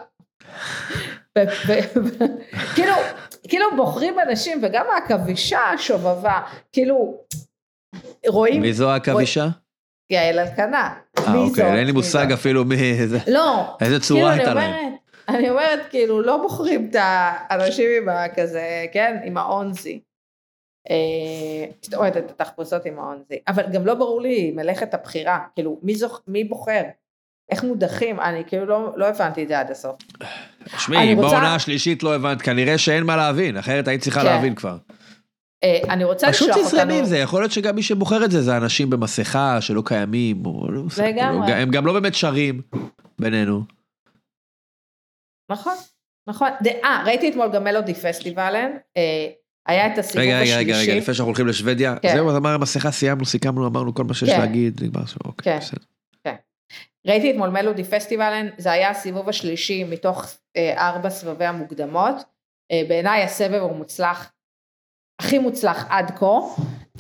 כאילו, 2.75 2.93
כאילו 3.49 3.67
בוחרים 3.77 4.21
אנשים, 4.21 4.61
וגם 4.63 4.87
העכבישה 4.95 5.61
השובבה, 5.61 6.41
כאילו, 6.73 7.17
רואים, 8.29 8.61
מי 8.63 8.73
זו 8.73 8.91
העכבישה? 8.91 9.47
יעל 10.11 10.39
אלקנה. 10.39 10.95
אה, 11.19 11.35
אוקיי? 11.35 11.65
אין 11.65 11.75
לי 11.77 11.85
מי 11.85 11.93
מושג? 11.93 12.33
אפילו 12.33 12.65
מי... 12.65 13.07
זה- 13.07 13.19
לא, 13.27 13.77
איזה 13.81 13.91
כאילו 14.01 14.01
צורה 14.01 14.33
אני 14.33 14.39
הייתה 14.41 14.55
להם. 14.55 14.95
אני 15.29 15.51
אומרת, 15.51 15.81
כאילו, 15.91 16.23
לא 16.23 16.37
בוחרים 16.37 16.89
את 16.91 16.97
האנשים 16.99 17.91
עם 18.03 18.09
הכזה, 18.09 18.87
כן, 18.93 19.17
עם 19.25 19.37
האונזי. 19.37 20.01
אה, 20.91 21.67
את 21.89 21.95
אומרת, 21.95 22.17
את 22.17 22.31
התחפושות 22.31 22.87
עם 22.87 22.99
האונזי. 22.99 23.39
אבל 23.49 23.63
גם 23.73 23.87
לא 23.87 23.95
ברור 23.95 24.21
לי 24.21 24.53
מלאכת 24.57 24.95
הבחירה, 24.95 25.39
כאילו, 25.55 25.81
מי, 25.83 25.95
זוכ... 25.95 26.23
מי 26.29 26.45
בוחר? 26.45 26.83
איך 27.51 27.65
מודחים? 27.65 28.21
אני 28.21 28.45
כאילו 28.47 28.67
לא, 28.67 28.93
לא 28.97 29.09
הבנתי 29.09 29.43
את 29.43 29.49
זה 29.49 29.61
עד 29.61 29.71
הסוף. 29.71 29.97
תשמעי, 30.77 31.15
רוצה- 31.15 31.29
בעונה 31.29 31.55
השלישית 31.55 32.03
לא 32.03 32.15
הבנת, 32.15 32.43
כנראה 32.43 32.79
שאין 32.79 33.05
מה 33.05 33.17
להבין, 33.17 33.57
אחרת 33.57 33.89
היית 33.89 34.03
צריכה 34.03 34.21
כן. 34.21 34.27
להבין 34.27 34.55
כבר. 34.55 34.77
אה, 35.65 35.81
אני 35.89 36.05
רוצה 36.05 36.29
פשוט 36.29 36.49
לשלוח 36.49 36.67
אותנו... 36.67 36.79
תזרמי 36.79 36.99
עם 36.99 37.05
זה, 37.05 37.19
יכול 37.19 37.41
להיות 37.41 37.53
שגם 37.53 37.75
מי 37.75 37.83
שבוחר 37.83 38.25
את 38.25 38.31
זה 38.31 38.43
זה 38.43 38.57
אנשים 38.57 38.91
במסכה 38.91 39.61
שלא 39.61 39.83
קיימים, 39.85 40.47
או 40.47 40.71
לא 40.71 40.83
מושג, 40.83 41.03
לגמרי. 41.03 41.47
כאילו, 41.47 41.61
הם 41.61 41.71
גם 41.71 41.87
לא 41.87 41.93
באמת 41.93 42.15
שרים 42.15 42.63
בינינו. 43.19 43.63
נכון, 45.51 45.75
נכון. 46.29 46.49
אה, 46.85 47.03
ראיתי 47.07 47.31
אתמול 47.31 47.49
גם 47.53 47.65
מלודי 47.65 47.95
פסטיבלן, 47.95 48.71
אה, 48.97 49.27
היה 49.67 49.93
את 49.93 49.99
הסיבוב 49.99 50.27
רגע, 50.27 50.39
רגע, 50.39 50.43
השלישי. 50.43 50.73
רגע, 50.73 50.79
רגע, 50.79 50.95
לפני 50.95 51.15
שאנחנו 51.15 51.29
הולכים 51.29 51.47
לשוודיה, 51.47 51.97
כן. 52.03 52.13
זהו, 52.15 52.31
אז 52.31 52.37
אמר 52.37 52.59
מסכה, 52.59 52.91
סיימנו, 52.91 53.25
סיכמנו, 53.25 53.67
אמרנו 53.67 53.95
כל 53.95 54.05
מה 54.05 54.15
שיש 54.15 54.31
כן. 54.31 54.41
להגיד, 54.41 54.81
נגמר 54.83 55.07
שם, 55.07 55.19
אוקיי, 55.25 55.53
כן. 55.53 55.59
בסדר. 55.59 55.85
ראיתי 57.07 57.31
אתמול 57.31 57.49
מלודי 57.49 57.85
פסטיבלן, 57.85 58.49
זה 58.59 58.73
היה 58.73 58.91
הסיבוב 58.91 59.29
השלישי 59.29 59.85
מתוך 59.85 60.27
אה, 60.57 60.89
ארבע 60.89 61.11
סבבי 61.11 61.45
המוקדמות. 61.45 62.15
אה, 62.73 62.83
בעיניי 62.89 63.23
הסבב 63.23 63.61
הוא 63.61 63.77
מוצלח, 63.77 64.33
הכי 65.21 65.39
מוצלח 65.39 65.87
עד 65.89 66.11
כה. 66.19 66.39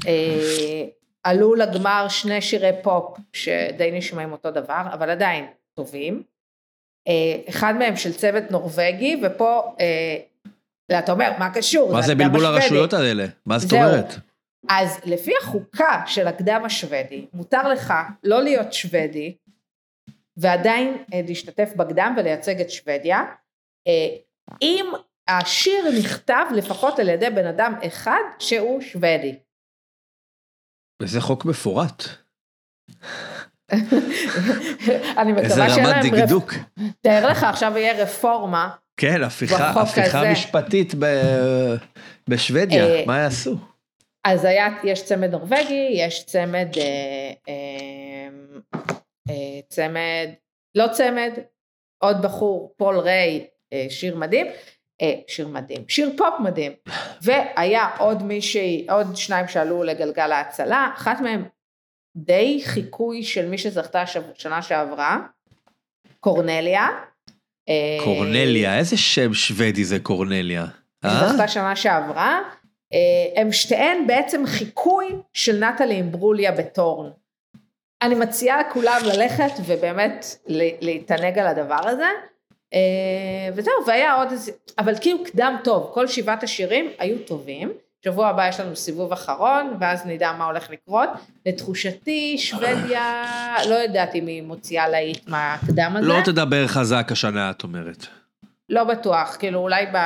אה, 0.06 0.84
עלו 1.24 1.54
לגמר 1.54 2.06
שני 2.08 2.42
שירי 2.42 2.70
פופ 2.82 3.18
שדי 3.32 3.90
נשמעים 3.92 4.32
אותו 4.32 4.50
דבר, 4.50 4.82
אבל 4.92 5.10
עדיין 5.10 5.46
טובים. 5.74 6.22
אה, 7.08 7.48
אחד 7.48 7.74
מהם 7.78 7.96
של 7.96 8.12
צוות 8.12 8.50
נורבגי, 8.50 9.22
ופה, 9.22 9.74
אה, 9.80 10.16
אתה 10.92 11.12
אומר, 11.12 11.30
מה 11.38 11.54
קשור? 11.54 11.92
מה 11.92 12.02
זה 12.02 12.12
הקדם 12.12 12.32
בלבול. 12.32 12.46
הרשויות 12.46 12.92
האלה? 12.92 13.26
מה 13.46 13.58
זאת. 13.58 13.72
אומרת? 13.72 14.14
אז 14.68 15.00
לפי 15.04 15.32
החוקה 15.42 16.02
של 16.06 16.26
הקדם 16.26 16.62
השוודי, 16.64 17.26
מותר 17.32 17.68
לך 17.68 17.94
לא 18.24 18.42
להיות 18.42 18.72
שוודי, 18.72 19.36
ועדיין 20.36 21.04
אה, 21.14 21.20
להשתתף 21.28 21.72
בקדם 21.76 22.14
ולייצג 22.16 22.60
את 22.60 22.70
שוודיה, 22.70 23.24
אה, 23.86 24.16
אם 24.62 24.86
השיר 25.28 25.84
נכתב 25.98 26.44
לפחות 26.54 26.98
על 26.98 27.08
ידי 27.08 27.30
בן 27.30 27.46
אדם 27.46 27.74
אחד 27.86 28.20
שהוא 28.38 28.80
שוודי. 28.80 29.38
וזה 31.02 31.20
חוק 31.20 31.44
מפורט. 31.44 32.04
אני 35.18 35.32
איזה 35.32 35.54
מקווה 35.54 35.70
שאין 35.70 35.86
רמת 35.86 36.04
להם... 36.04 36.14
רפ... 36.14 36.20
דקדוק. 36.22 36.54
תאר 37.00 37.28
לך 37.30 37.44
עכשיו 37.44 37.72
יהיה 37.76 38.02
רפורמה, 38.02 38.70
כן, 38.96 39.22
הפיכה 39.22 39.70
הפיכה. 39.70 40.32
משפטית 40.32 40.94
ב- 40.98 41.74
בשוודיה, 42.28 42.86
אה, 42.86 43.02
מה 43.06 43.18
יעשו? 43.18 43.56
אז 44.24 44.44
היה, 44.44 44.68
יש 44.84 45.04
צמד 45.04 45.30
נורבגי, 45.30 45.88
יש 45.94 46.24
צמד, 46.26 46.68
אה, 46.76 47.32
אה, 47.48 48.28
אה, 49.30 49.60
צמד, 49.68 50.28
לא 50.74 50.86
צמד, 50.92 51.32
עוד 51.98 52.22
בחור, 52.22 52.74
פול 52.76 52.98
ריי, 52.98 53.46
אה, 53.72 53.86
שיר 53.88 54.16
מדהים, 54.16 54.46
אה, 55.02 55.14
שיר 55.28 55.48
מדהים, 55.48 55.88
שיר 55.88 56.10
פופ 56.16 56.34
מדהים, 56.40 56.72
והיה 57.22 57.96
עוד 57.98 58.22
מישהי, 58.22 58.86
עוד 58.90 59.16
שניים 59.16 59.48
שעלו 59.48 59.82
לגלגל 59.82 60.32
ההצלה, 60.32 60.90
אחת 60.94 61.20
מהם 61.20 61.44
די 62.16 62.62
חיקוי 62.64 63.22
של 63.22 63.48
מי 63.48 63.58
שזכתה 63.58 64.04
שנה 64.34 64.62
שעברה, 64.62 65.18
קורנליה. 66.20 66.88
קורנליה, 68.04 68.78
איזה 68.78 68.96
שם 68.96 69.34
שוודי 69.34 69.84
זה 69.84 69.98
קורנליה? 69.98 70.66
אה? 71.04 71.28
שזכתה 71.28 71.48
שנה 71.48 71.76
שעברה, 71.76 72.40
אה, 72.92 73.40
הם 73.40 73.52
שתיהן 73.52 74.06
בעצם 74.06 74.46
חיקוי 74.46 75.06
של 75.32 75.64
נטלי 75.64 75.94
עם 75.94 76.12
ברוליה 76.12 76.52
בטורן. 76.52 77.10
אני 78.02 78.14
מציעה 78.14 78.60
לכולם 78.60 79.00
ללכת 79.04 79.52
ובאמת 79.66 80.26
להתענג 80.80 81.38
על 81.38 81.46
הדבר 81.46 81.88
הזה. 81.88 82.08
אה, 82.74 83.48
וזהו, 83.54 83.72
והיה 83.86 84.14
עוד 84.14 84.30
איזה, 84.30 84.52
אבל 84.78 84.94
כאילו 85.00 85.24
קדם 85.24 85.56
טוב, 85.64 85.90
כל 85.94 86.06
שבעת 86.06 86.42
השירים 86.42 86.90
היו 86.98 87.18
טובים. 87.18 87.72
שבוע 88.04 88.28
הבא 88.28 88.48
יש 88.48 88.60
לנו 88.60 88.76
סיבוב 88.76 89.12
אחרון, 89.12 89.76
ואז 89.80 90.06
נדע 90.06 90.32
מה 90.32 90.44
הולך 90.44 90.70
לקרות. 90.70 91.08
לתחושתי, 91.46 92.38
שוודיה, 92.38 93.24
לא 93.68 93.74
יודעת 93.74 94.14
אם 94.14 94.26
היא 94.26 94.42
מוציאה 94.42 94.88
להיט 94.88 95.28
מהקדם 95.28 95.92
הזה. 95.96 96.06
לא 96.06 96.20
תדבר 96.24 96.66
חזק 96.66 97.08
השנה, 97.10 97.50
את 97.50 97.62
אומרת. 97.62 98.06
לא 98.68 98.84
בטוח, 98.84 99.36
כאילו 99.38 99.60
אולי 99.60 99.86
ב... 99.86 99.98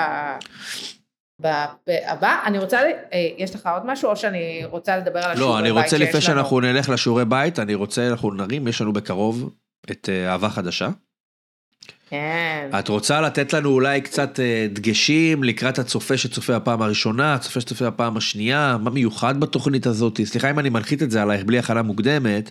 הבא, 1.87 2.43
אני 2.47 2.59
רוצה, 2.59 2.79
אה, 3.13 3.29
יש 3.39 3.55
לך 3.55 3.69
עוד 3.73 3.87
משהו 3.87 4.11
או 4.11 4.17
שאני 4.17 4.65
רוצה 4.65 4.97
לדבר 4.97 5.19
על 5.19 5.31
השיעורי 5.31 5.53
לא, 5.53 5.59
אני 5.59 5.73
בית 5.73 5.85
רוצה 5.85 5.99
לפני? 5.99 6.21
שאנחנו 6.21 6.61
נלך 6.61 6.89
לשיעורי 6.89 7.25
בית, 7.25 7.59
אני 7.59 7.75
רוצה, 7.75 8.09
אנחנו 8.09 8.31
נרים, 8.31 8.69
יש 8.69 8.81
לנו 8.81 8.93
בקרוב 8.93 9.51
את 9.91 10.09
אה, 10.09 10.33
אהבה 10.33 10.49
חדשה. 10.49 10.89
כן, 12.11 12.71
את 12.79 12.89
רוצה 12.89 13.21
לתת 13.21 13.53
לנו 13.53 13.71
אולי 13.71 14.01
קצת 14.01 14.41
אה, 14.41 14.67
דגשים 14.71 15.45
לקראת 15.45 15.79
הצופה 15.79 16.17
שצופה 16.17 16.59
בפעם 16.59 16.83
הראשונה, 16.83 17.35
הצופה 17.35 17.61
שצופה 17.61 17.91
בפעם 17.91 18.17
השנייה, 18.17 18.77
מה 18.81 18.91
מיוחד 18.91 19.41
בתוכנית 19.41 19.87
הזאת? 19.87 20.21
סליחה 20.25 20.51
אם 20.51 20.59
אני 20.59 20.69
מנחית 20.69 21.03
את 21.03 21.11
זה 21.11 21.23
עלייך 21.23 21.45
בלי 21.45 21.59
הכנה 21.59 21.83
מוקדמת. 21.83 22.51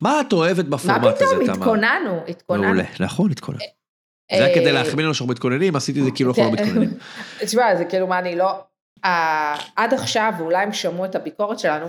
מה 0.00 0.20
את 0.20 0.32
אוהבת 0.32 0.64
מה 0.68 0.76
בפורמט 0.76 1.14
הזה, 1.14 1.24
פתאום, 1.24 1.44
תמר? 1.44 1.54
התכוננו, 1.54 2.20
התכוננו. 2.28 2.62
מעולה, 2.62 2.84
נכון, 3.00 3.30
התכונן. 3.30 3.58
זה 4.36 4.44
היה 4.44 4.54
כדי 4.54 4.72
להחמיא 4.72 5.04
לנו 5.04 5.14
שאנחנו 5.14 5.32
מתכוננים, 5.32 5.76
עשיתי 5.76 6.00
את 6.00 6.04
זה 6.04 6.10
כאילו 6.10 6.30
אנחנו 6.30 6.44
לא. 6.44 6.50
מתכוננים. 6.50 6.90
תשמע, 7.44 7.76
זה 7.76 7.84
כאילו 7.84 8.06
מה 8.06 8.18
אני 8.18 8.36
לא... 8.36 8.64
אה, 9.04 9.56
עד 9.76 9.94
עכשיו, 9.94 10.32
ואולי 10.38 10.62
הם 10.62 10.72
שמעו 10.72 11.04
את 11.04 11.14
הביקורת 11.14 11.58
שלנו, 11.58 11.86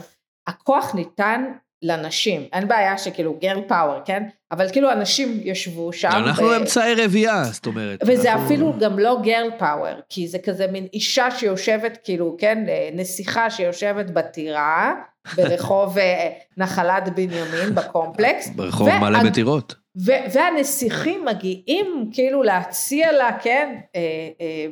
הכוח 0.47 0.95
ניתן 0.95 1.45
לנשים. 1.81 2.41
אין 2.53 2.67
בעיה 2.67 2.97
שכאילו 2.97 3.37
גרל 3.41 3.61
פאוור, 3.67 3.99
כן? 4.05 4.23
אבל 4.51 4.67
כאילו 4.71 4.91
אנשים 4.91 5.39
ישבו 5.43 5.93
שם. 5.93 6.07
אנחנו 6.13 6.45
ו- 6.45 6.57
אמצעי 6.57 6.93
רביעייה, 6.95 7.43
זאת 7.43 7.65
אומרת. 7.65 8.03
וזה 8.05 8.31
אנחנו- 8.33 8.45
אפילו 8.45 8.73
גם 8.79 8.99
לא 8.99 9.17
גרל 9.23 9.49
פאוור, 9.59 9.93
כי 10.09 10.27
זה 10.27 10.39
כזה 10.39 10.67
מין 10.67 10.87
אישה 10.93 11.31
שיושבת, 11.31 11.97
כאילו, 12.03 12.35
כן, 12.39 12.65
אה, 12.67 12.89
נסיכה 12.93 13.49
שיושבת 13.49 14.09
בטירה, 14.09 14.93
ברחוב 15.35 15.97
אה, 15.97 16.29
נחלת 16.57 17.09
בנימין 17.15 17.75
בקומפלקס. 17.75 18.47
ברחוב 18.55 18.87
וה- 18.87 18.99
מלא 18.99 19.23
בטירות. 19.23 19.75
ו- 20.05 20.11
והנסיכים 20.33 21.25
מגיעים 21.25 22.09
כאילו 22.13 22.43
להציע 22.43 23.11
לה, 23.11 23.29
כן, 23.41 23.75
אה, 23.95 24.01
אה, 24.41 24.65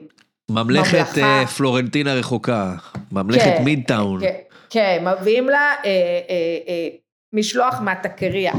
ממלכת 0.51 1.17
ממלכה. 1.17 1.47
פלורנטינה 1.57 2.13
רחוקה, 2.13 2.73
ממלכת 3.11 3.43
כן, 3.43 3.63
מידטאון. 3.63 4.19
כן, 4.21 4.33
כן, 4.69 5.05
מביאים 5.21 5.49
לה 5.49 5.57
אה, 5.57 5.85
אה, 5.85 5.91
אה, 6.67 6.87
משלוח 7.33 7.81
מהטקריה. 7.81 8.53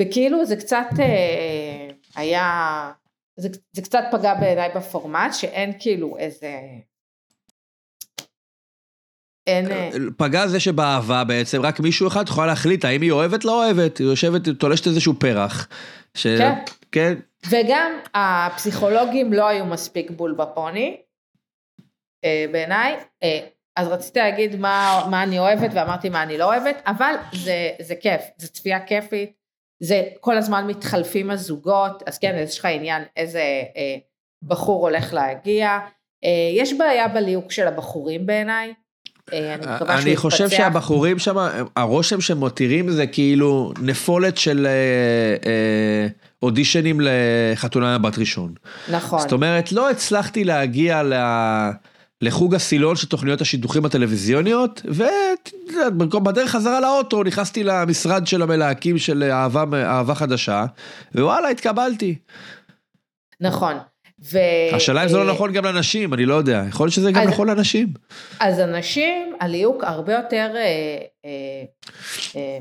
וכאילו 0.00 0.44
זה 0.44 0.56
קצת 0.56 0.86
אה, 0.98 1.88
היה, 2.16 2.92
זה, 3.36 3.48
זה 3.72 3.82
קצת 3.82 4.04
פגע 4.12 4.34
בעיניי 4.34 4.68
בפורמט, 4.76 5.34
שאין 5.34 5.72
כאילו 5.78 6.18
איזה... 6.18 6.60
אין... 9.46 9.70
אה, 9.70 9.90
פגע 10.16 10.46
זה 10.46 10.60
שבאהבה 10.60 11.24
בעצם 11.24 11.62
רק 11.62 11.80
מישהו 11.80 12.08
אחד 12.08 12.28
יכול 12.28 12.46
להחליט 12.46 12.84
האם 12.84 13.02
היא 13.02 13.12
אוהבת 13.12 13.44
לא 13.44 13.64
אוהבת, 13.64 13.98
היא 13.98 14.06
יושבת, 14.06 14.48
תולשת 14.58 14.86
איזשהו 14.86 15.14
פרח. 15.14 15.68
ש... 16.14 16.26
כן. 16.26 16.54
כן. 16.92 17.14
וגם 17.50 17.92
הפסיכולוגים 18.14 19.32
לא 19.32 19.48
היו 19.48 19.66
מספיק 19.66 20.10
בול 20.10 20.32
בפוני, 20.32 20.96
אה, 22.24 22.44
בעיניי. 22.52 22.96
אז 23.76 23.88
רציתי 23.88 24.18
להגיד 24.18 24.56
מה, 24.56 25.06
מה 25.10 25.22
אני 25.22 25.38
אוהבת 25.38 25.70
ואמרתי 25.74 26.08
מה 26.08 26.22
אני 26.22 26.38
לא 26.38 26.44
אוהבת, 26.44 26.82
אבל 26.86 27.14
זה, 27.32 27.70
זה 27.80 27.94
כיף, 27.96 28.20
זה 28.36 28.48
צפייה 28.48 28.86
כיפית, 28.86 29.41
זה 29.82 30.02
כל 30.20 30.38
הזמן 30.38 30.66
מתחלפים 30.66 31.30
הזוגות, 31.30 32.02
אז 32.06 32.18
כן, 32.18 32.36
יש 32.38 32.58
לך 32.58 32.64
עניין 32.64 33.02
איזה 33.16 33.62
אה, 33.76 33.96
בחור 34.42 34.88
הולך 34.88 35.14
להגיע. 35.14 35.78
אה, 36.24 36.30
יש 36.54 36.72
בעיה 36.72 37.08
בליהוק 37.08 37.52
של 37.52 37.68
הבחורים 37.68 38.26
בעיניי. 38.26 38.72
אה, 39.32 39.54
אני 39.54 39.74
מקווה 39.74 39.78
שהוא 39.78 40.08
אני 40.08 40.16
חושב 40.16 40.44
יתפצח. 40.44 40.56
שהבחורים 40.56 41.18
שם, 41.18 41.36
הרושם 41.76 42.20
שהם 42.20 42.38
מותירים 42.38 42.90
זה 42.90 43.06
כאילו 43.06 43.72
נפולת 43.80 44.38
של 44.38 44.66
אה, 44.66 44.72
אה, 45.50 46.06
אודישנים 46.42 47.00
לחתונה 47.00 47.98
בת 47.98 48.18
ראשון. 48.18 48.54
נכון. 48.88 49.18
זאת 49.18 49.32
אומרת, 49.32 49.72
לא 49.72 49.90
הצלחתי 49.90 50.44
להגיע 50.44 51.02
ל... 51.02 51.12
לחוג 52.22 52.54
הסילון 52.54 52.96
של 52.96 53.06
תוכניות 53.08 53.40
השידוכים 53.40 53.84
הטלוויזיוניות, 53.84 54.82
ובדרך 54.84 56.50
חזרה 56.50 56.80
לאוטו 56.80 57.22
נכנסתי 57.22 57.64
למשרד 57.64 58.26
של 58.26 58.42
המלהקים 58.42 58.98
של 58.98 59.22
אהבה, 59.22 59.64
אהבה 59.84 60.14
חדשה, 60.14 60.64
ווואלה, 61.14 61.48
התקבלתי. 61.48 62.14
נכון. 63.40 63.74
ו... 64.32 64.38
השאלה 64.72 65.02
אם 65.02 65.08
זה 65.08 65.16
לא 65.16 65.28
אה, 65.28 65.34
נכון 65.34 65.52
גם 65.52 65.64
לנשים, 65.64 66.14
אני 66.14 66.26
לא 66.26 66.34
יודע, 66.34 66.64
יכול 66.68 66.84
להיות 66.86 66.94
שזה 66.94 67.12
גם 67.12 67.22
אז- 67.22 67.28
נכון 67.28 67.48
לנשים. 67.48 67.88
אז 68.40 68.60
אנשים, 68.60 69.32
הליהוק 69.40 69.84
הרבה 69.84 70.12
יותר 70.12 70.50
אה, 70.56 70.62
אה, 71.24 71.30
אה, 72.36 72.58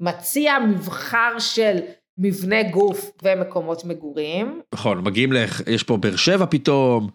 מציע 0.00 0.58
מבחר 0.58 1.38
של 1.38 1.78
מבנה 2.18 2.62
גוף 2.62 3.10
ומקומות 3.22 3.84
מגורים. 3.84 4.60
נכון, 4.74 4.98
מגיעים 5.04 5.32
ל... 5.32 5.36
יש 5.66 5.82
פה 5.82 5.96
באר 5.96 6.16
שבע 6.16 6.46
פתאום, 6.50 7.08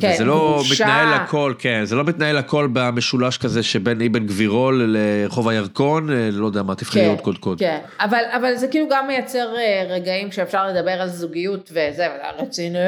כן, 0.00 0.10
וזה 0.14 0.24
לא 0.24 0.54
גרושה. 0.54 0.84
מתנהל 0.84 1.12
הכל, 1.12 1.54
כן, 1.58 1.84
זה 1.84 1.96
לא 1.96 2.04
מתנהל 2.04 2.36
הכל 2.36 2.68
במשולש 2.72 3.38
כזה 3.38 3.62
שבין 3.62 4.02
אבן 4.02 4.26
גבירול 4.26 4.96
לרחוב 4.96 5.48
הירקון, 5.48 6.10
אה, 6.10 6.28
לא 6.32 6.46
יודע 6.46 6.62
מה, 6.62 6.74
תבחרי 6.74 7.06
עוד 7.06 7.20
קוד 7.20 7.38
קוד. 7.38 7.58
כן, 7.58 7.80
אבל, 8.00 8.22
אבל 8.36 8.56
זה 8.56 8.68
כאילו 8.68 8.86
גם 8.90 9.06
מייצר 9.06 9.56
אה, 9.56 9.84
רגעים 9.88 10.32
שאפשר 10.32 10.66
לדבר 10.66 10.90
על 10.90 11.08
זוגיות 11.08 11.70
וזה, 11.72 12.06
רציני, 12.38 12.78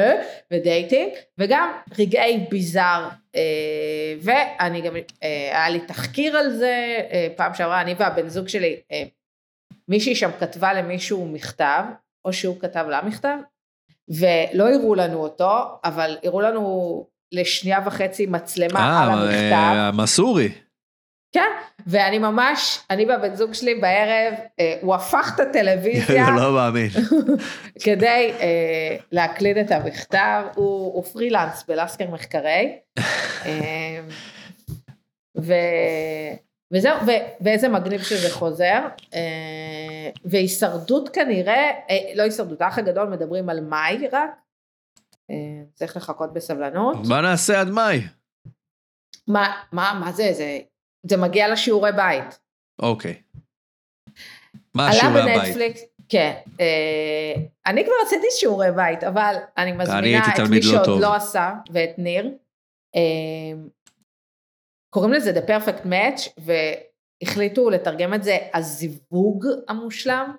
ודייטינג, 0.53 1.11
וגם 1.37 1.71
רגעי 1.99 2.45
ביזאר, 2.49 3.09
אה, 3.35 3.41
ואני 4.21 4.81
גם, 4.81 4.93
היה 5.21 5.69
לי 5.69 5.79
תחקיר 5.79 6.37
על 6.37 6.49
זה, 6.49 6.97
פעם 7.35 7.53
שעברה, 7.53 7.81
אני 7.81 7.95
והבן 7.99 8.29
זוג 8.29 8.47
שלי, 8.47 8.75
מישהי 9.87 10.15
שם 10.15 10.29
כתבה 10.39 10.73
למישהו 10.73 11.27
מכתב, 11.33 11.83
או 12.25 12.33
שהוא 12.33 12.59
כתב 12.59 12.85
לה 12.89 13.01
מכתב, 13.01 13.37
ולא 14.09 14.73
הראו 14.73 14.95
לנו 14.95 15.17
אותו, 15.23 15.79
אבל 15.83 16.17
הראו 16.23 16.41
לנו 16.41 17.05
לשנייה 17.31 17.79
וחצי 17.85 18.25
מצלמה 18.25 19.03
על 19.03 19.09
אה, 19.09 19.13
המכתב. 19.13 19.75
אה, 19.75 19.91
מסורי. 19.91 20.49
כן, 21.33 21.49
ואני 21.87 22.19
ממש, 22.19 22.79
אני 22.89 23.05
והבן 23.05 23.35
זוג 23.35 23.53
שלי 23.53 23.75
בערב, 23.75 24.33
אה, 24.59 24.77
הוא 24.81 24.95
הפך 24.95 25.31
את 25.35 25.39
הטלוויזיה 25.39 26.29
לא 26.39 26.53
מאמין. 26.53 26.89
כדי 27.83 28.31
אה, 28.39 28.95
להקליד 29.11 29.57
את 29.57 29.71
המכתב, 29.71 30.43
הוא, 30.55 30.93
הוא 30.93 31.03
פרילנס 31.03 31.63
בלסקר 31.67 32.09
מחקרי. 32.11 32.77
אה, 33.45 33.99
ו, 35.41 35.53
וזהו, 36.73 36.97
ו, 37.07 37.11
ואיזה 37.41 37.69
מגניב 37.69 38.01
שזה 38.01 38.29
חוזר. 38.33 38.81
אה, 39.13 40.09
והישרדות 40.25 41.09
כנראה, 41.09 41.71
אה, 41.89 42.11
לא 42.15 42.23
הישרדות, 42.23 42.61
האח 42.61 42.77
הגדול 42.77 43.09
מדברים 43.09 43.49
על 43.49 43.59
מאי 43.59 44.07
רק. 44.11 44.29
אה, 45.31 45.63
צריך 45.73 45.97
לחכות 45.97 46.33
בסבלנות. 46.33 46.97
מה 47.09 47.21
נעשה 47.21 47.61
עד 47.61 47.67
מאי? 47.67 48.01
מה, 49.27 49.61
מה, 49.71 49.99
מה 49.99 50.11
זה, 50.11 50.29
זה, 50.33 50.59
זה 51.03 51.17
מגיע 51.17 51.47
לשיעורי 51.47 51.91
בית. 51.91 52.39
אוקיי. 52.79 53.21
מה 54.73 54.87
עלה 54.87 54.97
השיעורי 54.97 55.21
הבית? 55.21 55.43
בנטפליקס, 55.43 55.81
כן, 56.09 56.33
אה, 56.59 57.33
אני 57.65 57.83
כבר 57.83 57.93
עשיתי 58.05 58.27
שיעורי 58.31 58.71
בית, 58.75 59.03
אבל 59.03 59.35
אני 59.57 59.71
מזמינה 59.71 60.35
את 60.35 60.39
מי 60.49 60.55
לא 60.55 60.71
שעוד 60.71 60.85
טוב. 60.85 61.01
לא 61.01 61.15
עשה, 61.15 61.53
ואת 61.71 61.89
ניר. 61.97 62.31
אה, 62.95 63.01
קוראים 64.93 65.13
לזה 65.13 65.31
The 65.31 65.49
Perfect 65.49 65.85
Match, 65.85 66.29
והחליטו 67.23 67.69
לתרגם 67.69 68.13
את 68.13 68.23
זה 68.23 68.37
הזיווג 68.53 69.45
המושלם. 69.67 70.33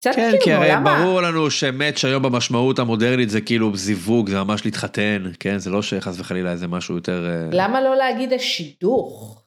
קצת 0.00 0.10
כן, 0.16 0.30
כאילו 0.30 0.44
כי 0.44 0.52
הרי 0.52 0.68
מעולם 0.76 0.86
ה- 0.86 1.02
ברור 1.04 1.20
לנו 1.22 1.50
שמאץ' 1.50 2.04
היום 2.04 2.22
במשמעות 2.22 2.78
המודרנית 2.78 3.30
זה 3.30 3.40
כאילו 3.40 3.76
זיווג, 3.76 4.30
זה 4.30 4.44
ממש 4.44 4.64
להתחתן, 4.64 5.22
כן? 5.40 5.58
זה 5.58 5.70
לא 5.70 5.82
שחס 5.82 6.20
וחלילה 6.20 6.52
איזה 6.52 6.68
משהו 6.68 6.94
יותר... 6.94 7.26
אה, 7.30 7.48
למה 7.52 7.80
לא 7.80 7.96
להגיד 7.96 8.32
השידוך? 8.32 9.42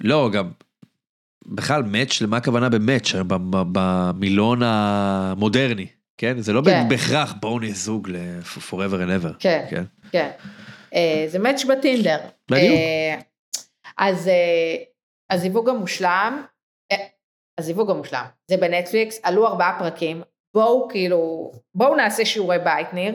לא, 0.00 0.30
גם... 0.32 0.50
בכלל, 1.46 1.82
מאץ', 1.82 2.20
למה 2.20 2.36
הכוונה 2.36 2.68
במאץ', 2.68 3.12
במילון 3.72 4.60
המודרני, 4.64 5.86
כן? 6.18 6.40
זה 6.40 6.52
לא 6.52 6.62
כן. 6.64 6.88
בהכרח 6.88 7.34
בואו 7.40 7.58
נהיה 7.58 7.72
זוג 7.74 8.08
ל-forever 8.10 8.72
and 8.74 9.24
ever. 9.24 9.32
כן, 9.38 9.64
כן. 9.70 9.84
כן. 10.12 10.30
אה, 10.94 11.24
זה 11.28 11.38
מאץ' 11.38 11.64
בטינדר. 11.64 12.18
בדיוק. 12.50 12.74
אה, 12.74 13.18
אז 13.98 14.28
אה, 14.28 14.76
הזיווג 15.30 15.68
המושלם, 15.68 16.46
אה, 16.92 17.06
הזיווג 17.58 17.90
המושלם, 17.90 18.24
זה 18.50 18.56
בנטפליקס, 18.56 19.20
עלו 19.22 19.46
ארבעה 19.46 19.78
פרקים, 19.78 20.22
בואו 20.54 20.88
כאילו, 20.88 21.52
בואו 21.74 21.96
נעשה 21.96 22.24
שיעורי 22.24 22.58
בית 22.58 22.92
ניר, 22.92 23.14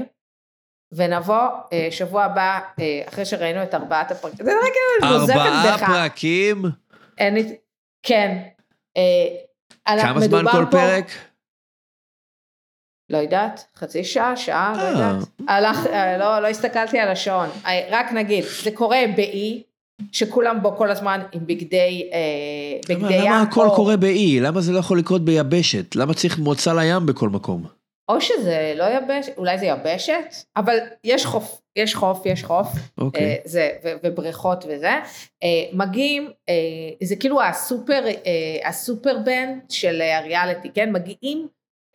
ונבוא 0.91 1.47
אה, 1.73 1.87
שבוע 1.91 2.23
הבא, 2.23 2.59
אחרי 3.07 3.25
שראינו 3.25 3.63
את 3.63 3.73
ארבעת 3.73 4.11
הפרקים, 4.11 4.45
זה 4.45 4.51
רק 4.51 5.11
נוזפת 5.11 5.35
ארבעה 5.35 5.87
פרקים? 5.87 6.61
אין 7.17 7.57
כן, 8.03 8.49
כמה 9.85 10.19
זמן 10.19 10.51
כל 10.51 10.65
פה- 10.65 10.71
פרק? 10.71 11.05
לא 13.09 13.17
יודעת, 13.17 13.67
חצי 13.75 14.03
שעה, 14.03 14.37
שעה, 14.37 14.73
לא. 14.77 14.83
יודעת. 14.83 15.27
הלך, 15.47 15.77
לא, 16.19 16.39
לא 16.39 16.47
הסתכלתי 16.47 16.99
על 16.99 17.09
השעון. 17.09 17.49
רק 17.89 18.11
נגיד, 18.11 18.43
זה 18.63 18.71
קורה 18.71 18.99
באי, 19.15 19.63
שכולם 20.11 20.61
בו 20.61 20.75
כל 20.77 20.91
הזמן 20.91 21.21
עם 21.31 21.47
בגדי, 21.47 22.09
אה, 22.13 22.19
בגדי 22.95 23.13
ים. 23.13 23.21
למה 23.25 23.41
הכל 23.41 23.65
או- 23.65 23.75
קורה 23.75 23.97
באי? 23.97 24.39
למה 24.39 24.61
זה 24.61 24.71
לא 24.71 24.79
יכול 24.79 24.99
לקרות 24.99 25.25
ביבשת? 25.25 25.95
למה 25.95 26.13
צריך 26.13 26.39
מוצא 26.39 26.73
לים 26.73 27.05
בכל 27.05 27.29
מקום? 27.29 27.63
או 28.09 28.21
שזה 28.21 28.73
לא 28.75 28.83
יבשת, 28.83 29.37
אולי 29.37 29.57
זה 29.57 29.65
יבשת, 29.65 30.23
אבל 30.57 30.77
יש 31.03 31.25
חוף, 31.25 31.61
יש 31.75 31.95
חוף, 31.95 32.25
יש 32.25 32.43
חוף, 32.43 32.67
אוקיי. 32.97 33.23
אה, 33.23 33.35
זה, 33.45 33.69
ו- 33.83 33.93
ובריכות 34.03 34.65
וזה. 34.67 34.91
אה, 35.43 35.63
מגיעים, 35.73 36.29
אה, 36.49 36.53
זה 37.03 37.15
כאילו 37.15 37.41
הסופר, 37.41 38.03
אה, 38.07 38.69
הסופר 38.69 39.17
בנד 39.25 39.61
של 39.69 40.01
הריאליטי, 40.01 40.69
כן? 40.73 40.91
מגיעים 40.91 41.47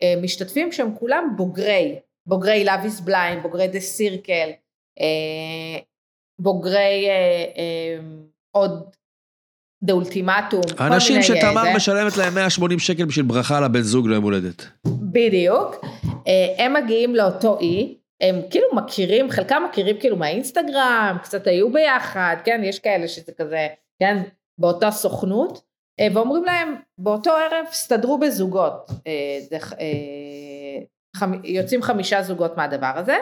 אה, 0.03 0.13
משתתפים 0.21 0.71
שהם 0.71 0.95
כולם 0.99 1.33
בוגרי, 1.37 1.95
בוגרי 2.25 2.65
is 2.69 3.07
Blind, 3.07 3.39
בוגרי 3.41 3.67
Circle, 3.97 4.51
אה, 4.99 5.79
בוגרי 6.39 7.05
אה, 7.09 7.43
אה, 7.57 7.99
עוד 8.51 8.89
Ultimatum, 9.89 10.77
כל 10.77 10.83
אנשים 10.83 11.17
אה, 11.17 11.23
שתמר. 11.23 11.63
משלמת 11.75 12.17
להם 12.17 12.35
180 12.35 12.79
שקל 12.79 13.05
בשביל 13.05 13.25
ברכה 13.25 13.59
לבן 13.59 13.81
זוג 13.81 14.07
ליום 14.07 14.23
הולדת. 14.23 14.65
בדיוק, 14.87 15.85
אה, 16.27 16.65
הם 16.65 16.73
מגיעים 16.73 17.15
לאותו 17.15 17.59
אי, 17.59 17.95
הם 18.21 18.35
כאילו 18.49 18.65
מכירים, 18.73 19.29
חלקם 19.29 19.63
מכירים 19.69 19.95
כאילו 19.99 20.17
מהאינסטגרם, 20.17 21.17
קצת 21.23 21.47
היו 21.47 21.73
ביחד, 21.73 22.35
כן, 22.45 22.61
יש 22.63 22.79
כאלה 22.79 23.07
שזה 23.07 23.31
כזה, 23.37 23.67
כן, 23.99 24.17
באותה 24.57 24.91
סוכנות, 24.91 25.61
אה, 25.99 26.07
ואומרים 26.13 26.43
להם, 26.43 26.75
באותו 26.97 27.31
ערב 27.31 27.65
סתדרו 27.71 28.17
בזוגות, 28.17 28.91
אה, 29.07 29.13
זה, 29.49 29.57
אה, 29.79 30.79
חמ- 31.17 31.41
יוצאים 31.43 31.81
חמישה 31.81 32.23
זוגות 32.23 32.57
מהדבר 32.57 32.91
הזה, 32.95 33.15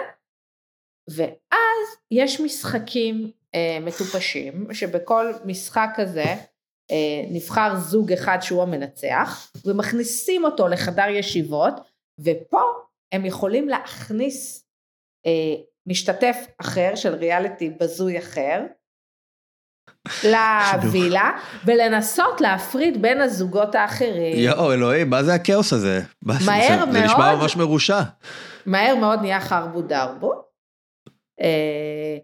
ואז 1.10 1.88
יש 2.12 2.42
משחקים 2.42 3.32
אה, 3.56 3.78
מטופשים, 3.82 4.68
שבכל 4.74 5.34
משחק 5.46 5.90
כזה 5.96 6.26
אה, 6.92 7.22
נבחר 7.32 7.76
זוג 7.76 8.12
אחד 8.14 8.38
שהוא 8.42 8.64
המנצח, 8.64 9.52
ומכניסים 9.66 10.46
אותו 10.46 10.68
לחדר 10.68 11.08
ישיבות, 11.10 11.74
ופה 12.20 12.62
הם 13.12 13.26
יכולים 13.26 13.70
להכניס 13.70 14.66
אה, 15.26 15.32
משתתף 15.88 16.38
אחר 16.62 16.92
של 16.96 17.16
ריאליטי 17.16 17.70
בזוי 17.70 18.20
אחר, 18.20 18.62
לווילה, 20.84 21.32
ולנסות 21.66 22.42
להפריד 22.42 23.02
בין 23.02 23.22
הזוגות 23.22 23.76
האחרים. 23.76 24.38
יואו, 24.40 24.74
אלוהים, 24.74 25.10
מה 25.10 25.24
זה 25.24 25.34
הכאוס 25.34 25.74
הזה? 25.74 26.02
מה 26.22 26.34
זה- 26.34 26.46
מהר 26.46 26.86
זה- 26.92 27.00
נשמע 27.06 27.18
מאוד. 27.18 27.40
ממש 27.42 27.56
מרושע. 27.56 28.02
מהר 28.66 28.96
מאוד 28.96 29.20
נהיה 29.22 29.42
חרבו 29.42 29.82
דרבו. 29.82 30.47
אה, 31.42 32.18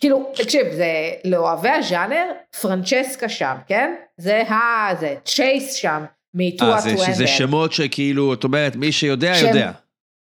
כאילו, 0.00 0.32
תקשיב, 0.34 0.66
זה 0.72 0.92
לאוהבי 1.24 1.68
הז'אנר, 1.68 2.32
פרנצ'סקה 2.62 3.28
שם, 3.28 3.54
כן? 3.66 3.94
זה 4.16 4.42
ה... 4.42 4.88
זה 5.00 5.14
צ'ייס 5.24 5.74
שם, 5.74 6.04
מטועה 6.34 6.80
זה- 6.80 6.90
טו 6.96 7.02
שזה 7.04 7.26
שמות 7.26 7.72
שכאילו, 7.72 8.34
את 8.34 8.44
אומרת, 8.44 8.76
מי 8.76 8.92
שיודע, 8.92 9.32
יודע. 9.48 9.72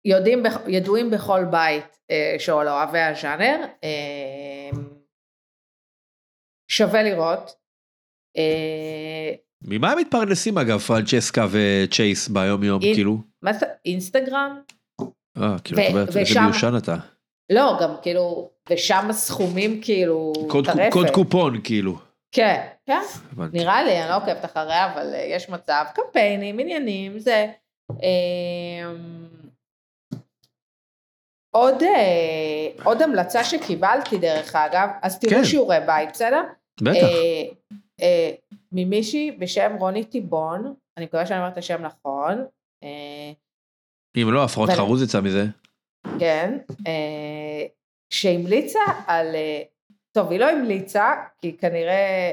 יודעים, 0.06 0.44
ידועים 0.68 1.12
בכל 1.12 1.46
בית 1.52 1.98
אה, 2.12 2.36
של 2.40 2.52
אוהבי 2.52 3.00
הז'אנר. 3.00 3.66
אה, 3.84 4.70
שווה 6.72 7.04
לראות. 7.04 7.52
ממה 9.64 9.92
הם 9.92 9.98
מתפרנסים 10.00 10.58
אגב, 10.58 10.80
פרנצ'סקה 10.80 11.46
וצ'ייס 11.52 12.28
ביום 12.28 12.64
יום, 12.64 12.80
כאילו? 12.82 13.18
מה 13.42 13.54
זה, 13.54 13.66
אינסטגרם? 13.86 14.60
אה, 15.38 15.56
כאילו, 15.64 15.82
את 15.82 15.88
אומרת, 15.90 16.18
איזה 16.18 16.42
מיושן 16.42 16.74
אתה. 16.78 16.96
לא, 17.50 17.78
גם 17.82 17.96
כאילו, 18.02 18.50
ושם 18.70 19.08
הסכומים 19.10 19.82
כאילו, 19.82 20.34
קוד- 20.48 20.66
טרפת. 20.66 20.90
קוד 20.94 21.08
קופון, 21.14 21.62
כאילו. 21.64 21.96
כן, 22.32 22.68
כן, 22.86 23.00
הבנתי. 23.32 23.58
נראה 23.58 23.84
לי, 23.84 24.02
אני 24.02 24.10
לא 24.10 24.18
עוקבת 24.18 24.46
אחריה, 24.46 24.94
אבל 24.94 25.14
אה, 25.14 25.20
יש 25.30 25.50
מצב, 25.50 25.86
קמפיינים, 25.96 26.60
עניינים, 26.60 27.20
זה. 27.20 27.46
אמ, 27.92 29.28
עוד, 31.56 31.84
אה, 31.84 32.68
עוד 32.84 33.02
המלצה 33.02 33.44
שקיבלתי 33.44 34.18
דרך 34.18 34.56
אגב, 34.56 34.90
אז 35.02 35.20
תראו 35.20 35.32
כן. 35.34 35.46
שיעורי 35.46 35.78
בית, 35.86 36.10
בסדר? 36.14 36.44
בטח. 36.82 36.96
אה, 36.96 37.44
אה, 38.02 38.32
ממישהי 38.72 39.32
בשם 39.32 39.76
רוני 39.80 40.04
טיבון, 40.04 40.74
אני 40.98 41.06
מקווה 41.06 41.26
שאני 41.26 41.40
אומרת 41.40 41.54
את 41.54 41.58
השם 41.58 41.82
נכון, 41.82 42.46
אה, 42.84 43.32
אם 44.18 44.32
לא, 44.34 44.44
הפרעות 44.44 44.70
ו- 44.70 44.74
חרוז 44.76 45.04
יצא 45.04 45.22
מזה. 45.22 45.46
כן, 46.20 46.58
אה, 46.88 47.66
שהמליצה 48.14 48.80
על, 49.08 49.36
אה, 49.36 49.62
טוב 50.12 50.32
היא 50.32 50.40
לא 50.40 50.50
המליצה, 50.50 51.14
כי 51.42 51.58
כנראה 51.58 52.32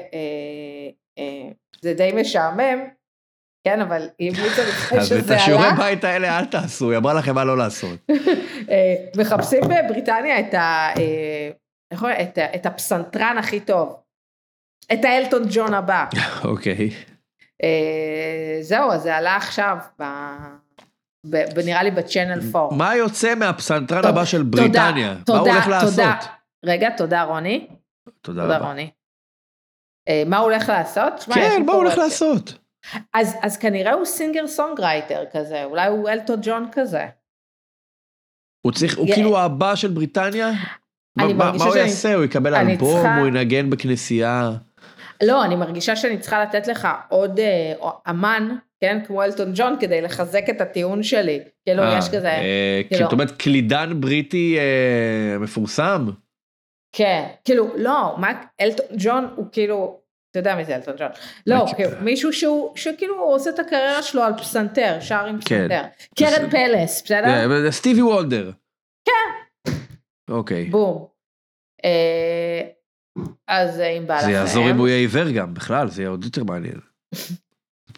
אה, 1.19 1.51
זה 1.83 1.95
די 1.95 2.11
משעמם, 2.15 2.85
כן, 3.67 3.81
אבל 3.81 4.09
היא 4.19 4.31
המליצה 4.31 4.63
לפני 4.69 4.99
אז 4.99 5.13
את 5.13 5.19
שזה 5.19 5.37
השיעורי 5.37 5.67
עלה, 5.67 5.77
בית 5.77 6.05
האלה 6.05 6.39
אל 6.39 6.45
תעשו, 6.45 6.91
היא 6.91 6.99
אמרה 6.99 7.15
לכם 7.15 7.35
מה 7.35 7.45
לא 7.45 7.59
לעשות. 7.59 8.11
מחפשים 9.19 9.61
בבריטניה 9.61 10.41
את, 10.41 10.55
ה? 10.55 10.93
את, 12.21 12.39
ה- 12.39 12.55
את 12.55 12.67
הפסנתרן 12.67 13.37
הכי 13.39 13.61
טוב, 13.61 13.97
את 14.93 15.05
האלטון 15.05 15.43
ג'ון 15.51 15.75
הבא. 15.75 16.07
אוקיי. 16.45 16.91
זהו, 18.61 18.93
אז 18.93 19.03
זה 19.03 19.17
עלה 19.17 19.37
עכשיו, 19.37 19.77
נראה 21.65 21.83
לי 21.83 21.91
ב 21.91 21.97
Channel 21.97 22.41
4. 22.55 22.77
מה 22.77 22.97
יוצא 22.97 23.35
מהפסנתרן 23.35 24.05
הבא 24.05 24.25
של 24.25 24.39
תודה, 24.39 24.51
בריטניה? 24.63 25.15
מה 25.15 25.25
תודה, 25.25 25.39
הוא 25.41 25.49
הולך. 25.49 25.67
לעשות? 25.69 26.29
רגע, 26.65 26.91
תודה 26.97 27.23
רוני. 27.23 27.67
תודה 28.23 28.43
תודה 28.43 28.57
רבה. 28.57 28.67
רוני. 28.67 28.91
אה, 30.09 30.23
מה 30.27 30.37
הוא 30.39 30.45
הולך 30.45 30.69
לעשות? 30.69 31.13
כן, 31.35 31.63
מה 31.67 31.73
הוא 31.73 31.83
הולך 31.83 31.99
לעשות? 31.99 32.59
אז, 33.15 33.37
אז 33.43 33.57
כנראה 33.57 33.93
הוא 33.93 34.05
singer 34.05 34.47
songwriter 34.47 35.25
כזה, 35.33 35.65
אולי 35.65 35.87
הוא 35.89 36.09
אלטון 36.09 36.41
ג'ון 36.43 36.69
כזה. 36.73 37.07
הוא 38.67 38.73
צריך, 38.73 38.99
הוא 38.99 39.09
כאילו 39.15 39.39
הבא 39.39 39.75
של 39.75 39.89
בריטניה? 39.89 40.51
מה- 41.17 41.25
אני 41.25 41.33
מה 41.33 41.45
מרגישה 41.45 41.65
מה 41.65 41.71
הוא 41.71 41.79
יעשה? 41.79 42.15
הוא 42.15 42.25
יקבל 42.25 42.55
אלבום? 42.55 43.07
הוא 43.07 43.27
ינגן 43.27 43.71
בכנסייה? 43.71 44.51
לא, 45.23 45.45
אני 45.45 45.57
מרגישה 45.57 45.97
שאני 45.97 46.19
צריכה 46.19 46.43
לתת 46.43 46.67
לך 46.67 46.89
עוד 47.09 47.39
אה, 47.41 47.73
אמן, 48.11 48.57
כן, 48.85 48.99
כמו 49.07 49.23
אלטון 49.23 49.53
ג'ון, 49.55 49.77
כדי 49.81 50.01
לחזק 50.01 50.45
את 50.51 50.61
הטיעון 50.61 51.03
שלי. 51.03 51.41
כאילו, 51.67 51.83
אה, 51.83 51.99
יש 51.99 52.09
כזה, 52.09 52.29
אה, 52.31 52.81
כאילו- 52.89 53.03
זאת 53.05 53.13
אומרת, 53.13 53.31
קלידן 53.31 54.01
בריטי 54.01 54.59
אה, 54.59 55.39
מפורסם? 55.39 56.07
כן, 56.97 57.27
כאילו, 57.45 57.73
לא, 57.77 58.15
מה, 58.19 58.43
אלטון 58.61 58.87
ג'ון 58.99 59.29
הוא 59.37 59.47
כאילו, 59.53 60.01
אתה 60.31 60.39
יודע 60.39 60.57
מי 60.57 60.65
זה 60.65 60.77
אלטון 60.77 60.95
ג'ון. 60.99 61.09
לא. 61.47 61.67
כאילו, 61.77 61.91
מישהו 62.01 62.33
שהוא, 62.33 62.77
שכאילו 62.77 63.19
הוא 63.21 63.35
עושה 63.35 63.51
את 63.51 63.59
הקריירה 63.59 64.03
שלו 64.03 64.23
על 64.23 64.33
פסנתר, 64.39 64.97
שר 65.01 65.27
עם 65.27 65.39
כן. 65.41 65.69
פסנתר. 65.69 65.83
קרן 66.19 66.51
פלס, 66.51 67.03
בסדר? 67.05 67.65
אה, 67.67 67.71
סטיבי 67.73 68.03
וולדר. 68.03 68.51
כן. 69.05 69.71
אוקיי. 70.31 70.65
בום. 70.65 71.07
אז 73.49 73.81
אם 73.81 74.07
בא 74.07 74.17
לכם. 74.17 74.27
זה 74.27 74.33
יעזור 74.33 74.71
אם 74.71 74.79
הוא 74.79 74.89
יהיה 74.89 74.99
עיוור 74.99 75.31
גם, 75.31 75.55
בכלל, 75.55 75.89
זה 75.89 76.03
יהיה 76.03 76.11
עוד 76.11 76.25
יותר 76.25 76.45
מעניין. 76.45 76.81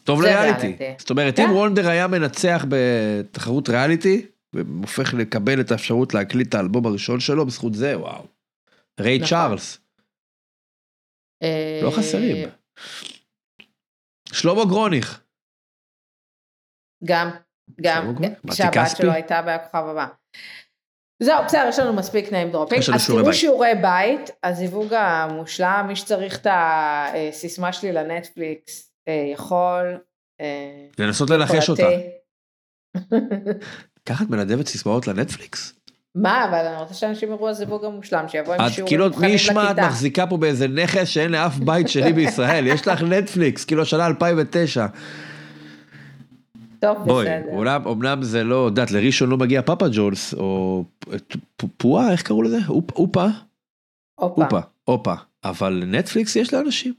טוב 0.07 0.23
לריאליטי. 0.23 0.61
ריאליטי. 0.61 0.95
זאת 0.99 1.11
אומרת, 1.11 1.37
כן. 1.37 1.43
אם 1.43 1.51
וולדר 1.51 1.89
היה 1.89 2.07
מנצח 2.07 2.65
בתחרות 2.69 3.69
ריאליטי, 3.69 4.27
והופך 4.53 5.15
לקבל 5.15 5.61
את 5.61 5.73
האפשרות 5.73 6.15
להקליט 6.15 6.49
את 6.49 6.55
האלבום 6.55 6.87
הראשון 6.87 7.21
שלו, 7.21 7.47
בזכות 7.47 7.75
זה, 7.75 7.99
וואו. 7.99 8.27
ריי 9.01 9.19
נכון. 9.19 9.29
צ'ארלס, 9.29 9.79
אה, 11.43 11.81
לא 11.83 11.91
חסרים. 11.91 12.49
שלמה 14.33 14.65
גרוניך. 14.65 15.21
גם, 17.05 17.31
גם, 17.81 18.15
מתי 18.45 18.57
שהבת? 18.57 18.97
שלו 18.97 19.13
הייתה 19.13 19.43
בכוכב 19.43 19.85
הבא. 19.89 20.07
זהו, 21.23 21.45
בסדר, 21.45 21.67
יש 21.69 21.79
לנו 21.79 21.93
מספיק 21.93 22.33
נעים 22.33 22.53
לנו 22.89 22.97
אז 22.97 23.07
תראו. 23.07 23.35
שיעורי 23.35 23.73
בית, 23.83 24.31
הזיווג 24.43 24.95
המושלם, 24.95 25.85
מי 25.89 25.97
שצריך 25.97 26.41
את 26.41 26.47
הסיסמה 26.51 27.73
שלי 27.73 27.93
לנטפליקס, 27.93 28.86
יכול. 29.33 29.97
אה, 30.41 30.87
לנסות 30.99 31.31
לנחש 31.31 31.71
אותה. 31.71 31.89
ככה 34.07 34.25
את 34.25 34.31
מנדבת 34.31 34.67
סיסמאות 34.67 35.07
לנטפליקס? 35.07 35.73
מה, 36.15 36.45
אבל 36.45 36.67
אני 36.67 36.77
רוצה 36.83 36.95
שאנשים 36.95 37.29
יראו 37.31 37.49
הזיווג 37.49 37.85
המושלם, 37.85 38.29
שיבוא 38.29 38.55
עם 38.55 38.61
את 38.67 38.73
שיעורים 38.73 38.89
כאילו, 38.89 39.21
מי 39.21 39.27
ישמע, 39.27 39.71
את. 39.71 39.79
מחזיקה 39.79 40.27
פה 40.27 40.37
באיזה 40.37 40.69
נכס 40.69 41.09
שאין 41.09 41.31
לאף 41.33 41.59
בית 41.59 41.89
שלי 41.89 42.13
בישראל, 42.13 42.67
יש 42.67 42.89
לך 42.89 43.03
נטפליקס, 43.03 43.65
כאילו 43.65 43.83
השנה 43.83 44.07
2009. 44.07 44.87
טוב, 46.81 46.99
בואי, 47.05 47.25
בסדר. 47.27 47.53
אומנם, 47.57 47.83
אומנם 47.87 48.23
זה 48.23 48.45
לא, 48.45 48.67
את 48.67 48.71
יודעת, 48.71 48.91
לראשון 48.91 49.29
לא 49.31 49.37
מגיע 49.37 49.63
פאפה 49.63 49.87
ג'ונס, 49.93 50.35
או 50.35 50.85
פועה, 51.77 52.13
איך 52.13 52.23
קראו 52.23 52.43
לזה? 52.43 52.59
אופ- 52.69 52.93
אופה? 52.97 53.27
הופה. 54.15 54.45
אופה, 54.45 54.61
אופה. 54.89 55.15
אבל 55.45 55.83
נטפליקס 55.87 56.37
יש 56.37 56.55
לאנשים. 56.55 56.95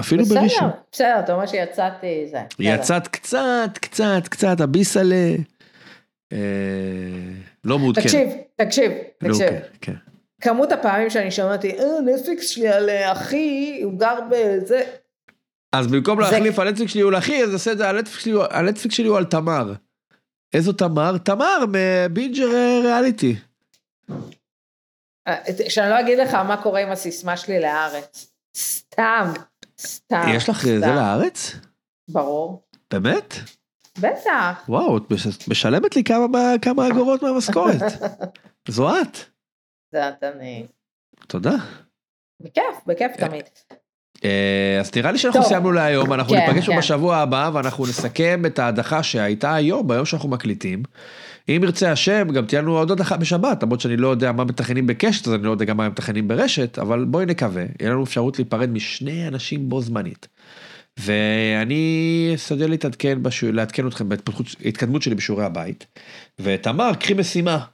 אפילו 0.00 0.24
בסדר, 0.24 0.40
בראשון. 0.40 0.70
בסדר, 0.92 1.20
אתה 1.20 1.34
אומר 1.34 1.46
שיצאתי 1.46 2.26
זה. 2.30 2.38
בסדר. 2.50 2.66
יצאת 2.66 3.08
קצת, 3.08 3.70
קצת, 3.80 4.28
קצת, 4.30 4.60
הביסלה. 4.60 5.34
אה, 6.32 6.38
לא 7.64 7.78
מעודכנת. 7.78 8.04
תקשיב, 8.06 8.28
תקשיב, 8.56 8.92
לא, 9.22 9.28
תקשיב. 9.28 9.48
כן, 9.48 9.60
כן. 9.80 9.94
כמות 10.40 10.72
הפעמים 10.72 11.10
שאני 11.10 11.30
שמעתי, 11.30 11.78
אה, 11.78 11.84
נטפליקס 12.04 12.46
שלי 12.48 12.68
על 12.68 12.88
אה, 12.90 13.12
אחי, 13.12 13.80
הוא 13.84 13.98
גר 13.98 14.18
בזה. 14.30 14.82
אז 15.72 15.86
במקום 15.86 16.24
זה- 16.24 16.30
להחליף 16.30 16.58
הנטפליקס 16.58 16.92
שלי 16.92 17.02
הוא 17.02 17.12
לאחי, 17.12 17.42
אז 17.44 17.52
עושה 17.52 17.72
את 17.72 17.78
זה, 17.78 17.88
הנטפליקס 17.88 18.22
שלי 18.22 18.32
הוא- 18.32 18.44
הנטפליקס 18.50 18.96
שלי 18.96 19.06
הוא 19.08 19.16
על 19.18 19.24
תמר. 19.24 19.72
איזו 20.54 20.72
תמר? 20.72 21.18
תמר 21.18 21.64
מבינג' 21.68 22.54
אה, 22.54 22.80
ריאליטי. 22.84 23.36
אה, 25.28 25.36
שאני 25.68 25.90
לא 25.90 26.00
אגיד 26.00 26.18
לך 26.18 26.34
מה 26.34 26.62
קורה 26.62 26.80
עם 26.80 26.90
הסיסמה 26.90 27.36
שלי 27.36 27.60
לארץ. 27.60 28.32
סתם, 28.56 29.26
סתם. 29.86 30.22
יש 30.34 30.48
לך 30.48 30.66
אה, 30.66 30.80
זה. 30.80 30.86
לארץ? 30.86 31.56
ברור. 32.08 32.62
באמת? 32.90 33.34
בטח. 33.98 34.64
וואו, 34.68 34.96
את 34.98 35.10
מש- 35.10 35.48
משלמת 35.48 35.96
לי 35.96 36.04
כמה, 36.04 36.28
כמה 36.62 36.88
אגורות 36.88 37.22
מהמשכורת. 37.22 37.82
זו 38.68 39.00
את. 39.00 39.16
זה 39.92 40.08
את 40.08 40.24
אני. 40.24 40.66
תודה. 41.26 41.54
בכיף, 42.40 42.64
בכיף 42.86 43.12
תמיד. 43.16 43.44
אה, 44.24 44.76
אז 44.80 44.90
נראה 44.96 45.12
לי 45.12 45.18
שאנחנו. 45.18 45.42
סיימנו 45.44 45.72
להיום, 45.72 46.12
אנחנו 46.12 46.32
כן, 46.34 46.46
ניפגש 46.46 46.66
כן. 46.70 46.78
בשבוע 46.78 47.16
הבא 47.16 47.50
ואנחנו 47.54 47.84
נסכם 47.84 48.42
את 48.46 48.58
ההדחה 48.58 49.02
שהייתה 49.02 49.54
היום, 49.54 49.88
ביום 49.88 50.04
שאנחנו 50.04 50.28
מקליטים. 50.28 50.82
אם 51.48 51.60
ירצה 51.62 51.92
השם, 51.92 52.28
גם 52.32 52.46
תהיה 52.46 52.62
לנו 52.62 52.78
עוד 52.78 52.90
הדחה 52.90 53.16
בשבת, 53.16 53.62
למרות 53.62 53.80
שאני 53.80 53.96
לא 53.96 54.08
יודע 54.08 54.32
מה 54.32 54.44
מתכננים 54.44 54.86
בקשת, 54.86 55.28
אז 55.28 55.34
אני 55.34 55.42
לא 55.42 55.50
יודע 55.50 55.64
גם 55.64 55.76
מה 55.76 55.88
מתכננים 55.88 56.28
ברשת, 56.28 56.78
אבל 56.78 57.04
בואי 57.04 57.26
נקווה, 57.26 57.62
יהיה 57.80 57.90
לנו 57.90 58.04
אפשרות 58.04 58.38
להיפרד 58.38 58.70
משני 58.70 59.28
אנשים 59.28 59.68
בו 59.68 59.80
זמנית. 59.80 60.28
ואני 60.96 62.32
אשתדל 62.34 62.70
להתעדכן, 62.70 63.22
בש... 63.22 63.44
לעדכן 63.44 63.86
אתכם 63.86 64.08
בהתקדמות 64.08 65.02
שלי 65.02 65.14
בשיעורי 65.14 65.44
הבית. 65.44 65.86
ותמר, 66.38 66.94
קחי 66.94 67.14
משימה. 67.14 67.64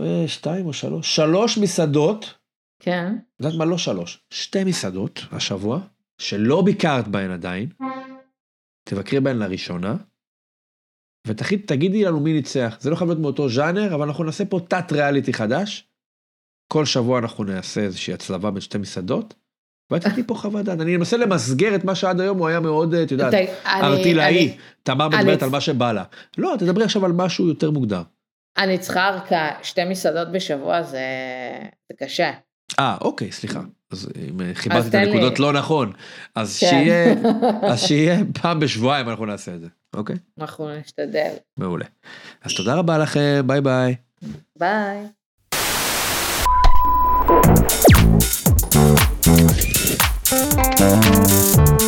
אה, 0.00 0.24
שתיים 0.26 0.66
או 0.66 0.72
שלוש, 0.72 1.16
שלוש 1.16 1.58
מסעדות 1.58 2.34
כן. 2.82 3.16
את 3.36 3.40
יודעת 3.40 3.58
מה? 3.58 3.64
לא 3.64 3.78
שלוש, 3.78 4.20
שתי 4.30 4.64
מסעדות 4.64 5.20
השבוע, 5.32 5.80
שלא 6.18 6.62
ביקרת 6.62 7.08
בהן 7.08 7.30
עדיין, 7.30 7.68
תבקרי 8.84 9.20
בהן 9.20 9.38
לראשונה, 9.38 9.96
ותגידי 11.26 12.04
לנו 12.04 12.20
מי 12.20 12.32
ניצח. 12.32 12.76
זה 12.80 12.90
לא 12.90 12.96
חייב 12.96 13.08
להיות 13.08 13.20
מאותו 13.20 13.48
ז'אנר, 13.48 13.94
אבל 13.94 14.06
אנחנו 14.06 14.24
נעשה 14.24 14.44
פה 14.44 14.60
תת 14.68 14.92
ריאליטי 14.92 15.32
חדש. 15.32 15.88
כל 16.72 16.84
שבוע 16.84 17.18
אנחנו 17.18 17.44
נעשה 17.44 17.80
איזושהי 17.80 18.14
הצלבה 18.14 18.50
בין 18.50 18.60
שתי 18.60 18.78
מסעדות, 18.78 19.34
ואת 19.90 20.02
תתני 20.02 20.22
פה 20.26 20.34
חוות 20.34 20.64
דעת. 20.64 20.80
אני 20.80 20.96
מנסה 20.96 21.16
למסגר 21.16 21.74
את 21.74 21.84
מה 21.84 21.94
שעד 21.94 22.20
היום 22.20 22.38
הוא 22.38 22.48
היה 22.48 22.60
מאוד, 22.60 22.94
את 22.94 23.10
יודעת, 23.10 23.34
ארטילאי. 23.66 24.56
תמר 24.82 25.08
מדברת 25.08 25.42
על 25.42 25.50
מה 25.50 25.60
שבא 25.60 25.92
לה. 25.92 26.04
לא, 26.38 26.54
תדברי 26.58 26.84
עכשיו 26.84 27.04
על 27.04 27.12
משהו 27.12 27.48
יותר 27.48 27.70
מוגדר. 27.70 28.02
אני 28.58 28.78
צריכה 28.78 29.08
ארכה, 29.08 29.50
שתי 29.62 29.84
מסעדות 29.84 30.32
בשבוע 30.32 30.82
זה 30.82 31.00
קשה. 31.98 32.30
אה, 32.78 32.96
אוקיי, 33.00 33.32
סליחה. 33.32 33.60
אז 33.90 34.08
אם 34.28 34.40
אה, 34.40 34.50
חיברתי 34.54 34.88
את. 34.88 34.94
הנקודות 34.94 35.38
לא 35.38 35.52
נכון, 35.52 35.92
אז 36.34 36.58
כן. 36.58 36.66
שיהיה, 36.66 37.14
אז 37.72 37.80
שיהיה 37.80 38.18
פעם 38.42 38.60
בשבועיים 38.60 39.08
אנחנו 39.08 39.26
נעשה 39.26 39.54
את 39.54 39.60
זה, 39.60 39.68
אוקיי? 39.96 40.16
אנחנו 40.40 40.76
נשתדל. 40.80 41.32
מעולה. 41.56 41.84
אז 42.42 42.54
תודה 42.54 42.74
רבה 42.74 42.98
לכם, 42.98 43.42
ביי 43.46 43.60
ביי. 43.60 43.94
ביי. 44.58 45.06
Thank 50.78 51.81